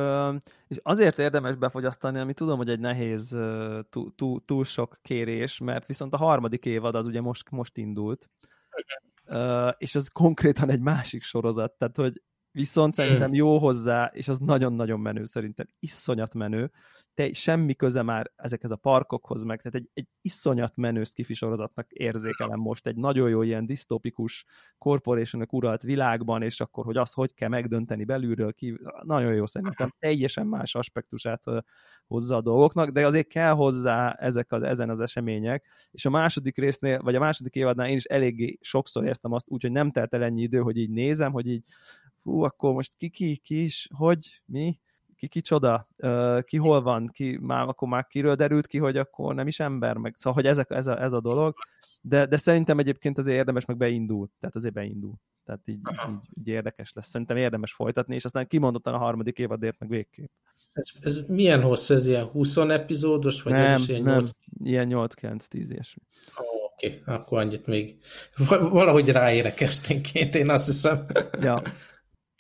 és 0.69 0.81
azért 0.83 1.19
érdemes 1.19 1.57
befogyasztani, 1.57 2.19
ami 2.19 2.35
tudom, 2.35 2.57
hogy 2.57 2.69
egy 2.69 2.81
nehéz, 2.81 3.37
túl, 3.91 4.15
túl, 4.17 4.43
túl 4.45 4.65
sok 4.65 4.99
kérés, 5.03 5.59
mert 5.59 5.87
viszont 5.87 6.13
a 6.13 6.17
harmadik 6.17 6.65
évad 6.65 6.95
az 6.95 7.07
ugye 7.07 7.21
most, 7.21 7.51
most 7.51 7.77
indult, 7.77 8.31
és 9.79 9.95
az 9.95 10.09
konkrétan 10.09 10.71
egy 10.71 10.81
másik 10.81 11.23
sorozat, 11.23 11.73
tehát 11.73 11.97
hogy 11.97 12.23
viszont 12.55 12.95
szerintem 12.95 13.35
jó 13.35 13.59
hozzá, 13.59 14.11
és 14.13 14.29
az 14.29 14.39
nagyon-nagyon 14.39 15.01
menő 15.01 15.25
szerintem, 15.25 15.69
iszonyat 15.79 16.35
menő, 16.35 16.71
te, 17.15 17.33
semmi 17.33 17.75
köze 17.75 18.03
már 18.03 18.31
ezekhez 18.37 18.71
a 18.71 18.77
parkokhoz 18.77 19.43
meg, 19.43 19.63
tehát 19.63 19.75
egy, 19.75 19.89
egy 19.93 20.09
iszonyat 20.21 20.77
menő 20.77 21.05
skifi 21.05 21.35
sorozatnak 21.35 21.91
érzékelem 21.91 22.61
most, 22.61 22.87
egy 22.87 22.97
nagyon 22.97 23.29
jó 23.29 23.43
ilyen 23.43 23.67
disztópikus 23.67 24.45
corporation 24.79 25.47
uralt 25.51 25.83
világban, 25.83 26.43
és 26.43 26.61
akkor, 26.61 26.85
hogy 26.85 26.97
azt 26.97 27.15
hogy 27.15 27.35
kell 27.35 27.49
megdönteni 27.49 28.05
belülről 28.05 28.53
ki, 28.53 28.81
nagyon 29.03 29.35
jó 29.35 29.47
szerintem, 29.47 29.95
teljesen 29.99 30.47
más 30.47 30.75
aspektusát 30.75 31.45
hozza 32.07 32.37
a 32.37 32.41
dolgoknak, 32.41 32.91
de 32.91 33.07
azért 33.07 33.29
kell 33.29 33.53
hozzá 33.53 34.13
ezek 34.13 34.53
az, 34.53 34.63
ezen 34.63 34.91
az 34.91 35.01
események, 35.01 35.65
és 35.91 36.05
a 36.05 36.11
második 36.11 36.57
résznél, 36.57 37.01
vagy 37.03 37.15
a 37.15 37.21
második 37.21 37.55
évadnál 37.55 37.89
én 37.89 37.97
is 37.97 38.05
eléggé 38.05 38.59
sokszor 38.61 39.03
éreztem 39.05 39.33
azt 39.33 39.49
úgy, 39.49 39.63
hogy 39.63 39.73
nem 39.73 39.91
telt 39.91 40.15
el 40.15 40.23
ennyi 40.23 40.43
idő, 40.43 40.59
hogy 40.59 40.77
így 40.77 40.91
nézem, 40.91 41.33
hogy 41.33 41.47
így 41.47 41.67
fú, 42.25 42.43
akkor 42.43 42.73
most 42.73 42.95
ki, 42.97 43.09
ki, 43.09 43.37
ki 43.37 43.63
is, 43.63 43.89
hogy, 43.93 44.43
mi, 44.45 44.79
ki 45.17 45.29
kicsoda, 45.29 45.89
ki 46.43 46.57
hol 46.57 46.83
van, 46.83 47.11
ki, 47.13 47.39
már, 47.41 47.69
akkor 47.69 47.89
már 47.89 48.07
kiről 48.07 48.35
derült 48.35 48.67
ki, 48.67 48.79
hogy 48.79 48.97
akkor 48.97 49.35
nem 49.35 49.47
is 49.47 49.61
ember, 49.61 49.97
meg 49.97 50.15
szóval, 50.17 50.33
hogy 50.43 50.51
ezek, 50.51 50.71
ez, 50.71 50.87
a, 50.87 51.03
ez 51.03 51.13
a 51.13 51.21
dolog, 51.21 51.55
de, 52.01 52.27
de 52.27 52.37
szerintem 52.37 52.79
egyébként 52.79 53.19
azért 53.19 53.37
érdemes, 53.37 53.65
meg 53.65 53.77
beindul, 53.77 54.31
tehát 54.39 54.57
azért 54.57 54.75
beindul. 54.75 55.15
Tehát 55.45 55.61
így, 55.65 55.81
így, 56.09 56.39
így 56.39 56.49
érdekes 56.49 56.93
lesz. 56.93 57.09
Szerintem 57.09 57.37
érdemes 57.37 57.73
folytatni, 57.73 58.15
és 58.15 58.25
aztán 58.25 58.47
kimondottan 58.47 58.95
a 58.95 58.99
harmadik 58.99 59.39
évadért 59.39 59.79
meg 59.79 59.89
végképp. 59.89 60.31
Ez, 60.73 60.91
ez 61.01 61.21
milyen 61.29 61.63
hosszú? 61.63 61.95
Ez 61.95 62.07
ilyen 62.07 62.25
20 62.25 62.57
epizódos? 62.57 63.43
Vagy 63.43 63.53
nem, 63.53 63.75
ez 63.75 63.81
is 63.81 63.89
ilyen 63.89 64.03
nem, 64.03 64.15
8... 64.15 64.31
ilyen 64.65 64.89
8-9-10 64.91 65.47
ilyesmi. 65.51 66.03
Oké, 66.73 66.87
okay, 66.87 67.15
akkor 67.15 67.39
annyit 67.39 67.67
még. 67.67 67.99
Valahogy 68.59 69.09
ráérek 69.09 69.61
esténként, 69.61 70.35
én 70.35 70.51
azt 70.51 70.67
hiszem. 70.67 71.07
Ja. 71.41 71.63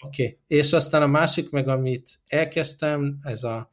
Oké, 0.04 0.24
okay. 0.24 0.38
és 0.46 0.72
aztán 0.72 1.02
a 1.02 1.06
másik 1.06 1.50
meg, 1.50 1.68
amit 1.68 2.20
elkezdtem, 2.26 3.18
ez 3.22 3.44
a 3.44 3.70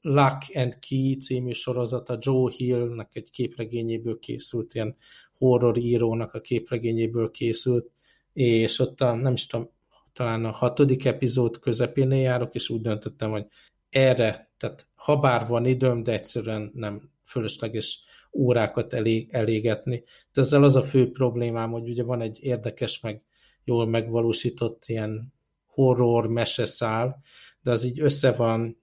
Luck 0.00 0.56
and 0.56 0.78
Key 0.78 1.16
című 1.16 1.52
sorozata 1.52 2.18
Joe 2.20 2.50
Hill-nek 2.56 3.10
egy 3.12 3.30
képregényéből 3.30 4.18
készült, 4.18 4.74
ilyen 4.74 4.96
horror 5.38 5.78
írónak 5.78 6.34
a 6.34 6.40
képregényéből 6.40 7.30
készült, 7.30 7.90
és 8.32 8.78
ott 8.78 9.00
a, 9.00 9.14
nem 9.14 9.32
is 9.32 9.46
tudom, 9.46 9.70
talán 10.12 10.44
a 10.44 10.50
hatodik 10.50 11.04
epizód 11.04 11.58
közepénél 11.58 12.20
járok, 12.20 12.54
és 12.54 12.68
úgy 12.68 12.80
döntöttem, 12.80 13.30
hogy 13.30 13.46
erre, 13.90 14.50
tehát 14.56 14.86
ha 14.94 15.16
bár 15.16 15.46
van 15.48 15.64
időm, 15.64 16.02
de 16.02 16.12
egyszerűen 16.12 16.70
nem 16.74 17.10
fölösleges 17.24 18.02
órákat 18.32 18.92
elég, 18.92 19.28
elégetni. 19.30 20.04
De 20.32 20.40
ezzel 20.40 20.62
az 20.62 20.76
a 20.76 20.82
fő 20.82 21.10
problémám, 21.10 21.70
hogy 21.70 21.88
ugye 21.88 22.02
van 22.02 22.20
egy 22.20 22.38
érdekes, 22.42 23.00
meg 23.00 23.22
jól 23.64 23.86
megvalósított 23.86 24.82
ilyen 24.86 25.33
horror 25.74 26.26
meseszál, 26.26 27.20
de 27.60 27.70
az 27.70 27.84
így 27.84 28.00
össze 28.00 28.32
van 28.32 28.82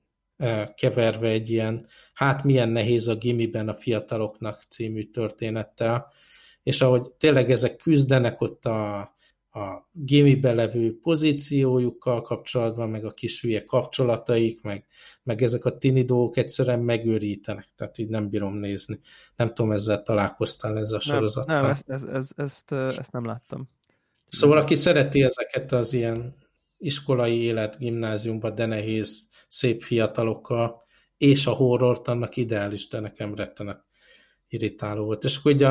keverve 0.76 1.28
egy 1.28 1.50
ilyen, 1.50 1.88
hát 2.14 2.44
milyen 2.44 2.70
nehéz 2.70 3.08
a 3.08 3.16
gimiben 3.16 3.70
a 3.70 3.74
fiataloknak 3.74 4.64
című 4.70 5.04
történettel, 5.04 6.12
és 6.64 6.82
ahogy 6.82 7.12
tényleg 7.12 7.52
ezek 7.52 7.76
küzdenek 7.76 8.42
ott 8.42 8.66
a, 8.66 9.00
a 9.52 9.90
gimibe 9.92 10.54
levő 10.54 11.00
pozíciójukkal 11.00 12.22
kapcsolatban, 12.22 12.90
meg 12.90 13.06
a 13.06 13.14
kis 13.14 13.42
hülye 13.42 13.66
kapcsolataik, 13.66 14.62
meg, 14.62 14.86
meg 15.24 15.42
ezek 15.42 15.66
a 15.66 15.78
tini 15.78 16.04
dolgok 16.04 16.38
egyszerűen 16.38 16.80
megőrítenek, 16.80 17.68
tehát 17.76 17.98
így 17.98 18.10
nem 18.10 18.30
bírom 18.30 18.54
nézni. 18.54 19.00
Nem 19.36 19.54
tudom, 19.54 19.72
ezzel 19.72 20.04
találkoztál 20.04 20.78
ez 20.78 20.92
a 20.92 21.00
sorozattal. 21.00 21.56
Nem, 21.56 21.64
nem 21.64 21.72
ezt, 21.72 21.90
ezt, 21.90 22.08
ezt, 22.08 22.40
ezt, 22.40 22.72
ezt 22.72 23.12
nem 23.12 23.26
láttam. 23.26 23.70
Szóval 24.28 24.58
aki 24.58 24.76
szereti 24.76 25.24
ezeket 25.24 25.72
az 25.72 25.94
ilyen 25.94 26.36
iskolai 26.82 27.42
élet 27.42 27.78
gimnáziumban, 27.78 28.56
de 28.56 28.66
nehéz, 28.66 29.30
szép 29.48 29.82
fiatalokkal, 29.82 30.84
és 31.18 31.48
a 31.48 31.52
horrort 31.52 32.08
annak 32.08 32.36
ideális, 32.36 32.88
de 32.88 33.00
nekem 33.00 33.36
rettenet 33.36 33.86
irritáló 34.48 35.06
volt. 35.06 35.24
És 35.24 35.38
akkor 35.38 35.52
ugye 35.52 35.70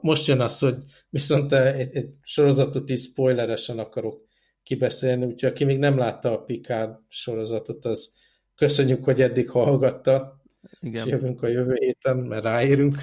most 0.00 0.26
jön 0.26 0.40
az, 0.40 0.58
hogy 0.58 0.76
viszont 1.10 1.52
egy, 1.52 1.96
egy 1.96 2.08
sorozatot 2.22 2.90
is 2.90 3.02
spoileresen 3.02 3.78
akarok 3.78 4.24
kibeszélni, 4.62 5.24
úgyhogy 5.24 5.50
aki 5.50 5.64
még 5.64 5.78
nem 5.78 5.98
látta 5.98 6.32
a 6.32 6.42
Picard 6.42 6.98
sorozatot, 7.08 7.84
az 7.84 8.14
köszönjük, 8.54 9.04
hogy 9.04 9.20
eddig 9.20 9.50
hallgatta, 9.50 10.42
Igen. 10.80 11.06
és 11.06 11.12
jövünk 11.12 11.42
a 11.42 11.48
jövő 11.48 11.74
héten, 11.74 12.16
mert 12.16 12.42
ráérünk. 12.42 12.94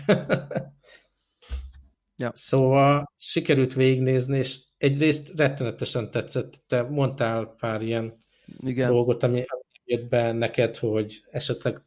ja. 2.15 2.31
Szóval 2.33 3.13
sikerült 3.17 3.73
végignézni, 3.73 4.37
és 4.37 4.59
egyrészt 4.81 5.33
rettenetesen 5.35 6.11
tetszett. 6.11 6.63
Te 6.67 6.81
mondtál 6.81 7.55
pár 7.59 7.81
ilyen 7.81 8.17
Igen. 8.59 8.89
dolgot, 8.89 9.23
ami 9.23 9.43
jött 9.85 10.09
be 10.09 10.31
neked, 10.31 10.75
hogy 10.75 11.21
esetleg 11.29 11.83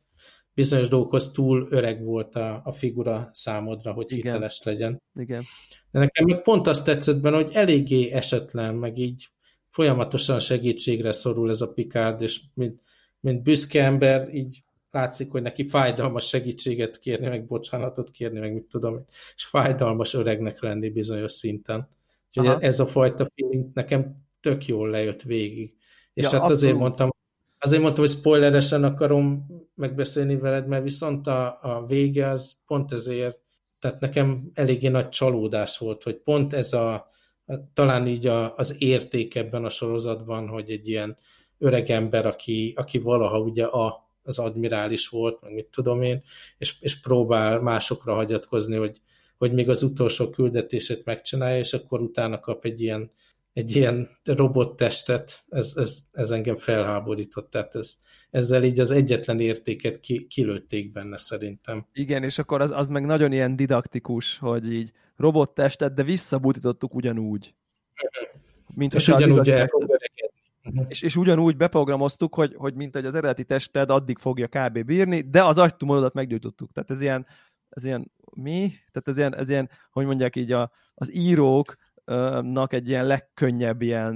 bizonyos 0.54 0.88
dolgokhoz 0.88 1.32
túl 1.32 1.66
öreg 1.70 2.04
volt 2.04 2.34
a, 2.34 2.60
a 2.64 2.72
figura 2.72 3.30
számodra, 3.32 3.92
hogy 3.92 4.12
Igen. 4.12 4.32
hiteles 4.32 4.60
legyen. 4.64 5.02
Igen. 5.14 5.42
De 5.90 5.98
nekem 5.98 6.24
meg 6.24 6.42
pont 6.42 6.66
azt 6.66 6.84
tetszett 6.84 7.20
benne, 7.20 7.36
hogy 7.36 7.50
eléggé 7.52 8.10
esetlen, 8.10 8.74
meg 8.74 8.98
így 8.98 9.28
folyamatosan 9.68 10.40
segítségre 10.40 11.12
szorul 11.12 11.50
ez 11.50 11.60
a 11.60 11.72
Picard, 11.72 12.22
és 12.22 12.40
mint, 12.54 12.82
mint 13.20 13.42
büszke 13.42 13.84
ember, 13.84 14.34
így 14.34 14.62
látszik, 14.90 15.30
hogy 15.30 15.42
neki 15.42 15.68
fájdalmas 15.68 16.28
segítséget 16.28 16.98
kérni, 16.98 17.26
meg 17.26 17.46
bocsánatot 17.46 18.10
kérni, 18.10 18.38
meg 18.38 18.52
mit 18.52 18.64
tudom, 18.64 19.04
és 19.34 19.44
fájdalmas 19.44 20.14
öregnek 20.14 20.60
lenni 20.60 20.90
bizonyos 20.90 21.32
szinten. 21.32 21.88
Úgyhogy 22.36 22.54
Aha. 22.54 22.60
ez 22.60 22.80
a 22.80 22.86
fajta 22.86 23.26
feeling 23.34 23.70
nekem 23.74 24.16
tök 24.40 24.66
jól 24.66 24.90
lejött 24.90 25.22
végig. 25.22 25.74
És 26.12 26.22
ja, 26.22 26.30
hát 26.30 26.40
abszolút. 26.40 26.62
azért 26.62 26.76
mondtam, 26.76 27.10
azért 27.58 27.82
mondtam, 27.82 28.04
hogy 28.04 28.14
spoileresen 28.14 28.84
akarom 28.84 29.46
megbeszélni 29.74 30.36
veled, 30.36 30.66
mert 30.66 30.82
viszont 30.82 31.26
a, 31.26 31.58
a 31.60 31.86
vége 31.86 32.28
az 32.28 32.56
pont 32.66 32.92
ezért, 32.92 33.38
tehát 33.78 34.00
nekem 34.00 34.50
eléggé 34.54 34.88
nagy 34.88 35.08
csalódás 35.08 35.78
volt, 35.78 36.02
hogy 36.02 36.16
pont 36.16 36.52
ez 36.52 36.72
a 36.72 37.08
talán 37.72 38.06
így 38.06 38.26
a, 38.26 38.54
az 38.56 38.76
érték 38.78 39.34
ebben 39.34 39.64
a 39.64 39.70
sorozatban, 39.70 40.48
hogy 40.48 40.70
egy 40.70 40.88
ilyen 40.88 41.16
öreg 41.58 41.90
ember, 41.90 42.26
aki, 42.26 42.72
aki 42.76 42.98
valaha 42.98 43.38
ugye 43.38 43.64
a, 43.64 44.08
az 44.22 44.38
admirális 44.38 45.08
volt, 45.08 45.40
meg 45.40 45.52
mit 45.52 45.66
tudom 45.66 46.02
én, 46.02 46.22
és, 46.58 46.76
és 46.80 47.00
próbál 47.00 47.60
másokra 47.60 48.14
hagyatkozni, 48.14 48.76
hogy, 48.76 49.00
hogy 49.38 49.52
még 49.52 49.68
az 49.68 49.82
utolsó 49.82 50.30
küldetését 50.30 51.04
megcsinálja, 51.04 51.58
és 51.58 51.72
akkor 51.72 52.00
utána 52.00 52.40
kap 52.40 52.64
egy 52.64 52.80
ilyen, 52.80 53.10
egy 53.52 53.76
ilyen 53.76 54.08
robottestet, 54.24 55.44
ez, 55.48 55.72
ez, 55.76 55.98
ez 56.12 56.30
engem 56.30 56.56
felháborított, 56.56 57.50
tehát 57.50 57.74
ez, 57.74 57.94
ezzel 58.30 58.64
így 58.64 58.80
az 58.80 58.90
egyetlen 58.90 59.40
értéket 59.40 60.00
ki, 60.00 60.26
kilőtték 60.26 60.92
benne 60.92 61.18
szerintem. 61.18 61.86
Igen, 61.92 62.22
és 62.22 62.38
akkor 62.38 62.60
az, 62.60 62.70
az 62.70 62.88
meg 62.88 63.06
nagyon 63.06 63.32
ilyen 63.32 63.56
didaktikus, 63.56 64.38
hogy 64.38 64.72
így 64.72 64.92
robottestet, 65.16 65.94
de 65.94 66.02
visszabutítottuk 66.02 66.94
ugyanúgy. 66.94 67.54
Mint 68.74 68.94
és 68.94 69.08
ugyanúgy 69.08 69.50
el 69.50 69.68
és, 70.88 71.02
és 71.02 71.16
ugyanúgy 71.16 71.56
beprogramoztuk, 71.56 72.34
hogy, 72.34 72.54
hogy 72.56 72.74
mint 72.74 72.94
hogy 72.94 73.04
az 73.04 73.14
eredeti 73.14 73.44
tested 73.44 73.90
addig 73.90 74.18
fogja 74.18 74.48
kb. 74.48 74.84
bírni, 74.84 75.20
de 75.20 75.44
az 75.44 75.58
agytumorodat 75.58 76.14
meggyújtottuk. 76.14 76.72
Tehát 76.72 76.90
ez 76.90 77.00
ilyen, 77.00 77.26
ez 77.68 77.84
ilyen 77.84 78.12
mi? 78.36 78.68
Tehát 78.68 79.08
ez 79.08 79.16
ilyen, 79.16 79.36
ez 79.36 79.48
ilyen 79.48 79.70
hogy 79.90 80.06
mondják 80.06 80.36
így, 80.36 80.52
a, 80.52 80.70
az 80.94 81.14
íróknak 81.14 82.72
egy 82.72 82.88
ilyen 82.88 83.06
legkönnyebb 83.06 83.82
ilyen, 83.82 84.14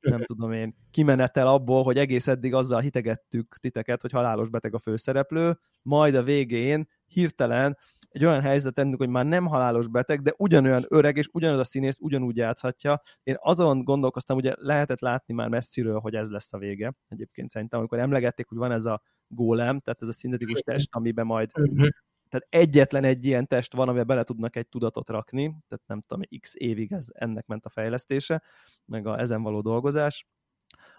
nem 0.00 0.24
tudom 0.24 0.52
én, 0.52 0.76
kimenetel 0.90 1.46
abból, 1.46 1.82
hogy 1.82 1.98
egész 1.98 2.26
eddig 2.26 2.54
azzal 2.54 2.80
hitegettük 2.80 3.58
titeket, 3.60 4.00
hogy 4.00 4.12
halálos 4.12 4.48
beteg 4.48 4.74
a 4.74 4.78
főszereplő, 4.78 5.58
majd 5.82 6.14
a 6.14 6.22
végén 6.22 6.88
hirtelen 7.06 7.78
egy 8.08 8.24
olyan 8.24 8.40
helyzet 8.40 8.78
ennünk, 8.78 8.98
hogy 8.98 9.08
már 9.08 9.26
nem 9.26 9.46
halálos 9.46 9.88
beteg, 9.88 10.22
de 10.22 10.32
ugyanolyan 10.36 10.84
öreg, 10.88 11.16
és 11.16 11.28
ugyanaz 11.32 11.58
a 11.58 11.64
színész 11.64 11.98
ugyanúgy 12.00 12.36
játszhatja. 12.36 13.00
Én 13.22 13.36
azon 13.38 13.84
gondolkoztam, 13.84 14.36
ugye 14.36 14.54
lehetett 14.56 15.00
látni 15.00 15.34
már 15.34 15.48
messziről, 15.48 15.98
hogy 15.98 16.14
ez 16.14 16.30
lesz 16.30 16.52
a 16.52 16.58
vége. 16.58 16.94
Egyébként 17.08 17.50
szerintem, 17.50 17.78
amikor 17.78 17.98
emlegették, 17.98 18.48
hogy 18.48 18.58
van 18.58 18.72
ez 18.72 18.84
a 18.84 19.02
gólem, 19.26 19.80
tehát 19.80 20.02
ez 20.02 20.08
a 20.08 20.12
szintetikus 20.12 20.60
test, 20.60 20.88
amiben 20.90 21.26
majd 21.26 21.50
mhm 21.58 21.86
tehát 22.34 22.68
egyetlen 22.68 23.04
egy 23.04 23.26
ilyen 23.26 23.46
test 23.46 23.72
van, 23.72 23.88
amivel 23.88 24.04
bele 24.04 24.22
tudnak 24.22 24.56
egy 24.56 24.68
tudatot 24.68 25.08
rakni, 25.08 25.42
tehát 25.68 25.86
nem 25.86 26.00
tudom, 26.06 26.22
x 26.40 26.54
évig 26.54 26.92
ez, 26.92 27.06
ennek 27.12 27.46
ment 27.46 27.64
a 27.64 27.70
fejlesztése, 27.70 28.42
meg 28.84 29.06
a 29.06 29.18
ezen 29.18 29.42
való 29.42 29.60
dolgozás, 29.60 30.26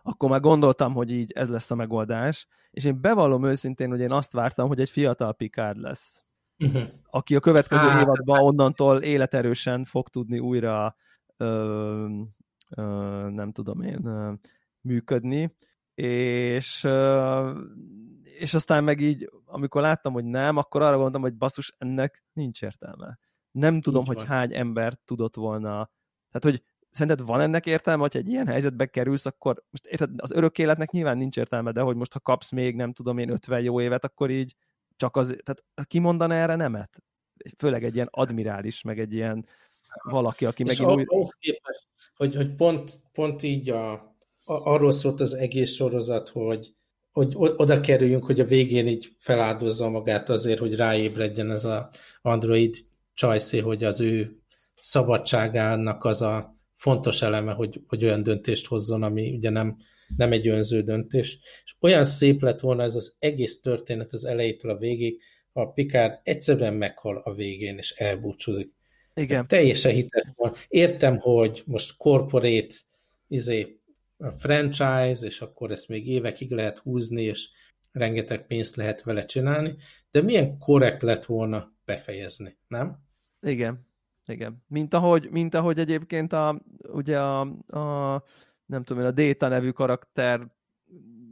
akkor 0.02 0.30
már 0.30 0.40
gondoltam, 0.40 0.94
hogy 0.94 1.12
így 1.12 1.32
ez 1.32 1.50
lesz 1.50 1.72
a 1.72 1.76
megoldás, 1.76 2.48
és 2.72 2.86
én 2.86 3.02
bevallom 3.02 3.44
őszintén, 3.44 3.90
hogy 3.90 4.00
én 4.00 4.12
azt 4.12 4.32
vártam, 4.32 4.68
hogy 4.68 4.80
egy 4.80 4.90
fiatal 4.90 5.34
Picard 5.34 5.78
lesz, 5.78 6.26
uh-huh. 6.58 6.84
aki 7.10 7.36
a 7.36 7.40
következő 7.40 7.88
hát, 7.88 8.02
évadban 8.02 8.40
onnantól 8.40 9.02
életerősen 9.02 9.84
fog 9.84 10.10
tudni 10.10 10.40
újra 10.40 10.96
ö, 11.38 12.08
ö, 12.70 12.82
nem 13.30 13.52
tudom 13.52 13.82
én, 13.82 14.06
ö, 14.06 14.34
működni, 14.82 15.56
és 15.96 16.88
és 18.38 18.54
aztán 18.54 18.84
meg 18.84 19.00
így, 19.00 19.30
amikor 19.46 19.82
láttam, 19.82 20.14
hogy 20.14 20.26
nem, 20.26 20.58
akkor 20.58 20.82
arra 20.82 20.94
gondoltam, 20.94 21.22
hogy 21.22 21.36
basszus, 21.36 21.76
ennek 21.78 22.24
nincs 22.34 22.62
értelme. 22.62 23.20
Nem 23.52 23.82
tudom, 23.82 24.04
Nincs 24.04 24.18
hogy 24.18 24.28
van. 24.28 24.38
hány 24.38 24.56
ember 24.56 24.94
tudott 25.06 25.36
volna, 25.36 25.90
tehát 26.32 26.42
hogy 26.58 26.64
szerinted 26.92 27.26
van 27.26 27.42
ennek 27.42 27.66
értelme, 27.66 28.02
hogy 28.02 28.18
egy 28.18 28.30
ilyen 28.30 28.48
helyzetbe 28.48 28.86
kerülsz, 28.86 29.26
akkor 29.26 29.64
most 29.70 29.86
érted, 29.86 30.10
az 30.18 30.32
örök 30.32 30.58
életnek 30.58 30.92
nyilván 30.92 31.18
nincs 31.18 31.38
értelme, 31.38 31.72
de 31.72 31.82
hogy 31.82 31.96
most 31.96 32.14
ha 32.14 32.20
kapsz 32.20 32.52
még, 32.52 32.76
nem 32.76 32.94
tudom 32.94 33.18
én, 33.18 33.30
50 33.30 33.62
jó 33.62 33.82
évet, 33.82 34.04
akkor 34.04 34.30
így 34.30 34.56
csak 34.96 35.16
az, 35.16 35.26
tehát 35.44 35.88
ki 35.88 36.00
mondaná 36.00 36.36
erre 36.36 36.56
nemet? 36.56 37.04
Főleg 37.58 37.84
egy 37.84 37.96
ilyen 37.96 38.08
admirális, 38.12 38.82
meg 38.82 39.00
egy 39.00 39.14
ilyen 39.14 39.48
valaki, 40.04 40.46
aki 40.46 40.64
meg 40.64 40.80
megint 40.80 41.12
új... 41.12 41.24
képest, 41.40 41.88
hogy, 42.16 42.36
hogy 42.36 42.56
pont, 42.56 43.00
pont 43.12 43.44
így 43.44 43.70
a, 43.70 44.15
arról 44.46 44.92
szólt 44.92 45.20
az 45.20 45.34
egész 45.34 45.72
sorozat, 45.72 46.30
hogy, 46.30 46.74
hogy 47.12 47.34
oda 47.36 47.80
kerüljünk, 47.80 48.26
hogy 48.26 48.40
a 48.40 48.46
végén 48.46 48.88
így 48.88 49.12
feláldozza 49.18 49.90
magát 49.90 50.30
azért, 50.30 50.60
hogy 50.60 50.76
ráébredjen 50.76 51.52
ez 51.52 51.66
az 51.66 51.86
android 52.22 52.76
csajszé, 53.14 53.60
hogy 53.60 53.84
az 53.84 54.02
ő 54.02 54.40
szabadságának 54.76 56.04
az 56.04 56.22
a 56.22 56.60
fontos 56.76 57.22
eleme, 57.22 57.52
hogy, 57.52 57.82
hogy 57.88 58.04
olyan 58.06 58.24
döntést 58.24 58.68
hozzon, 58.68 59.04
ami 59.04 59.36
ugye 59.36 59.50
nem, 59.50 59.78
nem 60.16 60.32
egy 60.32 60.48
önző 60.48 60.82
döntés. 60.82 61.40
És 61.64 61.76
olyan 61.80 62.04
szép 62.04 62.42
lett 62.42 62.60
volna 62.60 62.84
ez 62.84 62.96
az 62.96 63.16
egész 63.20 63.62
történet 63.62 64.14
az 64.14 64.26
elejétől 64.26 64.72
a 64.72 64.78
végig, 64.78 65.22
a 65.52 65.72
Picard 65.72 66.20
egyszerűen 66.24 66.74
meghal 66.74 67.22
a 67.24 67.34
végén, 67.34 67.78
és 67.78 67.92
elbúcsúzik. 67.92 68.74
Igen. 69.14 69.48
Teljesen 69.48 69.92
hites 69.92 70.32
van. 70.36 70.54
Értem, 70.68 71.18
hogy 71.18 71.64
most 71.66 71.98
corporate 71.98 72.76
izé, 73.28 73.80
a 74.18 74.32
franchise, 74.32 75.26
és 75.26 75.42
akkor 75.42 75.72
ezt 75.72 75.88
még 75.88 76.08
évekig 76.08 76.52
lehet 76.52 76.78
húzni, 76.78 77.24
és 77.24 77.50
rengeteg 77.92 78.48
pénzt 78.48 78.76
lehet 78.76 79.04
vele 79.04 79.26
csinálni, 79.26 79.76
de 80.12 80.22
milyen 80.22 80.58
korrekt 80.58 81.02
lett 81.02 81.26
volna 81.26 81.74
befejezni, 81.86 82.58
nem? 82.68 83.04
Igen, 83.42 83.88
igen. 84.26 84.64
Mint 84.68 84.94
ahogy, 84.94 85.30
mint 85.32 85.54
ahogy 85.54 85.80
egyébként 85.80 86.34
a, 86.34 86.62
ugye 86.92 87.20
a, 87.20 87.40
a 87.68 88.24
nem 88.66 88.84
tudom 88.84 89.04
én, 89.04 89.10
a 89.10 89.12
Data 89.12 89.48
nevű 89.48 89.70
karakter, 89.70 90.48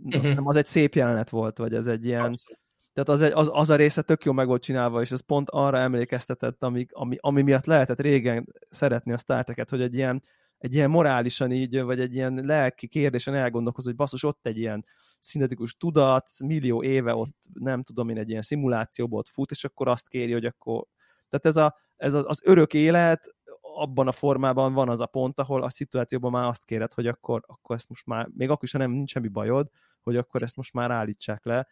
uh-huh. 0.03 0.47
az 0.47 0.55
egy 0.55 0.65
szép 0.65 0.93
jelenet 0.93 1.29
volt, 1.29 1.57
vagy 1.57 1.73
ez 1.73 1.87
egy 1.87 2.05
ilyen, 2.05 2.23
Abszolút. 2.23 2.59
tehát 2.93 3.09
az, 3.09 3.21
egy, 3.21 3.31
az, 3.31 3.49
az 3.53 3.69
a 3.69 3.75
része 3.75 4.01
tök 4.01 4.23
jó 4.23 4.31
meg 4.31 4.47
volt 4.47 4.63
csinálva, 4.63 5.01
és 5.01 5.11
ez 5.11 5.25
pont 5.25 5.49
arra 5.49 5.77
emlékeztetett, 5.77 6.63
ami, 6.63 6.85
ami, 6.89 7.17
ami 7.19 7.41
miatt 7.41 7.65
lehetett 7.65 8.01
régen 8.01 8.53
szeretni 8.69 9.11
a 9.11 9.17
Star 9.17 9.43
Trek-et, 9.43 9.69
hogy 9.69 9.81
egy 9.81 9.95
ilyen 9.95 10.23
egy 10.63 10.75
ilyen 10.75 10.89
morálisan 10.89 11.51
így, 11.51 11.81
vagy 11.81 11.99
egy 11.99 12.13
ilyen 12.13 12.33
lelki 12.33 12.87
kérdésen 12.87 13.33
elgondolkoz, 13.33 13.85
hogy 13.85 13.95
basszus, 13.95 14.23
ott 14.23 14.47
egy 14.47 14.57
ilyen 14.57 14.85
szintetikus 15.19 15.77
tudat, 15.77 16.29
millió 16.45 16.83
éve 16.83 17.15
ott, 17.15 17.37
nem 17.53 17.83
tudom 17.83 18.09
én, 18.09 18.17
egy 18.17 18.29
ilyen 18.29 18.41
szimulációból 18.41 19.19
ott 19.19 19.27
fut, 19.27 19.51
és 19.51 19.63
akkor 19.63 19.87
azt 19.87 20.07
kéri, 20.07 20.31
hogy 20.31 20.45
akkor... 20.45 20.85
Tehát 21.29 21.45
ez, 21.45 21.57
a, 21.57 21.75
ez 21.95 22.13
az, 22.13 22.23
az 22.27 22.41
örök 22.43 22.73
élet, 22.73 23.35
abban 23.61 24.07
a 24.07 24.11
formában 24.11 24.73
van 24.73 24.89
az 24.89 25.01
a 25.01 25.05
pont, 25.05 25.39
ahol 25.39 25.63
a 25.63 25.69
szituációban 25.69 26.31
már 26.31 26.49
azt 26.49 26.65
kéred, 26.65 26.93
hogy 26.93 27.07
akkor, 27.07 27.43
akkor 27.47 27.75
ezt 27.75 27.89
most 27.89 28.05
már, 28.05 28.29
még 28.33 28.49
akkor 28.49 28.63
is, 28.63 28.71
ha 28.71 28.77
nem, 28.77 28.91
nincs 28.91 29.11
semmi 29.11 29.27
bajod, 29.27 29.69
hogy 30.01 30.17
akkor 30.17 30.43
ezt 30.43 30.55
most 30.55 30.73
már 30.73 30.91
állítsák 30.91 31.45
le. 31.45 31.67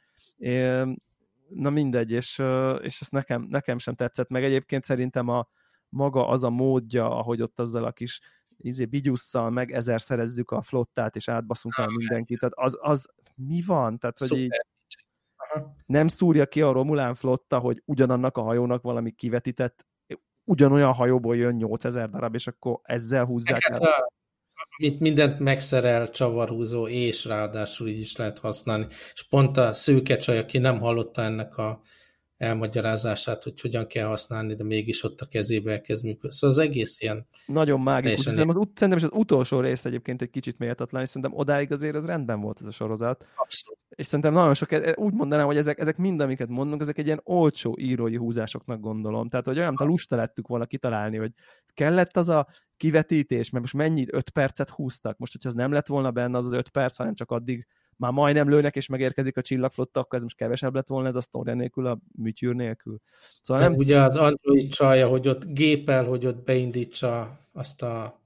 Na 1.49 1.69
mindegy, 1.69 2.11
és, 2.11 2.41
és 2.81 3.01
ezt 3.01 3.11
nekem, 3.11 3.41
nekem 3.49 3.77
sem 3.77 3.95
tetszett, 3.95 4.29
meg 4.29 4.43
egyébként 4.43 4.83
szerintem 4.83 5.27
a 5.27 5.47
maga 5.89 6.27
az 6.27 6.43
a 6.43 6.49
módja, 6.49 7.17
ahogy 7.17 7.41
ott 7.41 7.59
azzal 7.59 7.83
a 7.83 7.91
kis 7.91 8.21
izé, 8.61 8.85
bigyusszal 8.85 9.49
meg 9.49 9.71
ezer 9.71 10.01
szerezzük 10.01 10.51
a 10.51 10.61
flottát, 10.61 11.15
és 11.15 11.27
átbaszunk 11.27 11.77
el 11.77 11.87
mindenkit. 11.87 12.39
Tehát 12.39 12.53
az, 12.57 12.77
az 12.81 13.09
mi 13.35 13.61
van? 13.65 13.99
Tehát, 13.99 14.17
hogy 14.17 14.37
így 14.37 14.51
nem 15.85 16.07
szúrja 16.07 16.45
ki 16.45 16.61
a 16.61 16.71
Romulán 16.71 17.15
flotta, 17.15 17.59
hogy 17.59 17.81
ugyanannak 17.85 18.37
a 18.37 18.41
hajónak 18.41 18.81
valami 18.81 19.11
kivetített, 19.11 19.85
ugyanolyan 20.43 20.93
hajóból 20.93 21.35
jön 21.35 21.55
8000 21.55 22.09
darab, 22.09 22.33
és 22.35 22.47
akkor 22.47 22.79
ezzel 22.83 23.25
húzzák 23.25 23.63
hát, 23.63 23.79
el. 23.79 24.11
Itt 24.77 24.99
mindent 24.99 25.39
megszerel, 25.39 26.09
csavarhúzó, 26.09 26.87
és 26.87 27.25
ráadásul 27.25 27.87
így 27.87 27.99
is 27.99 28.15
lehet 28.15 28.39
használni. 28.39 28.85
És 29.13 29.25
pont 29.29 29.57
a 29.57 29.73
szőke 29.73 30.17
csaj, 30.17 30.37
aki 30.37 30.57
nem 30.57 30.79
hallotta 30.79 31.21
ennek 31.21 31.57
a 31.57 31.81
elmagyarázását, 32.41 33.43
hogy 33.43 33.61
hogyan 33.61 33.87
kell 33.87 34.07
használni, 34.07 34.55
de 34.55 34.63
mégis 34.63 35.03
ott 35.03 35.21
a 35.21 35.25
kezébe 35.25 35.71
elkezd 35.71 36.03
működni. 36.03 36.31
Szóval 36.31 36.55
az 36.57 36.61
egész 36.61 37.01
ilyen... 37.01 37.27
Nagyon 37.45 37.81
mágikus. 37.81 38.19
Szerintem, 38.19 38.49
az, 38.49 38.67
szerintem 38.73 38.97
is 38.97 39.03
az 39.03 39.19
utolsó 39.19 39.59
rész 39.59 39.85
egyébként 39.85 40.21
egy 40.21 40.29
kicsit 40.29 40.57
méltatlan, 40.57 41.01
és 41.01 41.07
szerintem 41.07 41.37
odáig 41.37 41.71
azért 41.71 41.95
ez 41.95 42.05
rendben 42.05 42.41
volt 42.41 42.61
ez 42.61 42.67
a 42.67 42.71
sorozat. 42.71 43.27
Abszolút. 43.35 43.79
És 43.89 44.05
szerintem 44.05 44.33
nagyon 44.33 44.53
sok, 44.53 44.71
e- 44.71 44.95
úgy 44.97 45.13
mondanám, 45.13 45.45
hogy 45.45 45.57
ezek, 45.57 45.79
ezek 45.79 45.97
mind, 45.97 46.21
amiket 46.21 46.47
mondunk, 46.47 46.81
ezek 46.81 46.97
egy 46.97 47.05
ilyen 47.05 47.21
olcsó 47.23 47.75
írói 47.79 48.15
húzásoknak 48.15 48.79
gondolom. 48.79 49.29
Tehát, 49.29 49.45
hogy 49.45 49.57
olyan, 49.57 49.75
a 49.75 49.83
lusta 49.83 50.15
lettük 50.15 50.47
volna 50.47 50.65
kitalálni, 50.65 51.17
hogy 51.17 51.31
kellett 51.73 52.17
az 52.17 52.29
a 52.29 52.47
kivetítés, 52.77 53.49
mert 53.49 53.63
most 53.63 53.87
mennyit, 53.87 54.13
öt 54.13 54.29
percet 54.29 54.69
húztak. 54.69 55.17
Most, 55.17 55.31
hogyha 55.31 55.49
az 55.49 55.55
nem 55.55 55.71
lett 55.71 55.87
volna 55.87 56.11
benne 56.11 56.37
az 56.37 56.45
az 56.45 56.51
öt 56.51 56.69
perc, 56.69 56.97
hanem 56.97 57.13
csak 57.13 57.31
addig 57.31 57.67
már 57.97 58.11
majdnem 58.11 58.49
lőnek, 58.49 58.75
és 58.75 58.87
megérkezik 58.87 59.37
a 59.37 59.41
csillagflotta, 59.41 59.99
akkor 59.99 60.17
ez 60.17 60.23
most 60.23 60.35
kevesebb 60.35 60.75
lett 60.75 60.87
volna 60.87 61.07
ez 61.07 61.15
a 61.15 61.21
sztori 61.21 61.53
nélkül, 61.53 61.87
a 61.87 61.99
műtyűr 62.15 62.55
nélkül. 62.55 62.97
Szóval 63.41 63.63
nem... 63.63 63.73
Ugye 63.73 63.99
az 63.99 64.15
Android 64.15 64.71
csalja, 64.71 65.07
hogy 65.07 65.27
ott 65.27 65.45
gépel, 65.45 66.05
hogy 66.05 66.25
ott 66.25 66.43
beindítsa 66.43 67.39
azt 67.53 67.81
a, 67.81 68.21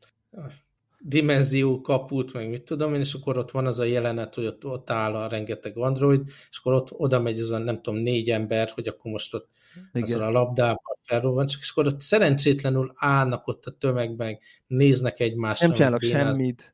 dimenzió 1.08 1.82
kaput, 1.82 2.34
meg 2.34 2.50
mit 2.50 2.64
tudom 2.64 2.94
én, 2.94 3.00
és 3.00 3.14
akkor 3.14 3.38
ott 3.38 3.52
van 3.52 3.66
az 3.66 3.80
a 3.80 3.84
jelenet, 3.84 4.36
hogy 4.36 4.46
ott, 4.46 4.66
ott 4.66 4.90
áll 4.90 5.16
a 5.16 5.28
rengeteg 5.28 5.78
android, 5.78 6.28
és 6.50 6.58
akkor 6.58 6.74
ott 6.74 6.92
oda 6.92 7.22
megy 7.22 7.40
az 7.40 7.52
a 7.52 7.58
nem 7.58 7.82
tudom, 7.82 8.00
négy 8.00 8.30
ember, 8.30 8.70
hogy 8.70 8.88
akkor 8.88 9.12
most 9.12 9.34
ott 9.34 9.50
Igen. 9.94 10.04
azzal 10.04 10.22
a 10.22 10.32
labdával 10.32 10.98
felrobban, 11.02 11.46
csak 11.46 11.62
és 11.62 11.70
akkor 11.70 11.86
ott 11.86 12.00
szerencsétlenül 12.00 12.92
állnak 12.96 13.48
ott 13.48 13.66
a 13.66 13.72
tömegben, 13.72 14.38
néznek 14.68 15.20
egymásra. 15.20 15.68
Nem 15.68 15.76
csinálnak 15.76 16.02
semmit. 16.02 16.74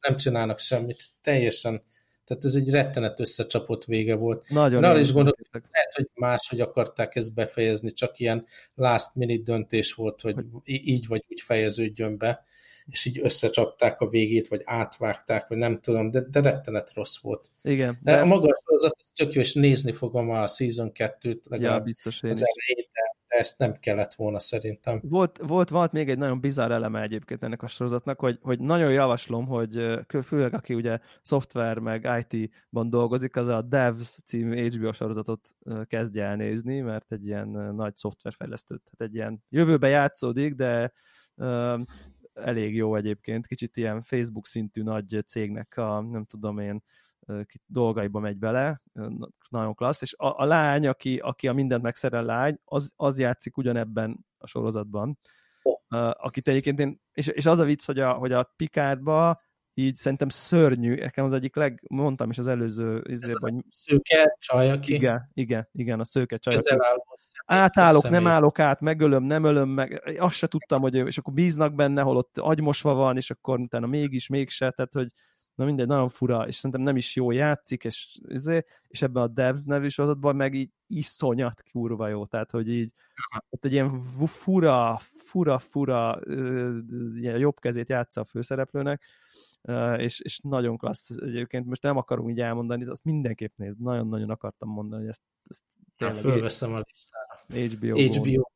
Nem 0.00 0.16
csinálnak 0.16 0.58
semmit. 0.58 1.08
Teljesen 1.22 1.82
tehát 2.26 2.44
ez 2.44 2.54
egy 2.54 2.70
rettenet 2.70 3.20
összecsapott 3.20 3.84
vége 3.84 4.14
volt. 4.14 4.48
Nagyon 4.48 4.84
arra 4.84 4.98
is 4.98 5.12
gondoltam, 5.12 5.46
hogy 5.52 5.62
lehet, 5.72 5.94
hogy 5.94 6.08
máshogy 6.14 6.60
akarták 6.60 7.16
ezt 7.16 7.34
befejezni, 7.34 7.92
csak 7.92 8.18
ilyen 8.18 8.46
last 8.74 9.14
minute 9.14 9.42
döntés 9.42 9.94
volt, 9.94 10.20
hogy 10.20 10.36
így 10.64 11.06
vagy 11.06 11.24
úgy 11.28 11.40
fejeződjön 11.40 12.16
be. 12.18 12.44
és 12.86 13.04
így 13.04 13.20
összecsapták 13.22 14.00
a 14.00 14.08
végét, 14.08 14.48
vagy 14.48 14.62
átvágták, 14.64 15.48
vagy 15.48 15.58
nem 15.58 15.80
tudom, 15.80 16.10
de, 16.10 16.20
de 16.30 16.40
rettenet 16.40 16.92
rossz 16.94 17.20
volt. 17.20 17.48
Igen. 17.62 17.98
De, 18.02 18.14
de 18.14 18.20
a 18.20 18.24
maga 18.24 18.60
sorozat, 18.64 18.96
tök 19.14 19.32
jó, 19.32 19.40
és 19.40 19.52
nézni 19.52 19.92
fogom 19.92 20.30
a 20.30 20.46
Season 20.46 20.92
2-t 20.94 21.42
legalább 21.48 21.86
ja, 21.86 21.92
biztos 21.92 22.22
én 22.22 22.30
az 22.30 22.44
elején, 22.44 22.88
de 22.92 23.05
ezt 23.36 23.58
nem 23.58 23.72
kellett 23.72 24.14
volna 24.14 24.38
szerintem. 24.38 25.00
Volt, 25.02 25.38
volt, 25.46 25.68
volt 25.68 25.92
még 25.92 26.08
egy 26.08 26.18
nagyon 26.18 26.40
bizarr 26.40 26.70
eleme 26.70 27.02
egyébként 27.02 27.42
ennek 27.42 27.62
a 27.62 27.66
sorozatnak, 27.66 28.20
hogy, 28.20 28.38
hogy 28.42 28.60
nagyon 28.60 28.92
javaslom, 28.92 29.46
hogy 29.46 29.98
főleg 30.22 30.54
aki 30.54 30.74
ugye 30.74 30.98
szoftver 31.22 31.78
meg 31.78 32.26
IT-ban 32.28 32.90
dolgozik, 32.90 33.36
az 33.36 33.48
a 33.48 33.62
Devs 33.62 34.18
című 34.24 34.68
HBO 34.68 34.92
sorozatot 34.92 35.48
kezdje 35.84 36.24
el 36.24 36.36
nézni, 36.36 36.80
mert 36.80 37.12
egy 37.12 37.26
ilyen 37.26 37.48
nagy 37.74 37.96
szoftverfejlesztő, 37.96 38.76
tehát 38.76 39.12
egy 39.12 39.14
ilyen 39.14 39.42
jövőbe 39.48 39.88
játszódik, 39.88 40.54
de 40.54 40.92
uh, 41.34 41.80
elég 42.34 42.74
jó 42.74 42.96
egyébként, 42.96 43.46
kicsit 43.46 43.76
ilyen 43.76 44.02
Facebook 44.02 44.46
szintű 44.46 44.82
nagy 44.82 45.22
cégnek 45.26 45.76
a, 45.76 46.00
nem 46.00 46.24
tudom 46.24 46.58
én, 46.58 46.82
dolgaiba 47.66 48.20
megy 48.20 48.36
bele, 48.36 48.82
nagyon 49.48 49.74
klassz, 49.74 50.02
és 50.02 50.14
a, 50.18 50.40
a 50.40 50.44
lány, 50.44 50.86
aki, 50.86 51.16
aki 51.18 51.48
a 51.48 51.52
mindent 51.52 51.82
megszerel 51.82 52.24
lány, 52.24 52.58
az, 52.64 52.92
az 52.96 53.18
játszik 53.18 53.56
ugyanebben 53.56 54.26
a 54.38 54.46
sorozatban, 54.46 55.18
oh. 55.62 55.78
akit 56.10 56.48
egyébként 56.48 56.80
én, 56.80 57.00
és, 57.12 57.26
és 57.26 57.46
az 57.46 57.58
a 57.58 57.64
vicc, 57.64 57.84
hogy 57.84 57.98
a, 57.98 58.12
hogy 58.12 58.32
a 58.32 58.52
Picardba 58.56 59.40
így 59.78 59.96
szerintem 59.96 60.28
szörnyű, 60.28 60.94
nekem 60.94 61.24
az 61.24 61.32
egyik 61.32 61.56
leg, 61.56 61.82
mondtam 61.88 62.30
is 62.30 62.38
az 62.38 62.46
előző 62.46 63.02
izében, 63.08 63.52
hogy... 63.52 63.64
Szőke 63.70 64.36
csaj, 64.38 64.70
aki... 64.70 64.94
Igen, 64.94 65.30
igen, 65.32 65.68
igen, 65.72 66.00
a 66.00 66.04
szőke 66.04 66.36
csaj. 66.36 66.56
Átállok, 67.44 68.08
nem 68.08 68.26
állok 68.26 68.58
át, 68.58 68.80
megölöm, 68.80 69.22
nem 69.22 69.44
ölöm, 69.44 69.68
meg 69.68 70.16
azt 70.18 70.36
se 70.36 70.46
tudtam, 70.46 70.80
hogy 70.80 70.94
és 70.94 71.18
akkor 71.18 71.32
bíznak 71.32 71.74
benne, 71.74 72.02
holott 72.02 72.38
agymosva 72.38 72.94
van, 72.94 73.16
és 73.16 73.30
akkor 73.30 73.60
utána 73.60 73.86
mégis, 73.86 74.28
mégse, 74.28 74.70
tehát 74.70 74.92
hogy 74.92 75.08
na 75.56 75.64
mindegy, 75.64 75.86
nagyon 75.86 76.08
fura, 76.08 76.46
és 76.46 76.54
szerintem 76.54 76.80
nem 76.80 76.96
is 76.96 77.16
jó 77.16 77.30
játszik, 77.30 77.84
és, 77.84 78.18
izé, 78.28 78.64
és 78.88 79.02
ebben 79.02 79.22
a 79.22 79.26
Devs 79.26 79.64
nevű 79.64 79.88
sorozatban 79.88 80.36
meg 80.36 80.54
így 80.54 80.70
iszonyat 80.86 81.62
kurva 81.70 82.08
jó, 82.08 82.26
tehát 82.26 82.50
hogy 82.50 82.68
így 82.68 82.92
ott 83.48 83.64
egy 83.64 83.72
ilyen 83.72 84.00
fura, 84.26 84.98
fura, 85.00 85.58
fura 85.58 86.20
ilyen 87.14 87.38
jobb 87.38 87.60
kezét 87.60 87.88
játsza 87.88 88.20
a 88.20 88.24
főszereplőnek, 88.24 89.02
és, 89.96 90.20
és 90.20 90.38
nagyon 90.42 90.76
klassz 90.76 91.10
egyébként, 91.10 91.66
most 91.66 91.82
nem 91.82 91.96
akarom 91.96 92.28
így 92.28 92.40
elmondani, 92.40 92.84
de 92.84 92.90
azt 92.90 93.04
mindenképp 93.04 93.56
nézd, 93.56 93.80
nagyon-nagyon 93.80 94.30
akartam 94.30 94.68
mondani, 94.68 95.00
hogy 95.00 95.10
ezt, 95.10 95.22
ezt 95.48 95.62
tényleg... 95.96 96.16
Fölveszem 96.16 96.74
a 96.74 96.82
listára. 96.86 97.74
HBO. 97.74 97.96
HBO. 97.96 98.50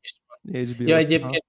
HBO 0.50 0.84
ja, 0.84 0.96
egyébként 0.96 1.46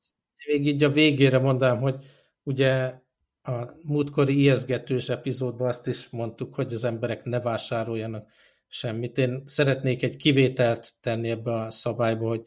még 0.47 0.67
így 0.67 0.83
a 0.83 0.89
végére 0.89 1.39
mondanám, 1.39 1.81
hogy 1.81 2.05
ugye 2.43 2.99
a 3.43 3.77
múltkori 3.83 4.37
ijeszgetős 4.37 5.09
epizódban 5.09 5.67
azt 5.67 5.87
is 5.87 6.09
mondtuk, 6.09 6.55
hogy 6.55 6.73
az 6.73 6.83
emberek 6.83 7.23
ne 7.23 7.39
vásároljanak 7.39 8.29
semmit. 8.67 9.17
Én 9.17 9.43
szeretnék 9.45 10.03
egy 10.03 10.15
kivételt 10.15 10.93
tenni 11.01 11.29
ebbe 11.29 11.53
a 11.53 11.71
szabályba, 11.71 12.27
hogy 12.27 12.43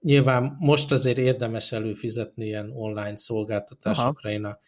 nyilván 0.00 0.56
most 0.58 0.92
azért 0.92 1.18
érdemes 1.18 1.72
előfizetni 1.72 2.46
ilyen 2.46 2.70
online 2.74 3.16
szolgáltatásokra. 3.16 4.28
Aha. 4.28 4.38
Én 4.38 4.44
a 4.44 4.58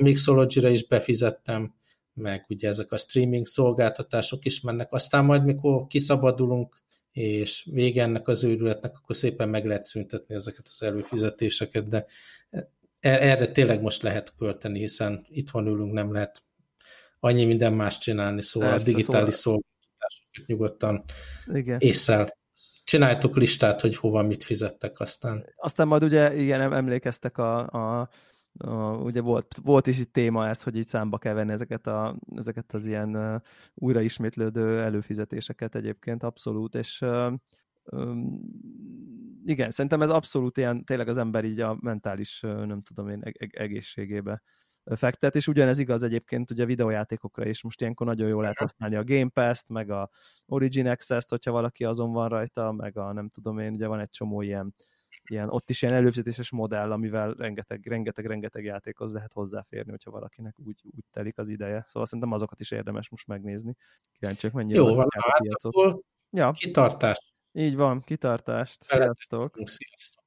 Mixology-ra 0.00 0.68
is 0.68 0.86
befizettem, 0.86 1.74
meg 2.14 2.44
ugye 2.48 2.68
ezek 2.68 2.92
a 2.92 2.96
streaming 2.96 3.46
szolgáltatások 3.46 4.44
is 4.44 4.60
mennek. 4.60 4.92
Aztán 4.92 5.24
majd, 5.24 5.44
mikor 5.44 5.86
kiszabadulunk, 5.86 6.76
és 7.12 7.68
vége 7.72 8.02
ennek 8.02 8.28
az 8.28 8.44
őrületnek, 8.44 8.96
akkor 8.96 9.16
szépen 9.16 9.48
meg 9.48 9.66
lehet 9.66 9.84
szüntetni 9.84 10.34
ezeket 10.34 10.66
az 10.70 10.82
előfizetéseket, 10.82 11.88
de 11.88 12.06
erre 13.00 13.46
tényleg 13.46 13.80
most 13.80 14.02
lehet 14.02 14.34
költeni, 14.38 14.78
hiszen 14.78 15.26
itthon 15.28 15.66
ülünk, 15.66 15.92
nem 15.92 16.12
lehet 16.12 16.42
annyi 17.20 17.44
minden 17.44 17.72
más 17.72 17.98
csinálni, 17.98 18.42
szóval 18.42 18.70
Persze, 18.70 18.90
a 18.90 18.92
digitális 18.92 19.34
szóval... 19.34 19.60
szolgáltatásokat 19.62 20.46
nyugodtan 20.46 21.04
Igen. 21.54 21.80
észszel. 21.80 22.36
Csináltok 22.84 23.36
listát, 23.36 23.80
hogy 23.80 23.96
hova 23.96 24.22
mit 24.22 24.44
fizettek 24.44 25.00
aztán. 25.00 25.44
Aztán 25.56 25.86
majd 25.86 26.02
ugye, 26.02 26.34
igen, 26.34 26.72
emlékeztek 26.72 27.38
a, 27.38 27.58
a 27.66 28.08
Uh, 28.64 29.04
ugye 29.04 29.20
volt, 29.20 29.56
volt 29.62 29.86
is 29.86 29.98
itt 29.98 30.12
téma 30.12 30.48
ez, 30.48 30.62
hogy 30.62 30.76
így 30.76 30.86
számba 30.86 31.18
kell 31.18 31.34
venni 31.34 31.52
ezeket, 31.52 31.86
a, 31.86 32.16
ezeket 32.36 32.72
az 32.72 32.86
ilyen 32.86 33.16
uh, 33.16 33.40
újraismétlődő 33.74 34.80
előfizetéseket 34.80 35.74
egyébként 35.74 36.22
abszolút, 36.22 36.74
és 36.74 37.04
igen, 39.48 39.70
szerintem 39.70 40.02
ez 40.02 40.10
abszolút 40.10 40.56
ilyen, 40.56 40.84
tényleg 40.84 41.08
az 41.08 41.16
ember 41.16 41.44
így 41.44 41.60
a 41.60 41.76
mentális, 41.80 42.40
nem 42.40 42.82
tudom 42.82 43.08
én, 43.08 43.22
egészségébe 43.50 44.42
fektet, 44.84 45.36
és 45.36 45.48
ugyanez 45.48 45.78
igaz 45.78 46.02
egyébként 46.02 46.50
ugye 46.50 46.62
a 46.62 46.66
videójátékokra 46.66 47.46
is, 47.46 47.62
most 47.62 47.80
ilyenkor 47.80 48.06
nagyon 48.06 48.28
jól 48.28 48.40
lehet 48.42 48.58
használni 48.58 48.96
a 48.96 49.04
Game 49.04 49.28
Pass-t, 49.28 49.68
meg 49.68 49.90
a 49.90 50.10
Origin 50.46 50.86
Access-t, 50.86 51.28
hogyha 51.28 51.50
valaki 51.50 51.84
azon 51.84 52.12
van 52.12 52.28
rajta, 52.28 52.72
meg 52.72 52.96
a 52.98 53.12
nem 53.12 53.28
tudom 53.28 53.58
én, 53.58 53.72
ugye 53.72 53.86
van 53.86 54.00
egy 54.00 54.08
csomó 54.08 54.42
ilyen, 54.42 54.74
ilyen 55.30 55.48
ott 55.48 55.70
is 55.70 55.82
ilyen 55.82 55.94
előfizetéses 55.94 56.50
modell, 56.50 56.92
amivel 56.92 57.32
rengeteg, 57.32 57.86
rengeteg, 57.86 58.26
rengeteg 58.26 58.64
játékhoz 58.64 59.12
lehet 59.12 59.32
hozzáférni, 59.32 59.90
hogyha 59.90 60.10
valakinek 60.10 60.58
úgy, 60.58 60.80
úgy 60.96 61.04
telik 61.10 61.38
az 61.38 61.48
ideje. 61.48 61.84
Szóval 61.86 62.06
szerintem 62.06 62.32
azokat 62.32 62.60
is 62.60 62.70
érdemes 62.70 63.08
most 63.08 63.26
megnézni. 63.26 63.74
Kíváncsiak, 64.12 64.52
mennyire 64.52 64.78
Jó, 64.78 64.94
van, 64.94 65.08
piacot. 65.38 66.04
Ja. 66.30 66.52
Kitartás. 66.52 67.36
Így 67.58 67.76
van, 67.76 68.00
kitartást. 68.00 68.82
Sziasztok! 68.82 69.54
Sziasztok! 69.64 70.17